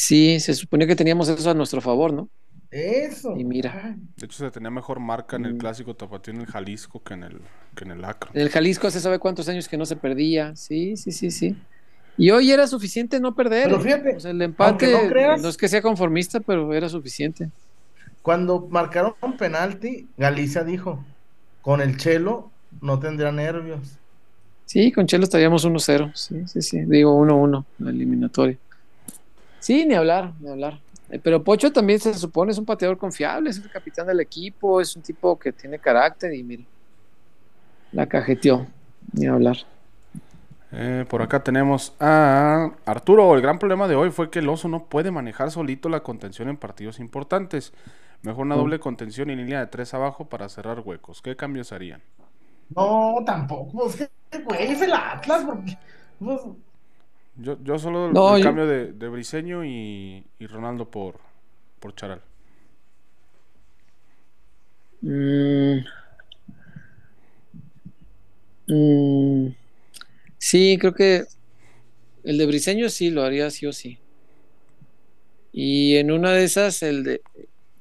[0.00, 2.28] Sí, se supone que teníamos eso a nuestro favor, ¿no?
[2.70, 3.36] Eso.
[3.36, 3.96] Y mira.
[4.16, 5.58] De hecho, se tenía mejor marca en el Mm.
[5.58, 7.40] clásico tapatío en el Jalisco que en el,
[7.74, 8.30] que en el Acro.
[8.32, 10.54] En el Jalisco hace sabe cuántos años que no se perdía.
[10.56, 11.56] Sí, sí, sí, sí.
[12.16, 13.64] Y hoy era suficiente no perder.
[13.64, 13.82] Pero ¿eh?
[13.82, 17.50] fíjate, O sea, el empate no creas- no es que sea conformista, pero era suficiente.
[18.22, 21.04] Cuando marcaron un penalti, Galicia dijo,
[21.62, 22.50] con el Chelo
[22.80, 23.80] no tendrá nervios.
[24.66, 26.12] Sí, con Chelo estaríamos 1-0.
[26.14, 26.80] Sí, sí, sí.
[26.86, 28.56] Digo 1-1 la eliminatoria.
[29.60, 30.80] Sí, ni hablar, ni hablar.
[31.10, 34.80] Eh, Pero Pocho también se supone es un pateador confiable, es el capitán del equipo,
[34.80, 36.66] es un tipo que tiene carácter y mire,
[37.92, 38.66] la cajeteó,
[39.12, 39.58] ni hablar.
[40.72, 43.34] Eh, por acá tenemos a Arturo.
[43.34, 46.48] El gran problema de hoy fue que el oso no puede manejar solito la contención
[46.48, 47.72] en partidos importantes.
[48.22, 48.58] Mejor una Mm.
[48.58, 51.22] doble contención y línea de tres abajo para cerrar huecos.
[51.22, 52.02] ¿Qué cambios harían?
[52.68, 53.86] No, tampoco.
[53.88, 53.96] Es
[54.30, 55.44] que, güey, es el Atlas.
[55.44, 55.76] Porque,
[56.18, 56.40] pues,
[57.42, 61.16] Yo, yo solo el, No, el yo- cambio de, de Briseño y, y Ronaldo por,
[61.80, 62.20] por Charal.
[65.02, 65.80] Mm.
[68.68, 69.48] Mm.
[70.38, 71.24] Sí, creo que
[72.24, 73.98] el de Briseño sí lo haría sí o sí.
[75.52, 77.22] Y en una de esas, el de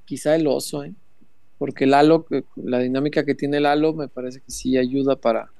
[0.05, 0.93] quizá el oso, ¿eh?
[1.57, 5.15] Porque el halo, que- la dinámica que tiene el halo, me parece que sí ayuda
[5.17, 5.51] para,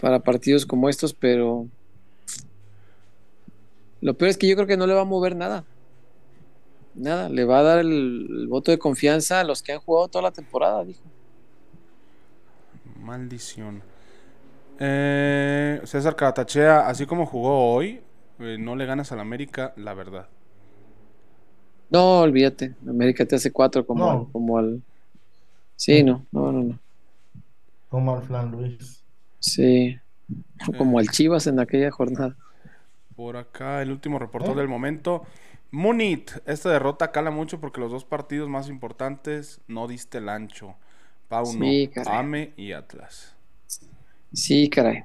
[0.00, 1.66] para partidos como estos, pero
[4.06, 5.64] lo peor es que yo creo que no le va a mover nada.
[6.94, 7.88] Nada, le va a dar el,
[8.30, 11.02] el voto de confianza a los que han jugado toda la temporada, dijo.
[13.00, 13.82] Maldición.
[14.78, 18.00] Eh, César Caratachea, así como jugó hoy,
[18.38, 20.28] eh, no le ganas al América, la verdad.
[21.90, 22.74] No, olvídate.
[22.86, 24.10] América te hace cuatro como, No.
[24.10, 24.82] al, como al.
[25.76, 26.78] Sí, no, no, no, no.
[27.88, 29.04] como al Flan Luis.
[29.40, 29.98] Sí.
[30.78, 32.36] Como al Chivas en aquella jornada.
[33.16, 34.58] Por acá, el último reportero ¿Eh?
[34.58, 35.24] del momento.
[35.70, 40.74] Munit, esta derrota cala mucho porque los dos partidos más importantes no diste el ancho.
[41.28, 41.90] Pauno, Sí.
[42.06, 43.34] Ame y Atlas.
[44.32, 45.02] Sí, caray.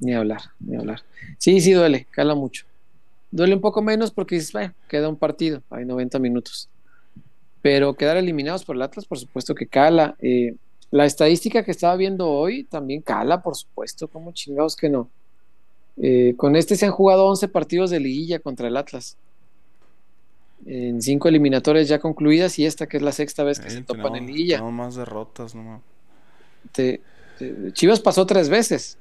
[0.00, 1.02] Ni hablar, ni hablar.
[1.38, 2.64] Sí, sí duele, cala mucho.
[3.30, 6.68] Duele un poco menos porque dices, bueno, queda un partido, hay 90 minutos.
[7.62, 10.16] Pero quedar eliminados por el Atlas, por supuesto que cala.
[10.20, 10.54] Eh,
[10.90, 15.08] la estadística que estaba viendo hoy también cala, por supuesto, como chingados que no.
[16.00, 19.16] Eh, con este se han jugado 11 partidos de liguilla contra el Atlas.
[20.66, 23.82] En cinco eliminatorias ya concluidas y esta que es la sexta vez que Eh, se
[23.82, 24.56] topan en tenemos- liguilla.
[24.56, 25.82] tenemos más derrotas, no
[26.72, 27.00] Te-
[27.38, 28.96] te- Chivas pasó tres veces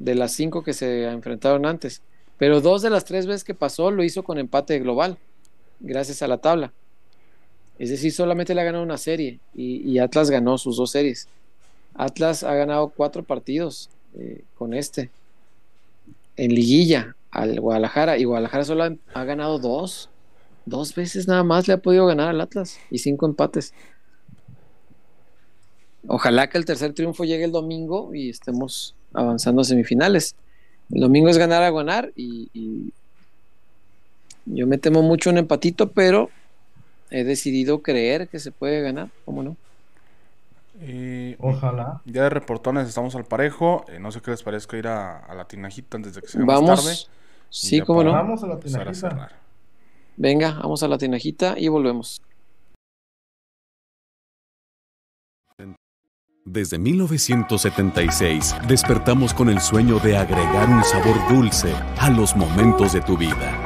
[0.00, 2.02] de las cinco que se enfrentaron antes,
[2.38, 5.16] pero dos de las tres veces que pasó lo hizo con empate global,
[5.80, 6.72] gracias a la tabla.
[7.78, 11.28] Es decir, solamente le ha ganado una serie y, y Atlas ganó sus dos series.
[11.94, 13.88] Atlas ha ganado cuatro partidos
[14.18, 15.08] eh, con este
[16.36, 20.10] en liguilla al Guadalajara y Guadalajara solo ha, ganado dos.
[20.64, 23.72] Dos veces nada más le ha podido ganar al Atlas y cinco empates.
[26.08, 30.34] Ojalá que el tercer triunfo llegue el domingo y estemos avanzando a semifinales.
[30.90, 32.92] El domingo es ganar a ganar y, y
[34.46, 36.30] yo me temo mucho un empatito, pero
[37.10, 39.56] he decidido creer que se puede ganar, ¿cómo no?
[40.80, 42.02] Y Ojalá.
[42.04, 43.84] ya de reportones estamos al parejo.
[43.88, 46.44] Eh, no sé qué les parezca ir a, a la tinajita antes de que sea
[46.44, 46.66] más tarde.
[46.66, 47.10] Vamos,
[47.50, 48.12] sí, cómo no.
[48.12, 49.30] Vamos a la tinajita.
[50.16, 52.20] Venga, vamos a la tinajita y volvemos.
[56.48, 63.00] Desde 1976 despertamos con el sueño de agregar un sabor dulce a los momentos de
[63.00, 63.65] tu vida.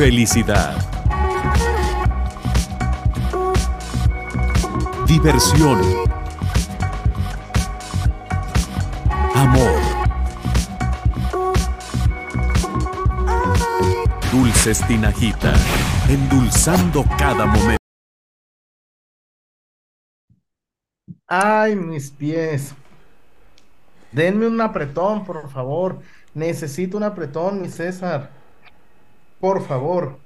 [0.00, 0.78] Felicidad.
[5.06, 5.78] Diversión.
[9.34, 9.78] Amor.
[14.32, 15.52] Dulces Tinajita,
[16.08, 17.76] endulzando cada momento.
[21.26, 22.74] Ay, mis pies.
[24.12, 26.00] Denme un apretón, por favor.
[26.32, 28.39] Necesito un apretón, mi César.
[29.40, 30.18] Por favor.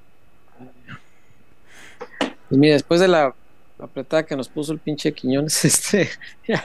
[2.49, 3.35] Pues mira, después de la
[3.79, 6.09] apretada que nos puso el pinche Quiñones, este,
[6.47, 6.65] ya,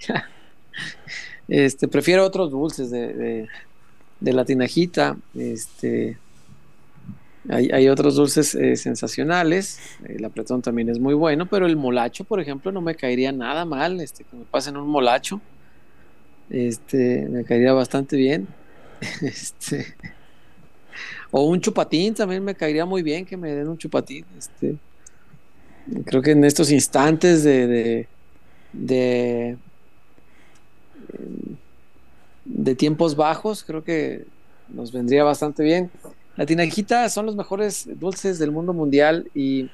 [0.00, 0.28] ya,
[1.48, 3.48] Este, prefiero otros dulces de,
[4.20, 5.16] de, la tinajita.
[5.34, 6.18] Este,
[7.48, 9.80] hay, hay otros dulces eh, sensacionales.
[10.06, 13.64] El apretón también es muy bueno, pero el molacho, por ejemplo, no me caería nada
[13.64, 14.00] mal.
[14.00, 15.40] Este, que me pasen un molacho.
[16.50, 18.46] Este, me caería bastante bien.
[19.22, 19.94] Este,
[21.30, 24.24] o un chupatín también me caería muy bien que me den un chupatín.
[24.36, 24.76] Este,
[26.04, 28.08] creo que en estos instantes de, de,
[28.72, 29.56] de,
[32.44, 34.26] de tiempos bajos, creo que
[34.68, 35.90] nos vendría bastante bien.
[36.36, 39.68] La tinajita son los mejores dulces del mundo mundial y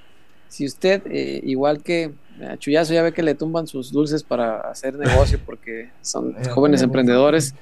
[0.48, 2.12] si usted, eh, igual que
[2.48, 6.48] a Chuyazo, ya ve que le tumban sus dulces para hacer negocio porque son Eh,
[6.50, 6.84] jóvenes bueno.
[6.84, 7.54] emprendedores.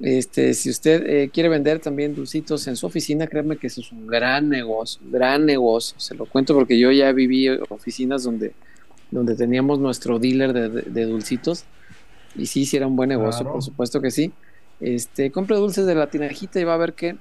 [0.00, 3.92] Este, si usted eh, quiere vender también dulcitos en su oficina, créeme que eso es
[3.92, 5.98] un gran negocio, gran negocio.
[6.00, 8.56] Se lo cuento porque yo ya viví oficinas donde,
[9.10, 11.68] donde teníamos nuestro dealer de, de- de dulcitos
[12.34, 13.52] y sí, sí era un buen negocio, Claro.
[13.52, 14.36] por supuesto que sí.
[14.80, 17.20] Este, compre dulces de la tinajita y va a ver que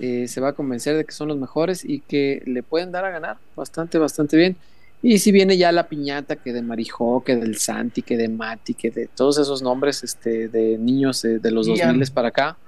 [0.00, 3.04] eh, se va a convencer de que son los mejores y que le pueden dar
[3.04, 4.56] a ganar bastante, bastante bien.
[5.02, 8.74] Y si viene ya la piñata, que de Marijó, que del Santi, que de Mati,
[8.74, 11.98] que de todos esos nombres este, de niños eh, de los Ian.
[11.98, 12.60] 2000 para acá,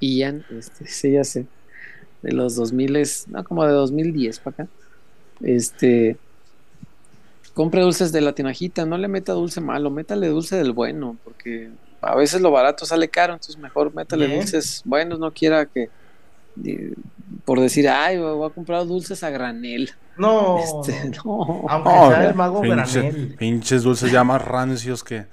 [0.00, 1.48] Ian, este, sí, ya sé,
[2.22, 4.70] de los 2000, no, como de 2010 para acá,
[5.40, 6.20] este,
[7.54, 11.72] compre dulces de la tinajita, no le meta dulce malo, métale dulce del bueno, porque
[12.00, 14.38] a veces lo barato sale caro, entonces mejor métale Bien.
[14.38, 15.92] dulces buenos, no quiera que,
[16.54, 16.94] di-
[17.44, 19.90] por decir, ay, voy a comprar dulces a granel.
[20.20, 21.22] No, Este, no.
[21.24, 21.64] no.
[21.68, 23.34] Aunque Oh, sea el mago pinche- granel.
[23.38, 25.26] pinches dulces ya más rancios que.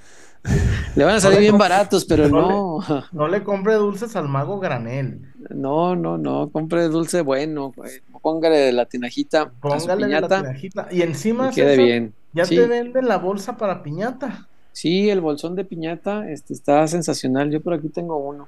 [0.96, 4.16] Le van a salir No bien compre- baratos, pero no no, No le compre dulces
[4.16, 5.22] al mago granel.
[5.50, 7.92] no, no, no, compre dulce bueno, güey.
[8.22, 10.88] póngale de la tinajita a su Póngale de la piñata tinajita.
[10.92, 12.14] Y encima y quede bien.
[12.34, 12.56] ya Sí.
[12.56, 14.48] te venden la bolsa para piñata.
[14.72, 17.50] Sí, el bolsón de piñata este, está sensacional.
[17.52, 18.48] Yo por aquí tengo uno.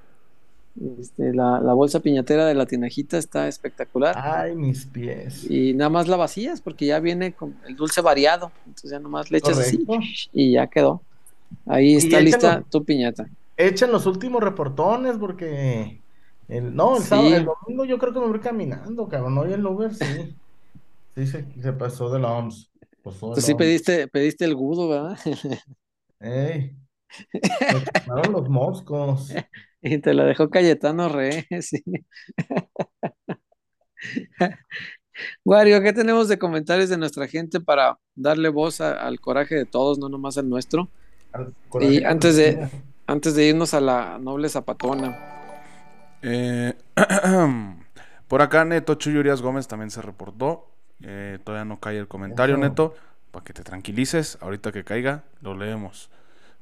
[1.00, 4.16] Este, la, la bolsa piñatera de la tinajita está espectacular.
[4.18, 5.50] Ay, mis pies.
[5.50, 8.52] Y nada más la vacías porque ya viene con el dulce variado.
[8.66, 9.86] Entonces ya nomás le echas así
[10.32, 11.02] y ya quedó.
[11.66, 13.28] Ahí está lista tu piñata.
[13.58, 16.00] Echen los últimos reportones porque
[16.48, 17.10] el, no, el Sí.
[17.10, 19.38] sábado, el domingo yo creo que me voy caminando, cabrón.
[19.38, 20.36] Hoy el Uber sí.
[21.16, 22.72] Sí, se, se pasó de la OMS.
[23.04, 23.58] Pasó de la sí OMS.
[23.58, 25.18] pediste, pediste el gudo, ¿verdad?
[26.22, 26.76] Ey,
[28.08, 29.34] me los moscos.
[29.82, 31.84] Y te la dejó Cayetano Re, sí.
[35.44, 39.66] Wario, ¿qué tenemos de comentarios de nuestra gente para darle voz a- al coraje de
[39.66, 40.90] todos, no nomás al nuestro?
[41.34, 42.68] Al Y antes de,
[43.08, 45.18] antes de irnos a la noble zapatona.
[46.22, 46.74] Eh,
[48.28, 50.68] por acá Neto Chuyo Urias Gómez también se reportó.
[51.02, 52.62] Eh, todavía no cae el comentario, Eso.
[52.64, 52.96] Neto.
[53.32, 54.38] Para que te tranquilices.
[54.42, 56.10] Ahorita que caiga, lo leemos.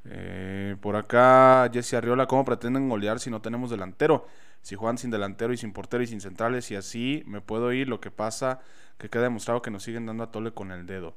[0.06, 4.28] Eh, por acá Jesse Arriola, ¿cómo pretenden golear si no tenemos delantero?
[4.62, 7.88] Si juegan sin delantero y sin portero y sin centrales y así me puedo ir.
[7.90, 8.60] Lo que pasa
[8.98, 11.16] que queda demostrado que nos siguen dando a tole con el dedo.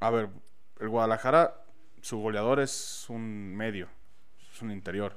[0.00, 0.28] A ver,
[0.80, 1.54] el Guadalajara,
[2.02, 3.88] su goleador es un medio,
[4.52, 5.14] es un interior.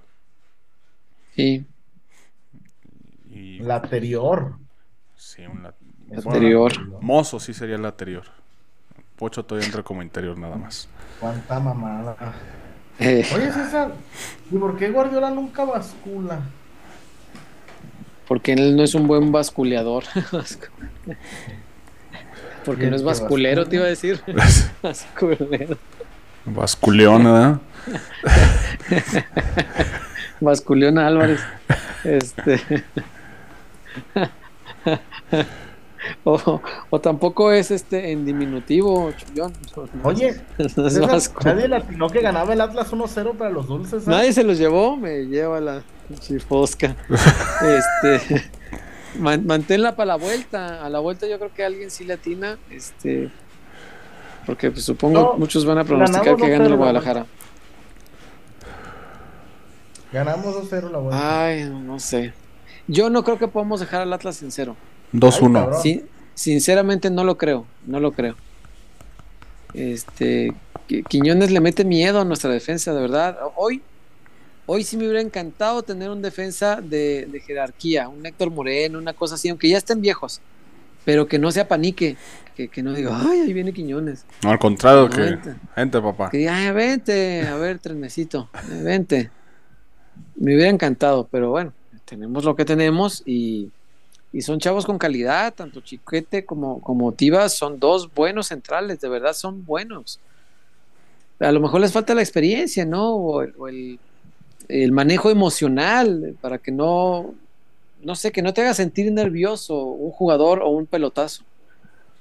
[1.35, 1.67] Sí,
[3.25, 4.57] Y La anterior.
[5.15, 5.75] Sí, un lat-
[6.11, 6.71] Es Anterior.
[6.79, 8.25] una- Mozo sí sería el anterior.
[9.19, 10.87] Pocho todavía entra como interior nada más.
[11.19, 12.15] Cuánta mamada.
[12.97, 13.91] Eh, Oye, César,
[14.49, 16.39] ¿y por qué Guardiola nunca bascula?
[18.29, 20.03] porque él no es un buen basculeador.
[22.63, 23.69] Porque no es basculero, bascula.
[23.69, 24.21] te iba a decir.
[24.83, 25.77] Basculero.
[26.45, 27.59] Basculeón, ¿verdad?
[30.39, 31.39] Basculeón Álvarez.
[32.03, 32.61] Este.
[36.23, 39.53] O, o tampoco es este en diminutivo, Chullón.
[40.03, 41.41] Oye, es vasco.
[41.43, 44.03] nadie le atinó que ganaba el Atlas 1-0 para los dulces.
[44.07, 44.09] ¿eh?
[44.09, 45.81] Nadie se los llevó, me lleva la
[46.19, 46.95] chifosca.
[47.61, 48.49] este.
[49.19, 50.85] man- manténla para la vuelta.
[50.85, 52.57] A la vuelta yo creo que alguien sí le atina.
[52.69, 53.29] Este.
[54.45, 57.25] Porque pues, supongo No, muchos van a pronosticar que gana 2-0 el la Guadalajara.
[60.11, 61.45] Ganamos 2-0 la vuelta.
[61.45, 62.33] Ay, no sé.
[62.87, 64.75] Yo no creo que podamos dejar al Atlas en cero.
[65.13, 65.53] 2-1.
[65.53, 65.81] cabrón.
[65.81, 66.03] Sí,
[66.35, 68.35] sinceramente no lo creo, no lo creo.
[69.73, 70.53] Este,
[70.87, 73.37] Qui- Quiñones le mete miedo a nuestra defensa, de verdad.
[73.55, 73.81] Hoy,
[74.65, 79.13] hoy sí me hubiera encantado tener un defensa de, de jerarquía, un Héctor Moreno, una
[79.13, 80.41] cosa así, aunque ya estén viejos,
[81.05, 82.17] pero que no se apanique,
[82.55, 84.25] que, que no diga, ay, ahí viene Quiñones.
[84.43, 85.21] No, al contrario, No, que.
[85.21, 85.55] vente.
[85.75, 86.29] Gente, papá.
[86.31, 88.49] Que diga, ay, vente, a ver, trenecito,
[88.83, 89.29] vente.
[90.35, 91.73] Me hubiera encantado, pero bueno,
[92.05, 93.69] tenemos lo que tenemos y,
[94.31, 99.09] y son chavos con calidad, tanto Chiquete como, como Tivas son dos buenos centrales, de
[99.09, 100.19] verdad son buenos.
[101.39, 103.15] a lo mejor les falta la experiencia, ¿no?
[103.15, 103.99] O, el,
[104.67, 107.33] el, manejo emocional para que no,
[108.03, 111.43] no sé, que no te haga sentir nervioso un jugador o un pelotazo.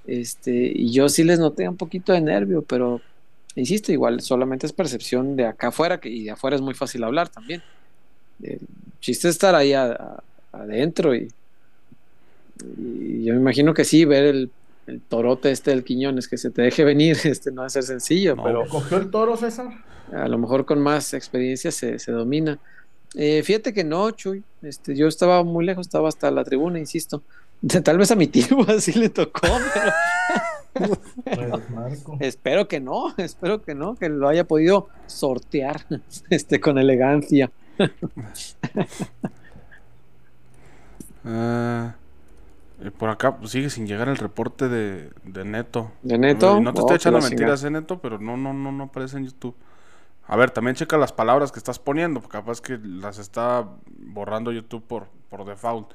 [0.06, 3.02] Este, y yo sí les noté un poquito de nervio, pero
[3.55, 7.05] insisto, igual solamente es percepción de acá afuera, que, y de afuera es muy fácil
[7.05, 7.62] hablar también.
[9.01, 9.74] Chiste es estar ahí
[10.52, 11.28] adentro y,
[12.78, 14.51] y yo me imagino que sí, ver el,
[14.86, 17.82] el torote este del Quiñones que se te deje venir, este no va a ser
[17.85, 18.44] sencillo, No.
[18.44, 19.68] pero ¿Cogió el toro, César?
[20.12, 22.59] a lo mejor con más experiencia se, se domina.
[23.14, 27.22] Eh, fíjate que no, Chuy, este, yo estaba muy lejos, estaba hasta la tribuna, insisto.
[27.85, 29.40] Tal vez a mi tío así le tocó,
[31.24, 35.85] pero Pues, espero que no, espero que no, que lo haya podido sortear
[36.30, 37.51] este, con elegancia.
[41.24, 41.94] Ah,
[42.80, 45.92] eh, por acá pues, sigue sin llegar el reporte de, de Neto.
[46.02, 46.56] ¿De Neto?
[46.56, 49.16] Y no te Oh, estoy echando mentiras, eh, Neto, pero no, no, no, no aparece
[49.18, 49.56] en YouTube.
[50.26, 54.52] A ver, también checa las palabras que estás poniendo, porque capaz que las está borrando
[54.52, 55.92] YouTube por, por default.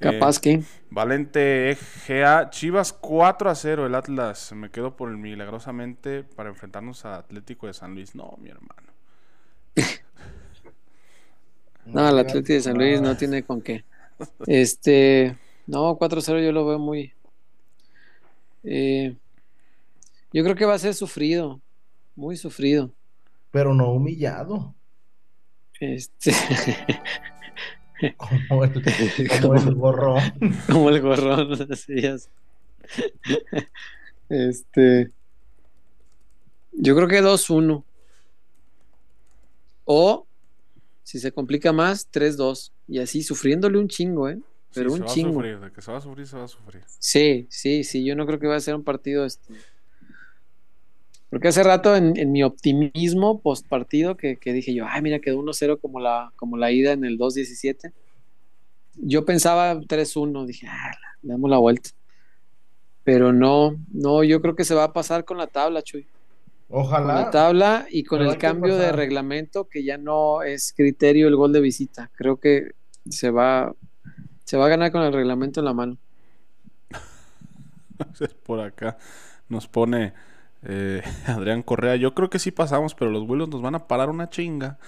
[0.00, 0.62] Eh, Capaz que.
[0.90, 4.52] Valente EGA, Chivas 4 a 0 el Atlas.
[4.52, 8.14] Me quedo por el milagrosamente para enfrentarnos a Atlético de San Luis.
[8.14, 8.92] No, mi hermano.
[11.86, 13.84] No, el Atlético de San Luis no tiene con qué.
[14.46, 15.36] Este,
[15.70, 17.12] no, 4-0 yo lo veo muy.
[18.64, 19.14] eh,
[20.32, 21.60] yo creo que va a ser sufrido,
[22.16, 22.90] muy sufrido.
[23.50, 24.74] Pero no humillado.
[25.80, 26.32] Este,
[28.48, 28.82] Como el,
[29.42, 30.22] como el gorrón.
[30.66, 32.30] como el gorrón, así es.
[34.28, 35.10] Este,
[36.72, 37.84] yo creo que 2-1.
[39.84, 40.26] O,
[41.02, 42.70] si se complica más, 3-2.
[42.88, 44.40] Y así sufriéndole un chingo, ¿eh?
[44.72, 45.32] Pero Sí, un se va a chingo.
[45.34, 46.84] sufrir, de que se va a sufrir, se va a sufrir.
[46.98, 49.54] Sí, sí, sí, yo no creo que va a ser un partido este.
[51.28, 55.20] Porque hace rato en, en mi optimismo post partido que, que dije yo, ay, mira,
[55.20, 57.92] quedó 1-0 como la, como la ida en el 2-17.
[58.96, 60.90] Yo pensaba 3-1, dije, ah,
[61.22, 61.90] le damos la vuelta.
[63.04, 66.06] Pero no, no, yo creo que se va a pasar con la tabla, Chuy.
[66.68, 67.30] Con la Ojalá.
[67.30, 71.60] tabla y con el cambio de reglamento que ya no es criterio el gol de
[71.60, 72.10] visita.
[72.14, 72.72] Creo que
[73.08, 73.74] se va,
[74.50, 75.96] se va a ganar con el reglamento en la mano.
[78.44, 78.98] Por acá
[79.48, 80.12] nos pone
[80.64, 81.94] eh, Adrián Correa.
[81.94, 84.78] Yo creo que sí pasamos, pero los vuelos nos van a parar una chinga.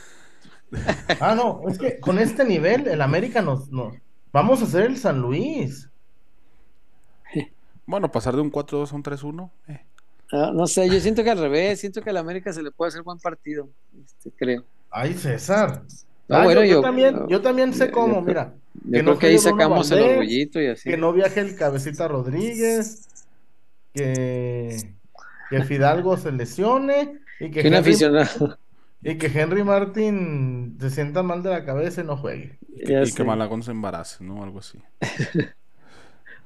[1.20, 3.94] Ah, no, es que con este nivel, el América nos, nos-
[4.32, 5.89] Vamos a hacer el San Luis.
[7.86, 9.51] Bueno, pasar de un 4-2 a un 3-1.
[9.68, 9.80] eh.
[10.32, 12.89] Ah, no sé, yo siento que al revés, siento que al América se le puede
[12.89, 13.68] hacer buen partido,
[14.05, 14.64] este, creo.
[14.90, 15.82] Ay, César.
[16.26, 18.55] No, Ah, bueno, yo, yo yo- también, yo también sé yo- cómo, yo- mira.
[18.84, 20.90] Yo Que creo no que ahí sacamos el orgullito y así.
[20.90, 23.09] Que no viaje el Cabecita Rodríguez,
[23.94, 24.94] que,
[25.48, 28.59] que Fidalgo se lesione y que, Que un Henry, aficionado.
[29.02, 32.59] y que Henry Martin se sienta mal de la cabeza y no juegue.
[32.68, 34.42] Y que, y Malagón se embarace, ¿no?
[34.42, 34.78] Algo así.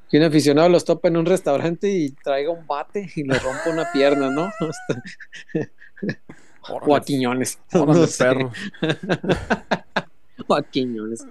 [0.08, 3.70] Que un aficionado los topa en un restaurante y traiga un bate y le rompa
[3.70, 4.50] una pierna, ¿no?
[6.68, 7.58] o a Quiñones.
[7.72, 8.24] No sé.
[8.24, 8.52] perro.
[10.46, 11.26] O a Quiñones.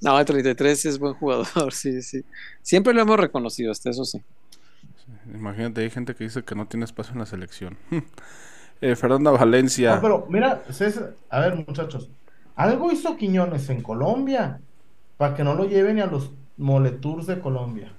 [0.00, 2.24] No, el 33 es buen jugador, sí, sí.
[2.62, 4.22] Siempre lo hemos reconocido, hasta eso sí.
[5.32, 7.76] Imagínate, hay gente que dice que no tiene espacio en la selección.
[8.84, 9.94] Eh, Fernanda Valencia.
[9.94, 12.10] No, pero mira, César, a ver, muchachos,
[12.56, 14.60] algo hizo Quiñones en Colombia
[15.18, 17.92] para que no lo lleven ni a los moletours de Colombia.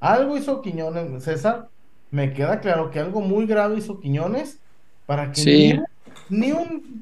[0.00, 1.68] Algo hizo Quiñones, César.
[2.10, 4.58] Me queda claro que algo muy grave hizo Quiñones
[5.06, 5.78] para que Sí.
[6.28, 7.00] ni, ni un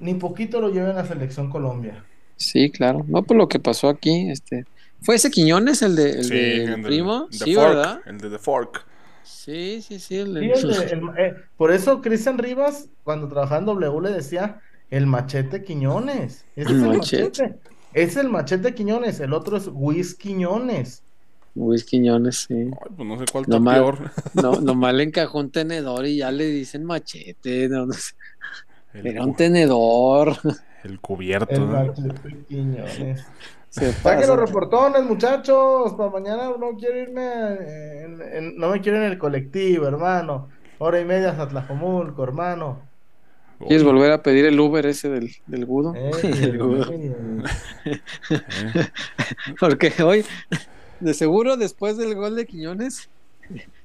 [0.00, 2.04] ni poquito lo lleven a Selección Colombia.
[2.36, 3.04] Sí, claro.
[3.08, 4.64] No por lo que pasó aquí, este.
[5.02, 7.28] ¿Fue ese Quiñones el de el Sí, del el de- primo?
[7.30, 8.00] The Sí, Fork, ¿verdad?
[8.06, 8.86] El de The Fork.
[9.22, 10.16] Sí, sí, sí.
[10.16, 14.00] el de- Sí, el de- el- eh, por eso Cristian Rivas, cuando trabajaba en W,
[14.02, 14.60] le decía
[14.90, 16.44] el machete Quiñones.
[16.56, 17.22] Ese El es el machete.
[17.24, 17.58] machete.
[17.92, 21.02] Es el machete Quiñones, el otro es Luis Quiñones.
[21.54, 22.54] Luis Quiñones, sí.
[22.54, 23.74] Ay, pues no sé cuál No está mal.
[23.74, 24.10] peor.
[24.34, 27.68] No, nomás le encajó un tenedor y ya le dicen machete.
[27.68, 28.12] no, no sé.
[28.94, 30.36] El, Era un tenedor.
[30.84, 31.54] el cubierto.
[31.54, 31.94] El ¿no?
[33.68, 35.92] Se Saquen los reportones, muchachos.
[35.94, 40.48] Para mañana no quiero irme, en- en- no me quiero en el colectivo, hermano.
[40.78, 42.80] Hora y media hasta Tlajomulco, hermano.
[43.60, 45.94] ¿Quieres volver a pedir el Uber ese del, del Gudo?
[45.94, 46.10] Eh,
[46.42, 46.90] El Gudo.
[46.92, 47.14] Eh,
[49.60, 50.24] Porque hoy,
[50.98, 53.08] de seguro, después del gol de Quiñones,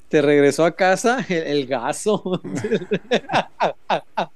[0.08, 2.42] te regresó a casa el, el gaso.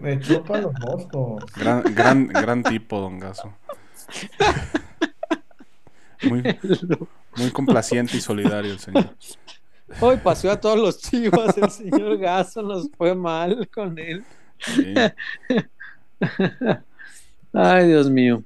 [0.00, 1.44] Me chupa los moscos.
[1.54, 3.52] gran, gran, gran tipo, don Gaso.
[6.22, 6.42] Muy,
[7.36, 9.14] muy complaciente y solidario el señor.
[10.00, 14.24] Hoy paseó a todos los chivas, el señor Gaso nos fue mal con él.
[14.58, 14.94] Sí.
[17.52, 18.42] Ay, Dios mío.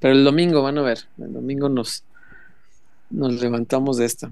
[0.00, 2.04] Pero el domingo van a ver, el domingo nos,
[3.10, 4.30] nos levantamos de esta.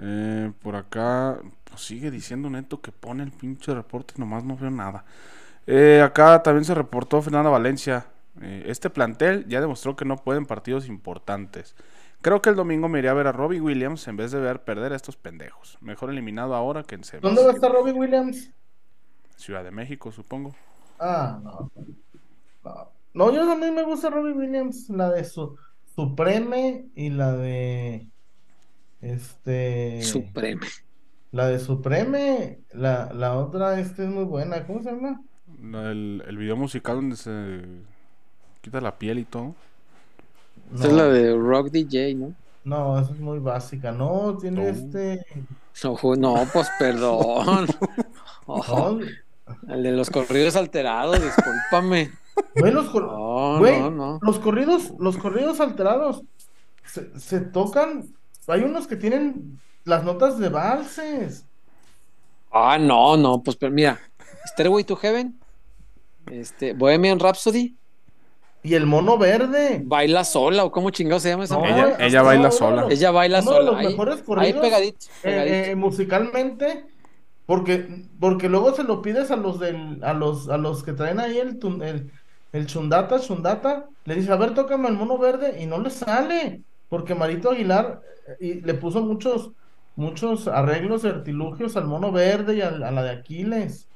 [0.00, 1.38] Eh, por acá
[1.76, 5.04] sigue diciendo Neto que pone el pinche reporte y nomás no veo nada.
[5.66, 8.06] Eh, acá también se reportó Fernanda Valencia.
[8.40, 11.74] Eh, este plantel ya demostró que no pueden partidos importantes.
[12.20, 14.62] Creo que el domingo me iré a ver a Robbie Williams en vez de ver
[14.62, 15.76] perder a estos pendejos.
[15.80, 17.22] Mejor eliminado ahora que en semis.
[17.22, 18.50] ¿Dónde va a estar Robbie Williams?
[19.36, 20.54] Ciudad de México, supongo.
[21.00, 21.70] Ah, no.
[22.62, 25.56] No, no yo a mí me gusta Robbie Williams, la de su
[25.96, 28.08] Supreme y la de
[29.00, 30.60] este Supreme.
[31.32, 35.20] La de Supreme, la, la otra este es muy buena, ¿cómo se llama?
[35.62, 37.62] La- el, el video musical donde se
[38.60, 39.54] quita la piel y todo.
[40.74, 42.34] Esta es la de Rock DJ, ¿no?
[42.64, 43.90] No, esa es muy básica.
[43.92, 44.68] No, tiene No.
[44.68, 45.26] este.
[46.18, 47.66] No, pues perdón.
[48.46, 48.98] Oh,
[49.68, 52.10] el de los corridos alterados, discúlpame.
[52.56, 54.18] güey, los, cor- No, güey, no, no.
[54.20, 56.22] los corridos, los corridos alterados
[56.84, 58.08] se, se tocan.
[58.48, 61.44] Hay unos que tienen las notas de valses.
[62.50, 63.98] Ah, no, no, pues pero mira,
[64.46, 65.38] Stairway to Heaven,
[66.30, 67.74] este, Bohemian Rhapsody,
[68.62, 69.80] Y el mono verde.
[69.84, 71.64] baila sola, o cómo chingado se llama esa No?
[71.66, 72.86] Ella- ella baila uno sola.
[72.90, 73.70] Ella baila uno de sola.
[73.70, 75.70] los ahí, mejores ahí corridos, pegadito, eh, pegadito.
[75.70, 76.84] eh, musicalmente,
[77.46, 81.18] porque, porque luego se lo pides a los del, a los, a los que traen
[81.20, 82.10] ahí el, tun- el,
[82.52, 86.62] el chundata, chundata, le dice, a ver, tócame el mono verde, y no le sale,
[86.88, 89.50] porque Marito Aguilar eh, y le puso muchos,
[89.96, 93.86] muchos arreglos, artilugios al mono verde y a, la de Aquiles.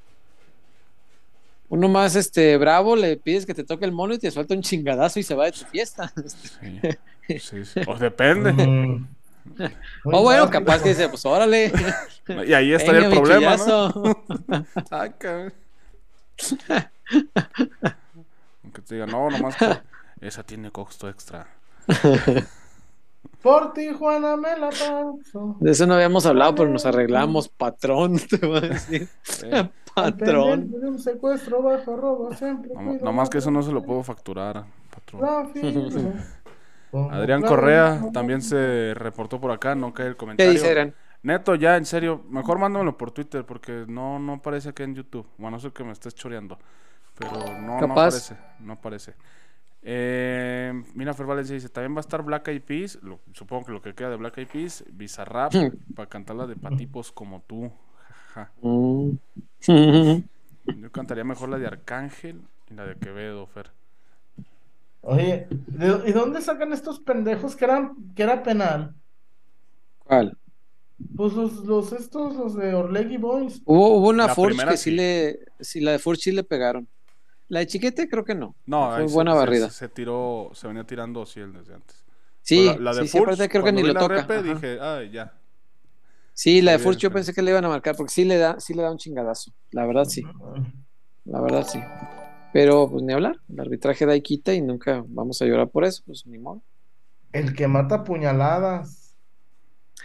[1.69, 4.63] Uno más este bravo, le pides que te toque el mono y te suelta un
[4.63, 6.13] chingadazo y se va de tu fiesta.
[7.29, 7.41] Sí.
[7.41, 7.81] Sí, sí.
[7.89, 8.53] O depende.
[8.53, 9.09] Mm.
[10.05, 10.51] O bueno, básico.
[10.51, 11.73] capaz que dice, pues órale.
[12.47, 13.93] Y ahí estaría el problema, ¿no?
[18.63, 19.67] Aunque te diga, no, nomás que
[20.21, 21.49] esa tiene costo extra.
[23.47, 25.57] Por Tijuana me la paso.
[25.61, 27.49] De eso no habíamos hablado, pero nos arreglamos.
[27.57, 29.09] Patrón, te voy a decir.
[29.95, 30.69] Patrón.
[30.69, 34.03] de un secuestro bajo robo, siempre No, cuido nomás que eso no se lo puedo
[34.03, 35.53] facturar, patrón.
[37.13, 40.51] Adrián Correa también se reportó por acá, no cae el comentario.
[40.51, 40.95] ¿Qué dice Adrián?
[41.23, 45.27] Neto, ya, en serio, mejor mándamelo por Twitter porque no, no aparece aquí en YouTube.
[45.39, 46.59] Bueno, no sé que me estés choreando,
[47.17, 49.15] pero no, no aparece, no aparece.
[49.83, 53.73] Eh, mira, Fer Valencia dice, también va a estar Black Eyed Peas, lo- supongo que
[53.73, 55.53] lo que queda de Black Eyed Peas, Bizarrap,
[55.95, 57.71] para cantar la de patipos como tú.
[58.35, 58.53] jaja.
[58.63, 59.11] Mm.
[60.81, 63.71] Yo cantaría mejor la de Arcángel y la de Quevedo, Fer.
[65.03, 68.95] Oye, ¿de- ¿y dónde sacan estos pendejos que eran, que era penal?
[70.01, 70.37] ¿Cuál?
[71.15, 73.63] Pues los, los estos, los de Orlegui Boys.
[73.67, 74.97] Hubo, hubo una La primera que sí sí.
[74.97, 76.89] le, sí, la de Furch sí le pegaron.
[77.49, 78.57] La de Chiquete creo que no.
[78.67, 79.71] No, Fue ahí buena se, barrida.
[79.71, 82.05] Se, tiró, se venía tirando Ciel desde antes.
[82.43, 84.15] Sí, la, la de sí, sí, aparte creo que ni lo la toca.
[84.23, 85.33] repe, dije, ay, ya.
[86.33, 88.61] Sí, la de Furch yo pensé que le iban a marcar porque sí le da,
[88.61, 89.53] sí le da un chingadazo.
[89.71, 90.23] La verdad sí,
[91.25, 91.81] la verdad sí.
[92.53, 95.85] Pero pues ni hablar, el arbitraje da y quita y nunca vamos a llorar por
[95.85, 96.63] eso, pues ni modo.
[97.33, 99.15] El que mata puñaladas.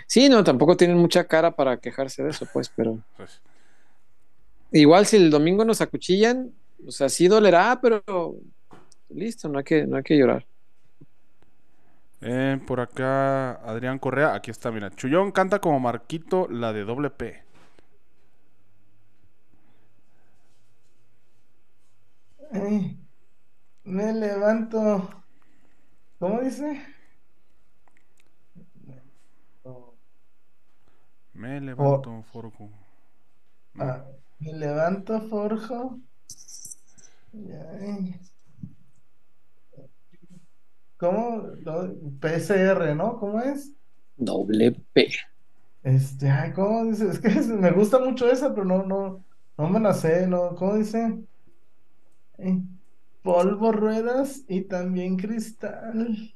[0.08, 3.42] Sí, no, tampoco tienen mucha cara para quejarse de eso, pues, pero Pues,
[4.72, 6.54] igual si el domingo nos acuchillan,
[6.88, 8.04] o sea, sí dolerá, pero
[9.10, 10.48] listo, no hay que, no hay que llorar.
[12.22, 14.92] eh, por acá, Adrián Correa, aquí está, mira.
[14.92, 17.44] Chullón canta como Marquito la de doble P.
[22.52, 23.00] Ay,
[23.86, 25.10] me levanto.
[26.20, 26.82] ¿Cómo dice?
[31.34, 32.72] Me levanto, forjo.
[33.78, 34.06] Ah,
[34.40, 36.00] me levanto, forjo.
[40.98, 41.44] ¿Cómo?
[42.22, 43.18] PCR, ¿no?
[43.20, 43.74] ¿Cómo es?
[44.18, 45.10] Doble P.
[45.84, 47.08] Este, ay, ¿cómo dice?
[47.10, 49.26] Es que me gusta mucho esa, pero no, no,
[49.58, 50.56] no me la sé, ¿no?
[50.56, 51.20] ¿Cómo dice?
[52.38, 52.62] Eh,
[53.22, 56.36] polvo, ruedas y también cristal.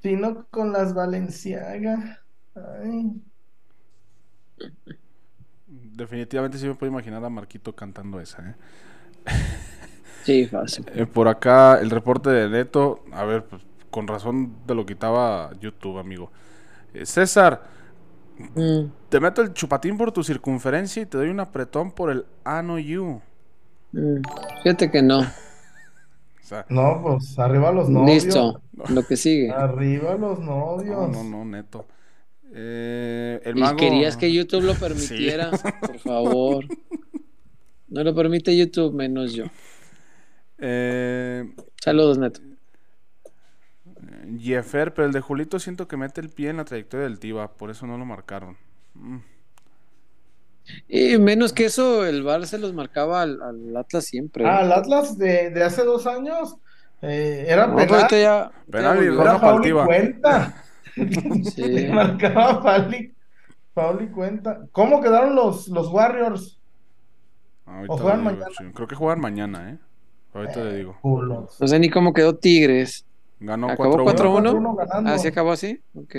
[0.00, 2.24] Fino con las Valenciaga.
[2.54, 3.20] Ay,
[5.68, 8.54] Definitivamente sí me puedo imaginar a Marquito cantando esa, ¿eh?
[10.26, 10.84] Sí, fácil.
[10.94, 13.04] Eh, por acá, el reporte de Neto.
[13.12, 16.30] A ver, pues, con razón te lo quitaba YouTube, amigo.
[16.94, 17.62] Eh, César,
[18.54, 22.26] Mm, te meto el chupatín por tu circunferencia y te doy un apretón por el
[22.44, 23.22] ano you.
[23.92, 24.22] mm.
[24.62, 25.20] Fíjate que no.
[26.42, 28.24] O sea, no, pues arriba los novios.
[28.24, 29.50] Listo, lo que sigue.
[29.50, 30.46] Arriba los no,
[30.76, 31.10] novios.
[31.10, 31.86] no, no, Neto.
[32.52, 36.64] Eh, el Y querías que YouTube lo permitiera, por favor.
[37.88, 39.44] No lo permite YouTube, menos yo.
[40.58, 42.40] Eh, Saludos, Neto.
[44.40, 47.52] Jeffer, pero el de Julito siento que mete el pie en la trayectoria del Tiva,
[47.52, 48.56] por eso no lo marcaron.
[48.94, 49.18] Mm.
[50.88, 54.44] Y menos que eso, el VAR se los marcaba al, al Atlas siempre.
[54.46, 56.56] Ah, el Atlas de, de hace dos años
[57.02, 57.94] eh, era No, penal.
[57.94, 60.62] ahorita ya- Penal y roja para cuenta.
[61.54, 61.86] Sí.
[61.92, 62.62] Marcaba
[63.74, 64.66] foul y cuenta.
[64.72, 66.58] ¿Cómo quedaron los, los Warriors?
[67.66, 68.54] Ahorita O juegan le digo, mañana.
[68.58, 68.64] sí.
[68.74, 69.78] Creo que juegan mañana, ¿eh?
[70.36, 70.96] Ahorita le digo.
[71.02, 71.56] Culos.
[71.60, 73.04] No sé ni cómo quedó Tigres.
[73.40, 74.14] Ganó Acabó 4-1.
[74.16, 74.52] 4-1.
[74.52, 75.10] 4-1 ganando.
[75.10, 75.80] ¿Así acabó así?
[75.94, 76.14] Ok.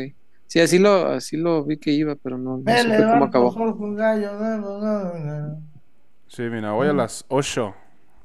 [0.48, 3.96] Sí, así lo, así lo vi que iba, pero no, no Me supe cómo acabó.
[3.96, 5.58] Gallo.
[6.28, 7.74] Sí, mira, voy a las 8.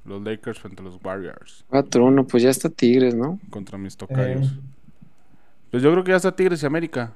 [0.05, 1.64] Los Lakers frente a los Warriors.
[1.70, 3.39] 4-1, pues ya está Tigres, ¿no?
[3.51, 4.48] Contra mis tocayos.
[4.52, 4.60] Eh,
[5.70, 7.12] Pues yo creo que ya está Tigres y América.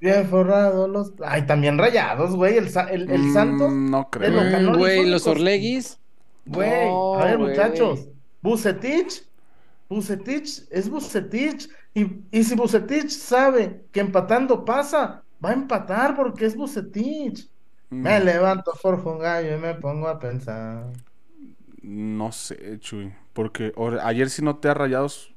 [0.00, 1.12] bien forrados los.
[1.24, 2.56] Ay, también rayados, güey.
[2.56, 3.72] El, el, el Mm, Santos.
[3.72, 4.76] No creo.
[4.78, 5.26] Güey, los.
[5.26, 5.98] Orleguis.
[6.46, 7.50] Güey, No, a ver, güey.
[7.50, 8.08] muchachos.
[8.42, 9.28] Bucetich.
[9.88, 11.68] Bucetich es Bucetich.
[11.94, 17.50] Y, y si Bucetich sabe que empatando pasa, va a empatar porque es Bucetich.
[17.90, 20.92] Mm, Me levanto, forjo un gallo y me pongo a pensar.
[21.82, 23.12] No sé, Chuy.
[23.32, 25.34] Porque or- ayer sí noté a Rayados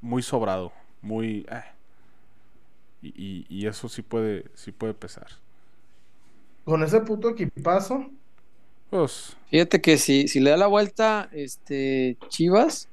[0.00, 0.72] muy sobrado.
[1.02, 1.46] Muy.
[1.50, 1.64] eh.
[3.02, 5.28] Y, y- y eso sí puede, sí puede pesar.
[6.64, 8.10] Con ese puto equipazo.
[8.92, 9.38] Pues.
[9.48, 12.90] Fíjate que si, si le da la vuelta este Chivas,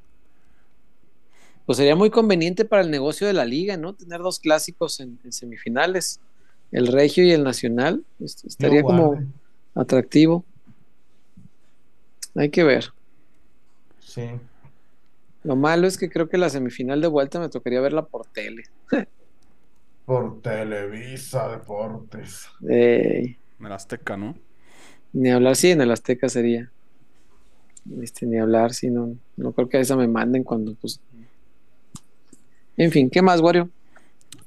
[1.66, 3.94] pues sería muy conveniente para el negocio de la liga, ¿no?
[3.96, 6.22] Tener dos clásicos en, en semifinales,
[6.72, 9.20] el Regio y el Nacional, este, estaría como
[9.76, 10.46] atractivo.
[12.34, 12.94] Hay que ver.
[14.00, 14.30] Sí.
[15.44, 18.64] Lo malo es que creo que la semifinal de vuelta me tocaría verla por tele.
[20.06, 22.48] Por Televisa Deportes.
[22.66, 24.38] Ey, En el Azteca, ¿no?
[25.14, 26.72] Ni hablar, sí, en el Azteca sería.
[28.02, 31.00] Este, ni hablar, sí, no, no creo que a esa me manden cuando, pues.
[32.78, 33.70] En fin, ¿qué más, Wario?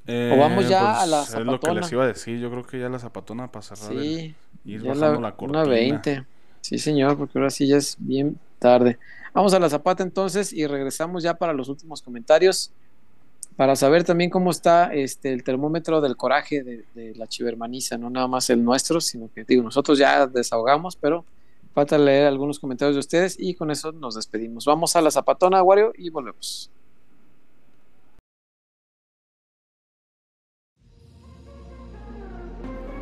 [0.07, 1.81] Eh, vamos ya a la Es lo que zapatona.
[1.81, 2.39] les iba a decir.
[2.39, 3.91] Yo creo que ya la zapatona para cerrar.
[3.91, 4.35] el- Sí,
[4.65, 5.61] ir ya bajando la, la, cortina.
[5.63, 6.25] una 20.
[6.61, 8.97] Sí, señor, porque ahora sí ya es bien tarde.
[9.33, 12.71] Vamos a la zapata entonces y regresamos ya para los últimos comentarios.
[13.55, 18.27] Para saber también cómo está este el termómetro del coraje de, la chivermaniza, no nada
[18.27, 21.23] más el nuestro, sino que digo, nosotros ya desahogamos, pero
[21.73, 24.65] falta leer algunos comentarios de ustedes y con eso nos despedimos.
[24.65, 26.71] Vamos a la zapatona, Wario, y volvemos.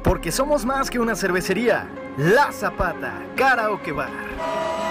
[0.04, 1.90] Porque somos más que una cervecería.
[2.18, 4.91] La Zapata, Karaoke Bar.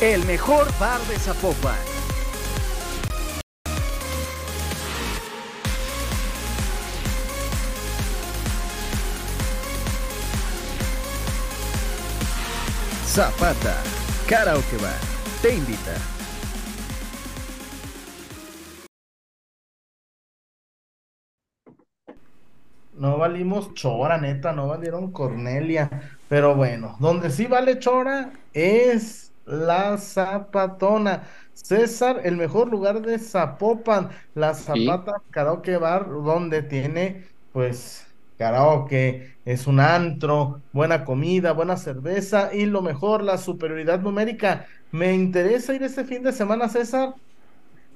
[0.00, 1.74] El mejor bar de Zapopan.
[13.06, 13.74] Zapata,
[14.28, 14.94] Karaoke Bar,
[15.42, 15.96] te invita.
[22.92, 26.18] No valimos chora, neta, no valieron Cornelia.
[26.28, 31.24] Pero bueno, donde sí vale chora es la Zapatona.
[31.54, 38.06] César, el mejor lugar de Zapopan, la Zapata Karaoke Bar, donde tiene, pues,
[38.36, 44.66] karaoke, es un antro, buena comida, buena cerveza y lo mejor, la superioridad numérica.
[44.92, 47.14] Me interesa ir este fin de semana, César,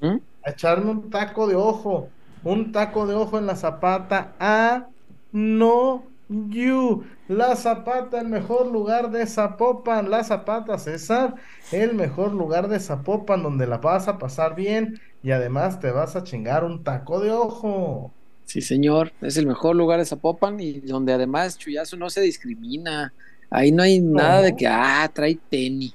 [0.01, 0.19] ¿Mm?
[0.45, 4.89] a echarme un taco de ojo, un taco de ojo en la Zapata a
[5.33, 6.12] no
[6.51, 7.05] you.
[7.29, 10.11] La Zapata, el mejor lugar de Zapopan.
[10.11, 11.35] La Zapata, César,
[11.71, 16.17] el mejor lugar de Zapopan donde la vas a pasar bien y además te vas
[16.17, 18.13] a chingar un taco de ojo.
[18.45, 23.13] Sí, señor, es el mejor lugar de Zapopan y donde además Chuyazo no se discrimina.
[23.51, 25.95] Ahí no hay nada de que, ah, trae tenis.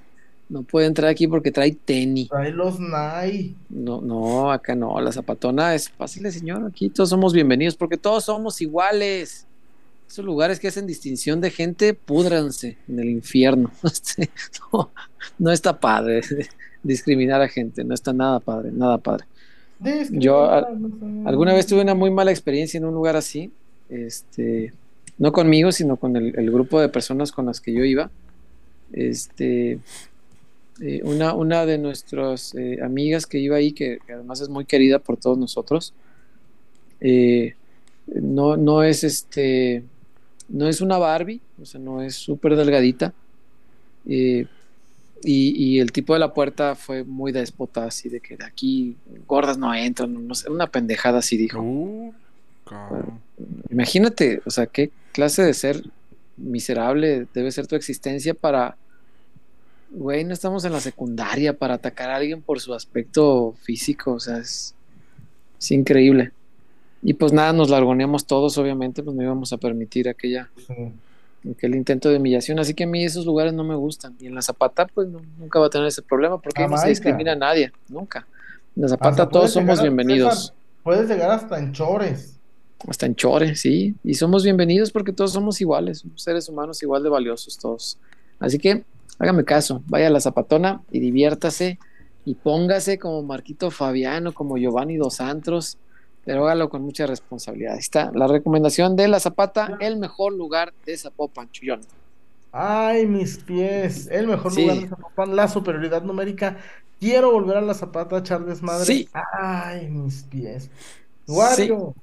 [0.50, 2.30] No puede entrar aquí porque trae tenis.
[2.30, 3.56] Trae los Nai.
[3.70, 5.00] No, no, acá no.
[5.02, 6.66] La zapatona es fácil, señor.
[6.66, 9.46] Aquí todos somos bienvenidos porque todos somos iguales.
[10.08, 13.72] Esos lugares que hacen distinción de gente, púdranse en el infierno.
[13.84, 14.30] Este,
[14.74, 14.92] no,
[15.40, 16.22] no está padre
[16.84, 17.84] discriminar a gente.
[17.84, 19.26] No está nada padre, nada padre.
[20.12, 20.68] Yo a-
[21.26, 23.52] alguna vez tuve una muy mala experiencia en un lugar así,
[23.90, 24.74] este,
[25.18, 28.10] no conmigo, sino con el, el grupo de personas con las que yo iba.
[28.94, 29.80] Este,
[30.82, 34.66] eh, una, una de nuestras eh, amigas que iba ahí, que, que además es muy
[34.66, 35.94] querida por todos nosotros,
[37.02, 37.56] eh,
[38.08, 39.84] no, no es este,
[40.50, 43.14] no es una Barbie, o sea, no es súper delgadita.
[44.06, 44.46] eh,
[45.24, 48.96] y, y el tipo de la puerta fue muy déspota, así de que de aquí
[49.28, 51.60] gordas no entran, no sé, una pendejada así dijo.
[51.60, 52.14] Uh,
[52.66, 53.20] cabrón.
[53.72, 55.84] Imagínate, o sea, qué clase de ser
[56.38, 58.78] miserable debe ser tu existencia para,
[59.90, 64.20] güey, no estamos en la secundaria para atacar a alguien por su aspecto físico, o
[64.20, 64.76] sea, es,
[65.60, 66.32] es increíble.
[67.08, 70.50] Y pues nada, nos largoneamos todos, obviamente, pues no íbamos a permitir aquella,
[71.50, 74.14] aquel intento de humillación, así que a mí esos lugares no me gustan.
[74.20, 76.90] Y en la Zapata, pues no- nunca va a tener ese problema, porque no se
[76.90, 78.28] discrimina a nadie, nunca.
[78.76, 80.38] En la Zapata Hasta todos llegar somos bienvenidos.
[80.38, 82.34] César, puedes llegar hasta en chores.
[82.86, 83.96] Hasta en Chore, sí.
[84.04, 87.98] Y somos bienvenidos porque todos somos iguales, somos seres humanos igual de valiosos todos.
[88.38, 88.84] Así que
[89.18, 91.80] hágame caso, vaya a la zapatona y diviértase
[92.26, 95.78] y póngase como Marquito Fabiano, como Giovanni Dos Santos,
[96.28, 97.76] pero hágalo con mucha responsabilidad.
[97.76, 101.80] Ahí está la recomendación de la Zapata, el mejor lugar de Zapopan, Chuyón.
[102.52, 104.08] Ay, mis pies.
[104.12, 104.64] El mejor Sí.
[104.64, 106.58] lugar de Zapopan, la superioridad numérica.
[107.00, 108.84] Quiero volver a la Zapata desmadre.
[108.84, 109.08] Sí.
[109.14, 110.70] Ay, mis pies.
[111.28, 111.96] Wario.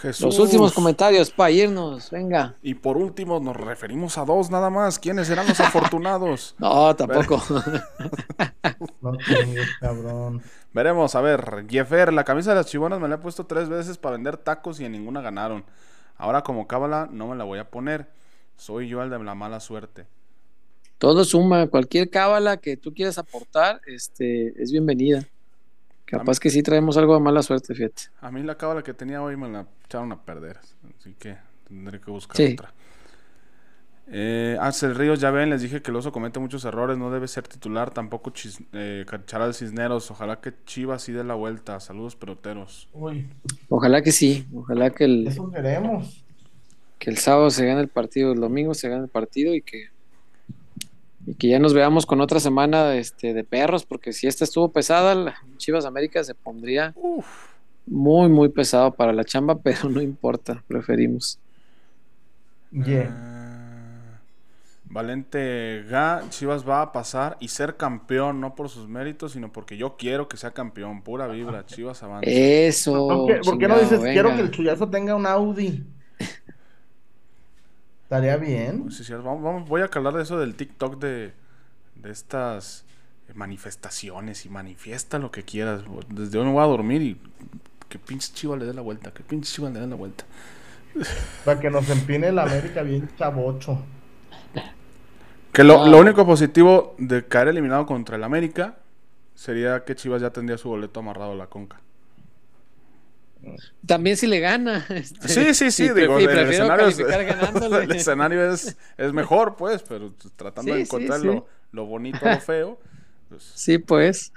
[0.00, 0.24] Jesús.
[0.24, 2.54] Los últimos comentarios para irnos, venga.
[2.62, 4.98] Y por último, nos referimos a dos nada más.
[4.98, 6.54] ¿Quiénes serán los afortunados?
[6.58, 7.42] No, tampoco.
[9.02, 10.42] No chingues, cabrón.
[10.74, 11.64] Veremos, a ver.
[11.68, 14.80] Jeffer, la camisa de las chivonas me la he puesto tres veces para vender tacos
[14.80, 15.64] y en ninguna ganaron.
[16.16, 18.08] Ahora, como cábala, no me la voy a poner.
[18.56, 20.06] Soy yo el de la mala suerte.
[20.98, 25.24] Todo suma, cualquier cábala que tú quieras aportar, este, es bienvenida.
[26.06, 28.04] Capaz que sí traemos algo de mala suerte, fíjate.
[28.20, 30.58] A mí la cábala que tenía hoy me la echaron a perder.
[30.98, 31.36] Así que
[31.66, 32.52] tendré que buscar Sí.
[32.52, 32.72] otra.
[34.06, 37.26] Eh, Axel Ríos, ya ven, les dije que el oso comete muchos errores, no debe
[37.26, 39.04] ser titular, tampoco chis, eh,
[39.52, 40.10] Cisneros.
[40.10, 41.80] Ojalá que Chivas sí dé la vuelta.
[41.80, 42.88] Saludos, peloteros.
[42.92, 43.26] Uy,
[43.68, 46.24] Ojalá que sí, ojalá que el, eso queremos.
[46.98, 49.90] que el sábado se gane el partido, el domingo se gane el partido y que,
[51.26, 54.70] y que ya nos veamos con otra semana este, de perros, porque si esta estuvo
[54.72, 57.26] pesada, la Chivas América se pondría Uf.
[57.86, 61.38] muy, muy pesado para la chamba, pero no importa, preferimos.
[62.70, 63.08] Yeah.
[63.10, 63.43] Ah,
[64.94, 69.76] Valente Ga, Chivas va a pasar y ser campeón, no por sus méritos, sino porque
[69.76, 71.02] yo quiero que sea campeón.
[71.02, 72.44] Pura vibra, Chivas avanza.
[72.68, 73.06] Eso.
[73.06, 75.84] ¿Por qué, por qué no dices quiero que el chullazo tenga un Audi?
[78.04, 78.90] Estaría bien.
[78.90, 81.32] Sí, sí, vamos, vamos- voy a hablar de eso del TikTok de,
[81.96, 82.84] de estas
[83.34, 85.82] manifestaciones y manifiesta lo que quieras.
[86.08, 87.20] Desde hoy me voy a dormir y
[87.88, 90.24] que pinche chiva le dé la vuelta, que pinche chiva le dé la vuelta.
[91.42, 93.93] Para que nos empine la América bien chavocho.
[95.54, 98.76] Que lo, lo único positivo de caer eliminado contra el América
[99.34, 101.80] sería que Chivas ya tendría su boleto amarrado a la conca.
[103.86, 104.84] También si le gana.
[104.90, 107.84] este, Sí, sí, sí, y digo, y el prefiero escenario, es, calificar ganándole.
[107.84, 111.26] el escenario es, es mejor, pues, pero tratando de Sí, encontrar sí.
[111.26, 112.78] Lo, lo bonito, lo feo,
[113.28, 114.32] pues, Sí, pues.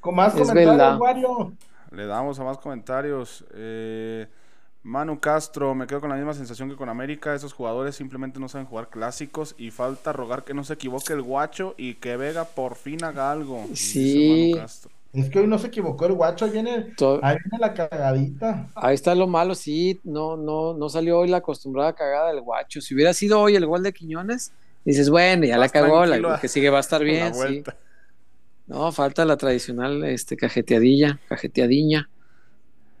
[0.00, 1.00] Con más Es comentarios.
[1.00, 1.52] Wario.
[1.90, 3.44] le damos a más comentarios.
[3.54, 4.26] Eh,
[4.84, 7.34] Manu Castro, me quedo con la misma sensación que con América.
[7.34, 11.22] Esos jugadores simplemente no saben jugar clásicos y falta rogar que no se equivoque el
[11.22, 13.66] guacho y que Vega por fin haga algo.
[13.72, 14.50] Sí.
[14.52, 14.90] Manu Castro.
[15.14, 18.68] Es que hoy no se equivocó el guacho, ahí viene, To- ahí viene la cagadita.
[18.74, 22.80] Ahí está lo malo, sí, no, no, no salió hoy la acostumbrada cagada del guacho.
[22.80, 24.52] Si hubiera sido hoy el gol de Quiñones,
[24.84, 27.62] dices, bueno, ya la cagó, la, que sigue va a estar bien, sí.
[28.66, 32.08] No, falta la tradicional este cajeteadilla, cajeteadiña.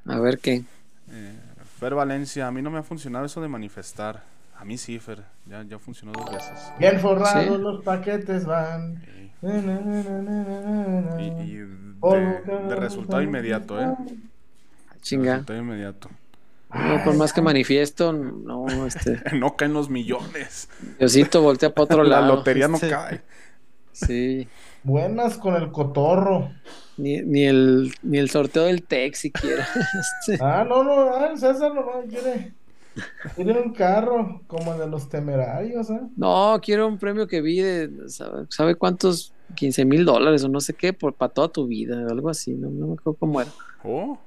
[0.06, 0.62] A ver qué.
[1.84, 4.22] Fer Valencia, a mí no me ha funcionado eso de manifestar.
[4.56, 6.72] A mí sí, Fer, ya, ya funcionó dos veces.
[6.78, 7.62] Bien forrados Sí.
[7.62, 9.02] los paquetes van.
[9.42, 13.94] Na, na, na, Y, de, de resultado inmediato, ¿eh?
[15.02, 15.32] Chinga.
[15.32, 16.08] Resultado inmediato.
[16.72, 20.70] No, por más que manifiesto, no, este, No caen los millones.
[20.98, 22.36] Diosito voltea para otro La lado.
[22.36, 23.20] lotería no este, cae.
[23.92, 24.48] Sí.
[24.84, 26.50] Buenas con el cotorro.
[26.96, 29.66] Ni, ni el, ni el sorteo del TEC siquiera.
[30.28, 32.52] Este, Ah, no, no, ah, el César nomás quiere,
[33.34, 36.00] quiere un carro como el de los temerarios, ¿eh?
[36.16, 39.32] No, quiero un premio que vi de, ¿sabe, sabe cuántos?
[39.56, 42.70] 15 mil dólares o no sé qué, por, para toda tu vida, algo así, no,
[42.70, 43.50] no me acuerdo cómo era.
[43.84, 44.18] Oh,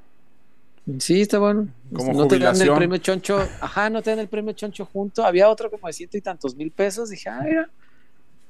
[0.99, 1.67] Sí, está bueno.
[1.93, 5.25] Como no te dan el premio choncho, ajá, no te dan el premio choncho junto.
[5.25, 7.09] Había otro como de ciento y tantos mil pesos.
[7.09, 7.69] Dije, ah, mira,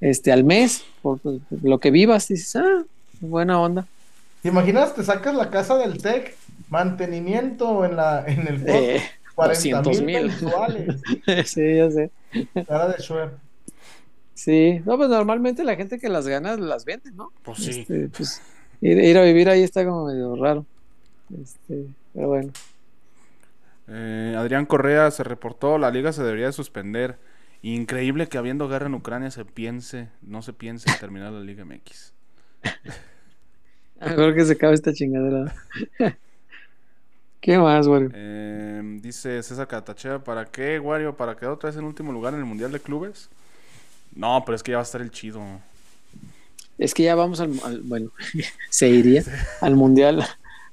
[0.01, 1.19] este, al mes, por
[1.49, 2.83] lo que vivas, dices, ah,
[3.19, 3.85] buena onda.
[4.41, 4.93] ¿Te imaginas?
[4.95, 6.35] Te sacas la casa del TEC,
[6.69, 9.01] mantenimiento en la en el Eh,
[9.35, 10.31] 40 200 mil
[11.45, 12.11] sí, ya sé.
[12.67, 13.31] Cara de Schwer.
[14.33, 17.31] Sí, no, pues normalmente la gente que las gana las vende, ¿no?
[17.43, 17.81] Pues sí.
[17.81, 18.41] Este, pues,
[18.81, 20.65] ir, ir a vivir ahí está como medio raro.
[21.41, 22.51] Este, pero bueno.
[23.87, 27.17] Eh, Adrián Correa se reportó, la liga se debería de suspender.
[27.73, 31.65] Increíble que habiendo guerra en Ucrania se piense, no se piense en terminar la Liga
[31.65, 32.13] MX.
[33.99, 35.53] Mejor que se acabe esta chingadera.
[37.41, 38.07] ¿Qué más, güey?
[38.13, 41.15] Eh, dice César Catachea, ¿para qué, Wario?
[41.17, 43.29] ¿Para quedar otra vez en último lugar en el Mundial de Clubes?
[44.15, 45.41] No, pero es que ya va a estar el chido.
[46.77, 48.11] Es que ya vamos al, al- bueno,
[48.69, 49.23] se iría
[49.61, 50.23] al mundial,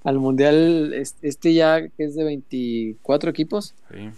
[0.04, 3.74] al mundial es- este ya que es de 24 equipos.
[3.90, 4.10] Sí.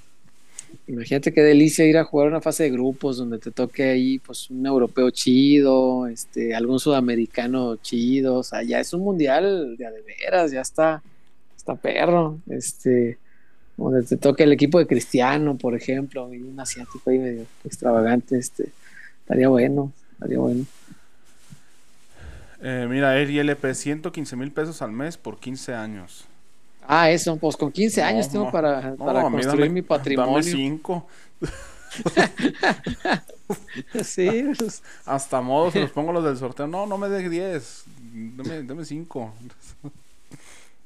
[0.86, 4.50] Imagínate qué delicia ir a jugar una fase de grupos donde te toque ahí pues
[4.50, 10.02] un europeo chido, este, algún sudamericano chido, o sea, ya es un mundial de de
[10.02, 11.02] veras, ya está,
[11.56, 13.18] está perro, este,
[13.76, 18.38] donde te toque el equipo de Cristiano, por ejemplo, y un asiático ahí medio extravagante,
[18.38, 18.70] este,
[19.20, 20.64] estaría bueno, estaría bueno.
[22.62, 26.26] Eh, mira, LP, 115 mil pesos al mes por 15 años.
[26.88, 28.96] Ah, eso, pues con 15 No, años tengo para, no,
[29.30, 30.42] construir dame- mi Dame patrimonio.
[30.42, 31.06] 5.
[34.04, 36.66] Sí, pues, Hasta modo, se los pongo los del sorteo.
[36.66, 37.84] No, no me dé 10.
[38.36, 39.32] Dame, dame 5.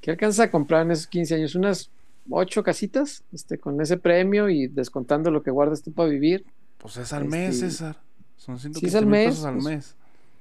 [0.01, 1.55] ¿Qué alcanzas a comprar en esos 15 años?
[1.55, 1.91] Unas
[2.29, 6.45] ocho casitas, este, con ese premio y descontando lo que guardas tú para vivir.
[6.79, 7.97] Pues es al mes, Este, César.
[8.37, 9.65] Son sí, es 115 al mes, pesos al pues.
[9.65, 9.95] mes.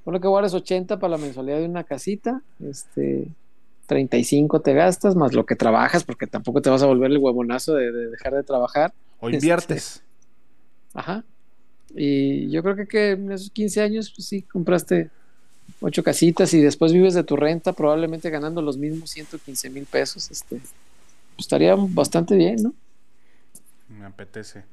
[0.04, 3.28] Por lo que guardas 80 para la mensualidad de una casita, este,
[3.90, 7.76] 35 te gastas, más lo que trabajas, porque tampoco te vas a volver el huevonazo
[7.76, 8.94] de, de dejar de trabajar.
[9.20, 10.04] O Este, inviertes.
[10.94, 11.26] Ajá.
[11.96, 15.12] Y yo creo que, que en esos 15 años, pues sí, compraste
[15.82, 20.32] ocho casitas y después vives de tu renta, probablemente ganando los mismos 115 mil pesos.
[20.32, 20.72] Este, pues
[21.40, 22.76] estaría bastante bien, ¿no?
[23.88, 24.64] Me apetece.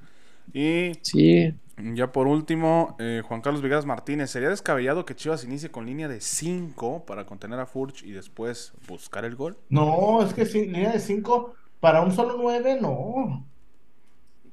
[0.52, 1.54] Y Sí.
[1.78, 4.30] Ya por último, eh, Juan Carlos Vigas Martínez.
[4.30, 8.72] ¿Sería descabellado que Chivas inicie con línea de 5 para contener a Furch y después
[8.88, 9.58] buscar el gol?
[9.68, 13.46] No, es que sí, línea de 5 para un solo 9, no.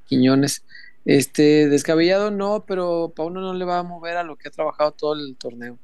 [0.05, 0.65] Quiñones.
[1.05, 4.91] Este, descabellado no, pero Pauno no le va a mover a lo que ha trabajado
[4.91, 5.77] todo el torneo.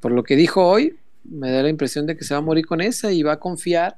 [0.00, 2.66] Por lo que dijo hoy, me da la impresión de que se va a morir
[2.66, 3.96] con esa y va a confiar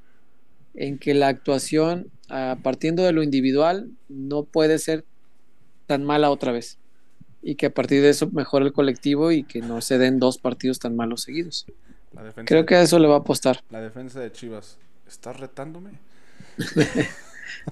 [0.75, 5.05] en que la actuación, ah, partiendo de lo individual, no puede ser
[5.87, 6.79] tan mala otra vez.
[7.43, 10.39] Y que a partir de eso mejore el colectivo y que no se den dos
[10.39, 11.67] partidos tan malos seguidos.
[12.13, 13.63] La defensa, Creo que a eso le va a apostar.
[13.71, 14.79] la defensa de Chivas.
[15.07, 15.91] ¿Estás retándome?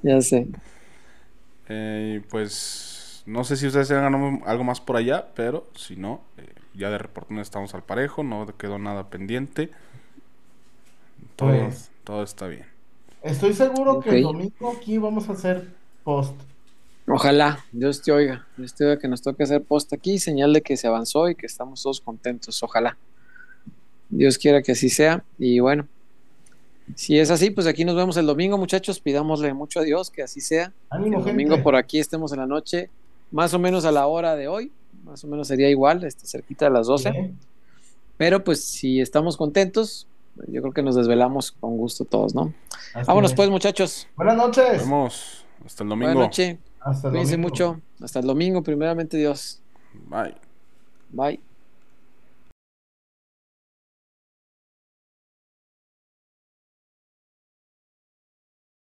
[0.03, 0.47] Ya sé.
[1.69, 6.47] Eh, pues no sé si ustedes tengan algo más por allá, pero si no, eh,
[6.75, 9.71] ya de reportón estamos al parejo, no quedó nada pendiente.
[11.37, 12.67] Todo, Pues- todo está bien.
[13.23, 15.69] Estoy seguro que el domingo aquí vamos a hacer
[16.05, 16.35] post.
[17.07, 20.63] Ojalá, Dios te oiga, Dios te oiga que nos toque hacer post aquí, señal de
[20.63, 22.97] que se avanzó y que estamos todos contentos, ojalá.
[24.09, 25.25] Dios quiera que así sea.
[25.39, 25.89] Y bueno,
[26.95, 29.01] si es así, pues aquí nos vemos el domingo, muchachos.
[29.01, 30.73] Pidámosle mucho a Dios que así sea.
[30.91, 31.65] Ánimo, el domingo gente.
[31.65, 32.89] por aquí estemos en la noche,
[33.31, 34.71] más o menos a la hora de hoy,
[35.05, 37.11] más o menos sería igual, este, cerquita de las 12.
[37.11, 37.39] Bien.
[38.17, 40.07] Pero pues si estamos contentos,
[40.49, 42.55] yo creo que nos desvelamos con gusto todos, ¿no?
[42.95, 43.37] Así Vámonos es.
[43.37, 44.07] pues, muchachos.
[44.17, 44.83] Buenas Nos noches.
[44.83, 45.45] vemos.
[45.65, 46.25] Hasta el Buenas domingo.
[46.27, 46.59] noches.
[46.85, 47.49] Hasta el Cuídense domingo.
[47.49, 47.81] mucho.
[48.01, 49.61] Hasta el domingo, primeramente Dios.
[50.09, 50.35] Bye.
[51.11, 51.41] Bye.